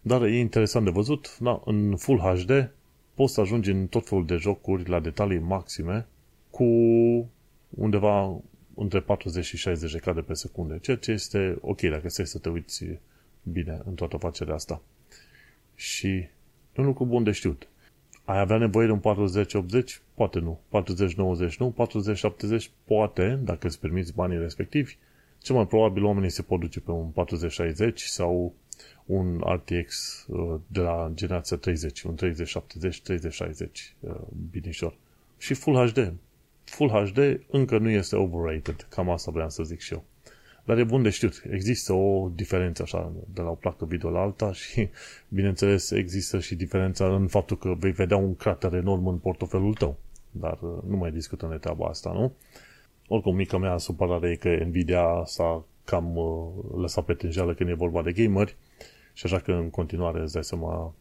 Dar 0.00 0.22
e 0.22 0.38
interesant 0.38 0.84
de 0.84 0.90
văzut, 0.90 1.36
na, 1.38 1.62
în 1.64 1.96
Full 1.96 2.18
HD 2.18 2.70
poți 3.14 3.32
să 3.32 3.40
ajungi 3.40 3.70
în 3.70 3.86
tot 3.86 4.08
felul 4.08 4.26
de 4.26 4.36
jocuri 4.36 4.88
la 4.88 5.00
detalii 5.00 5.38
maxime 5.38 6.06
cu 6.50 6.64
undeva 7.68 8.40
între 8.74 9.00
40 9.00 9.44
și 9.44 9.56
60 9.56 9.92
de 9.92 9.98
cadre 9.98 10.22
pe 10.22 10.34
secundă, 10.34 10.78
ceea 10.78 10.96
ce 10.96 11.10
este 11.10 11.58
ok 11.60 11.80
dacă 11.80 12.08
stai 12.08 12.26
să 12.26 12.38
te 12.38 12.48
uiți 12.48 12.84
bine 13.42 13.80
în 13.84 13.94
toată 13.94 14.16
afacerea 14.16 14.54
asta. 14.54 14.82
Și 15.74 16.28
e 16.76 16.80
un 16.80 16.86
lucru 16.86 17.04
bun 17.04 17.22
de 17.22 17.30
știut. 17.30 17.68
Ai 18.24 18.38
avea 18.38 18.56
nevoie 18.56 18.86
de 18.86 18.92
un 18.92 19.00
40-80? 19.00 19.84
Poate 20.14 20.38
nu. 20.38 20.60
40-90 21.52 21.54
nu. 21.58 21.74
40-70 22.58 22.64
poate, 22.84 23.40
dacă 23.44 23.66
îți 23.66 23.80
permiți 23.80 24.14
banii 24.14 24.38
respectivi. 24.38 24.96
Cel 25.38 25.54
mai 25.54 25.66
probabil 25.66 26.04
oamenii 26.04 26.30
se 26.30 26.42
pot 26.42 26.60
duce 26.60 26.80
pe 26.80 26.90
un 26.90 27.10
40-60 27.90 27.94
sau 27.94 28.54
un 29.04 29.40
RTX 29.46 30.24
uh, 30.28 30.60
de 30.66 30.80
la 30.80 31.10
generația 31.14 31.56
30, 31.56 32.02
un 32.02 32.14
3070, 32.14 33.00
3060, 33.02 33.94
uh, 34.00 34.14
binișor. 34.50 34.96
Și 35.38 35.54
Full 35.54 35.88
HD. 35.88 36.14
Full 36.64 36.90
HD 36.90 37.40
încă 37.50 37.78
nu 37.78 37.88
este 37.88 38.16
overrated, 38.16 38.86
cam 38.88 39.10
asta 39.10 39.30
vreau 39.30 39.50
să 39.50 39.62
zic 39.62 39.80
și 39.80 39.92
eu. 39.92 40.04
Dar 40.68 40.78
e 40.78 40.84
bun 40.84 41.02
de 41.02 41.10
știut. 41.10 41.42
Există 41.50 41.92
o 41.92 42.30
diferență 42.34 42.82
așa 42.82 43.12
de 43.34 43.40
la 43.40 43.50
o 43.50 43.54
placă 43.54 43.84
video 43.84 44.10
la 44.10 44.20
alta 44.20 44.52
și, 44.52 44.88
bineînțeles, 45.38 45.90
există 45.90 46.38
și 46.38 46.54
diferența 46.54 47.14
în 47.14 47.26
faptul 47.26 47.58
că 47.58 47.74
vei 47.78 47.90
vedea 47.90 48.16
un 48.16 48.36
crater 48.36 48.74
enorm 48.74 49.06
în 49.06 49.18
portofelul 49.18 49.74
tău. 49.74 49.96
Dar 50.30 50.58
uh, 50.60 50.78
nu 50.88 50.96
mai 50.96 51.10
discutăm 51.10 51.50
de 51.50 51.56
treaba 51.56 51.86
asta, 51.86 52.12
nu? 52.12 52.32
Oricum, 53.06 53.34
mica 53.34 53.58
mea 53.58 53.76
supărare 53.76 54.30
e 54.30 54.34
că 54.34 54.64
Nvidia 54.64 55.22
s-a 55.24 55.64
cam 55.84 56.18
lăsat 56.76 57.04
pe 57.04 57.14
tânjeală 57.14 57.54
când 57.54 57.70
e 57.70 57.74
vorba 57.74 58.02
de 58.02 58.12
gameri 58.12 58.56
și 59.12 59.26
așa 59.26 59.38
că 59.38 59.52
în 59.52 59.70
continuare 59.70 60.20
îți 60.20 60.32
dai 60.32 60.44
seama 60.44 60.94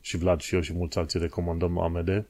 și 0.00 0.16
Vlad 0.16 0.40
și 0.40 0.54
eu 0.54 0.60
și 0.60 0.72
mulți 0.72 0.98
alții 0.98 1.20
recomandăm 1.20 1.78
AMD 1.78 2.26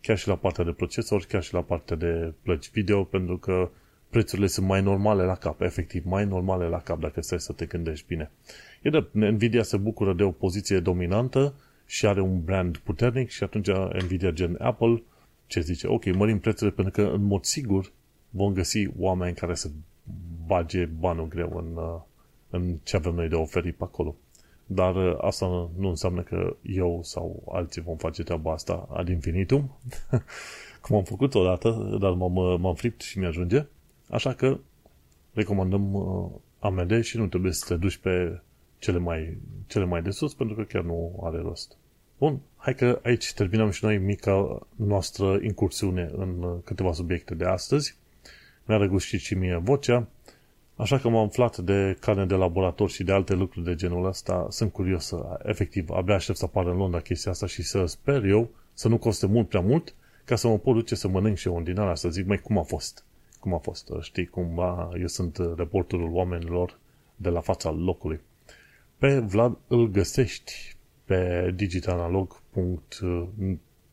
chiar 0.00 0.18
și 0.18 0.28
la 0.28 0.36
partea 0.36 0.64
de 0.64 0.72
procesor, 0.72 1.24
chiar 1.28 1.42
și 1.42 1.54
la 1.54 1.62
partea 1.62 1.96
de 1.96 2.32
plăci 2.42 2.70
video, 2.70 3.04
pentru 3.04 3.38
că 3.38 3.70
prețurile 4.10 4.46
sunt 4.46 4.66
mai 4.66 4.82
normale 4.82 5.22
la 5.22 5.34
cap, 5.34 5.60
efectiv, 5.60 6.04
mai 6.04 6.24
normale 6.24 6.64
la 6.66 6.80
cap 6.80 7.00
dacă 7.00 7.20
stai 7.20 7.40
să 7.40 7.52
te 7.52 7.66
gândești 7.66 8.06
bine. 8.06 8.30
E 8.82 8.90
de, 8.90 9.06
Nvidia 9.12 9.62
se 9.62 9.76
bucură 9.76 10.12
de 10.12 10.22
o 10.22 10.30
poziție 10.30 10.80
dominantă 10.80 11.54
și 11.86 12.06
are 12.06 12.20
un 12.20 12.44
brand 12.44 12.76
puternic 12.76 13.30
și 13.30 13.42
atunci 13.42 13.68
Nvidia 14.02 14.30
gen 14.30 14.56
Apple 14.60 15.02
ce 15.46 15.60
zice, 15.60 15.86
ok, 15.86 16.14
mărim 16.14 16.38
prețurile 16.38 16.76
pentru 16.76 17.02
că 17.02 17.10
în 17.14 17.22
mod 17.22 17.44
sigur 17.44 17.92
vom 18.30 18.52
găsi 18.52 18.86
oameni 18.98 19.34
care 19.34 19.54
să 19.54 19.68
bage 20.46 20.84
banul 20.84 21.28
greu 21.28 21.52
în, 21.56 21.78
în 22.50 22.76
ce 22.82 22.96
avem 22.96 23.14
noi 23.14 23.28
de 23.28 23.34
oferit 23.34 23.76
pe 23.76 23.84
acolo. 23.84 24.16
Dar 24.66 24.96
uh, 24.96 25.18
asta 25.20 25.70
nu 25.76 25.88
înseamnă 25.88 26.22
că 26.22 26.56
eu 26.62 27.00
sau 27.02 27.42
alții 27.52 27.82
vom 27.82 27.96
face 27.96 28.22
treaba 28.22 28.52
asta 28.52 28.88
ad 28.92 29.08
infinitum, 29.08 29.78
cum 30.82 30.96
am 30.96 31.02
făcut 31.02 31.34
odată, 31.34 31.98
dar 32.00 32.12
m-am, 32.12 32.36
uh, 32.36 32.58
m-am 32.58 32.74
fript 32.74 33.00
și 33.00 33.18
mi-ajunge. 33.18 33.66
Așa 34.08 34.34
că 34.34 34.58
recomandăm 35.32 35.94
uh, 35.94 36.30
AMD 36.58 37.02
și 37.02 37.16
nu 37.16 37.26
trebuie 37.26 37.52
să 37.52 37.64
te 37.68 37.74
duci 37.74 37.96
pe 37.96 38.40
cele 38.78 38.98
mai, 38.98 39.38
cele 39.66 39.84
mai 39.84 40.02
de 40.02 40.10
sus, 40.10 40.34
pentru 40.34 40.56
că 40.56 40.62
chiar 40.62 40.82
nu 40.82 41.20
are 41.24 41.38
rost. 41.38 41.76
Bun, 42.18 42.40
hai 42.56 42.74
că 42.74 43.00
aici 43.02 43.32
terminăm 43.32 43.70
și 43.70 43.84
noi 43.84 43.98
mica 43.98 44.66
noastră 44.76 45.38
incursiune 45.42 46.10
în 46.16 46.60
câteva 46.64 46.92
subiecte 46.92 47.34
de 47.34 47.44
astăzi. 47.44 47.96
Mi-a 48.66 48.76
răgușit 48.76 49.20
și 49.20 49.34
mie 49.34 49.56
vocea, 49.56 50.08
Așa 50.78 50.98
că 50.98 51.08
m-am 51.08 51.26
aflat 51.26 51.58
de 51.58 51.96
carne 52.00 52.26
de 52.26 52.34
laborator 52.34 52.90
și 52.90 53.04
de 53.04 53.12
alte 53.12 53.34
lucruri 53.34 53.64
de 53.64 53.74
genul 53.74 54.06
ăsta. 54.06 54.46
Sunt 54.50 54.72
curios 54.72 55.06
să, 55.06 55.38
efectiv, 55.42 55.90
abia 55.90 56.14
aștept 56.14 56.38
să 56.38 56.44
apară 56.44 56.70
în 56.70 56.76
Londra 56.76 57.00
chestia 57.00 57.30
asta 57.30 57.46
și 57.46 57.62
să 57.62 57.84
sper 57.86 58.24
eu 58.24 58.50
să 58.74 58.88
nu 58.88 58.98
coste 58.98 59.26
mult 59.26 59.48
prea 59.48 59.60
mult 59.60 59.94
ca 60.24 60.36
să 60.36 60.48
mă 60.48 60.58
pot 60.58 60.74
duce 60.74 60.94
să 60.94 61.08
mănânc 61.08 61.36
și 61.36 61.48
eu 61.48 61.54
un 61.54 61.64
dinar 61.64 61.96
să 61.96 62.08
zic, 62.08 62.26
mai 62.26 62.38
cum 62.38 62.58
a 62.58 62.62
fost? 62.62 63.04
Cum 63.48 63.56
a 63.56 63.60
fost? 63.60 63.90
Știi, 64.00 64.26
cumva, 64.26 64.90
eu 65.00 65.06
sunt 65.06 65.38
reporterul 65.56 66.10
oamenilor 66.12 66.78
de 67.16 67.28
la 67.28 67.40
fața 67.40 67.70
locului. 67.70 68.20
Pe 68.98 69.18
Vlad 69.18 69.58
îl 69.66 69.90
găsești 69.90 70.52
pe 71.04 71.52
digitanalog. 71.54 72.42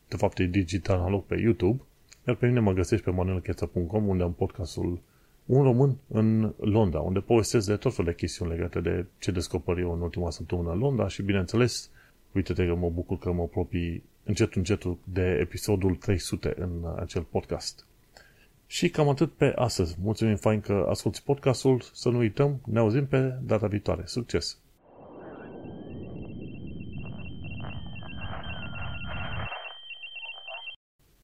De 0.08 0.16
fapt, 0.18 0.40
e 0.40 0.46
digitanalog 0.46 1.24
pe 1.24 1.40
YouTube, 1.40 1.82
iar 2.28 2.36
pe 2.36 2.48
mine 2.48 2.60
mă 2.60 2.74
găsești 2.74 3.06
pe 3.06 3.12
manuelcheța.com 3.12 4.08
unde 4.08 4.24
am 4.24 4.34
podcastul 4.34 5.02
un 5.46 5.64
român 5.64 5.98
în 6.08 6.54
Londra, 6.60 7.00
unde 7.00 7.20
povestesc 7.20 7.68
de 7.68 7.76
tot 7.76 7.96
felul 7.96 8.12
de 8.12 8.18
chestiuni 8.18 8.52
legate 8.52 8.80
de 8.80 9.06
ce 9.20 9.32
descoperi 9.32 9.82
eu 9.82 9.94
în 9.94 10.02
ultima 10.02 10.30
săptămână 10.30 10.72
în 10.72 10.78
Londra 10.78 11.08
și, 11.08 11.22
bineînțeles, 11.22 11.90
uite-te 12.32 12.66
că 12.66 12.76
mă 12.76 12.90
bucur 12.90 13.18
că 13.18 13.32
mă 13.32 13.42
apropii 13.42 14.04
încet 14.24 14.54
încetul 14.54 14.98
de 15.04 15.38
episodul 15.42 15.96
300 15.96 16.54
în 16.58 16.72
acel 16.96 17.22
podcast. 17.22 17.86
Și 18.68 18.90
cam 18.90 19.10
atât 19.10 19.32
pe 19.34 19.52
astăzi. 19.56 19.96
Mulțumim 20.02 20.36
fain 20.36 20.62
că 20.62 20.86
asculti 20.90 21.22
podcastul, 21.22 21.82
să 21.94 22.10
nu 22.10 22.18
uităm, 22.18 22.62
ne 22.66 22.80
auzim 22.80 23.08
pe 23.08 23.40
data 23.44 23.68
viitoare. 23.68 24.02
Succes! 24.06 24.58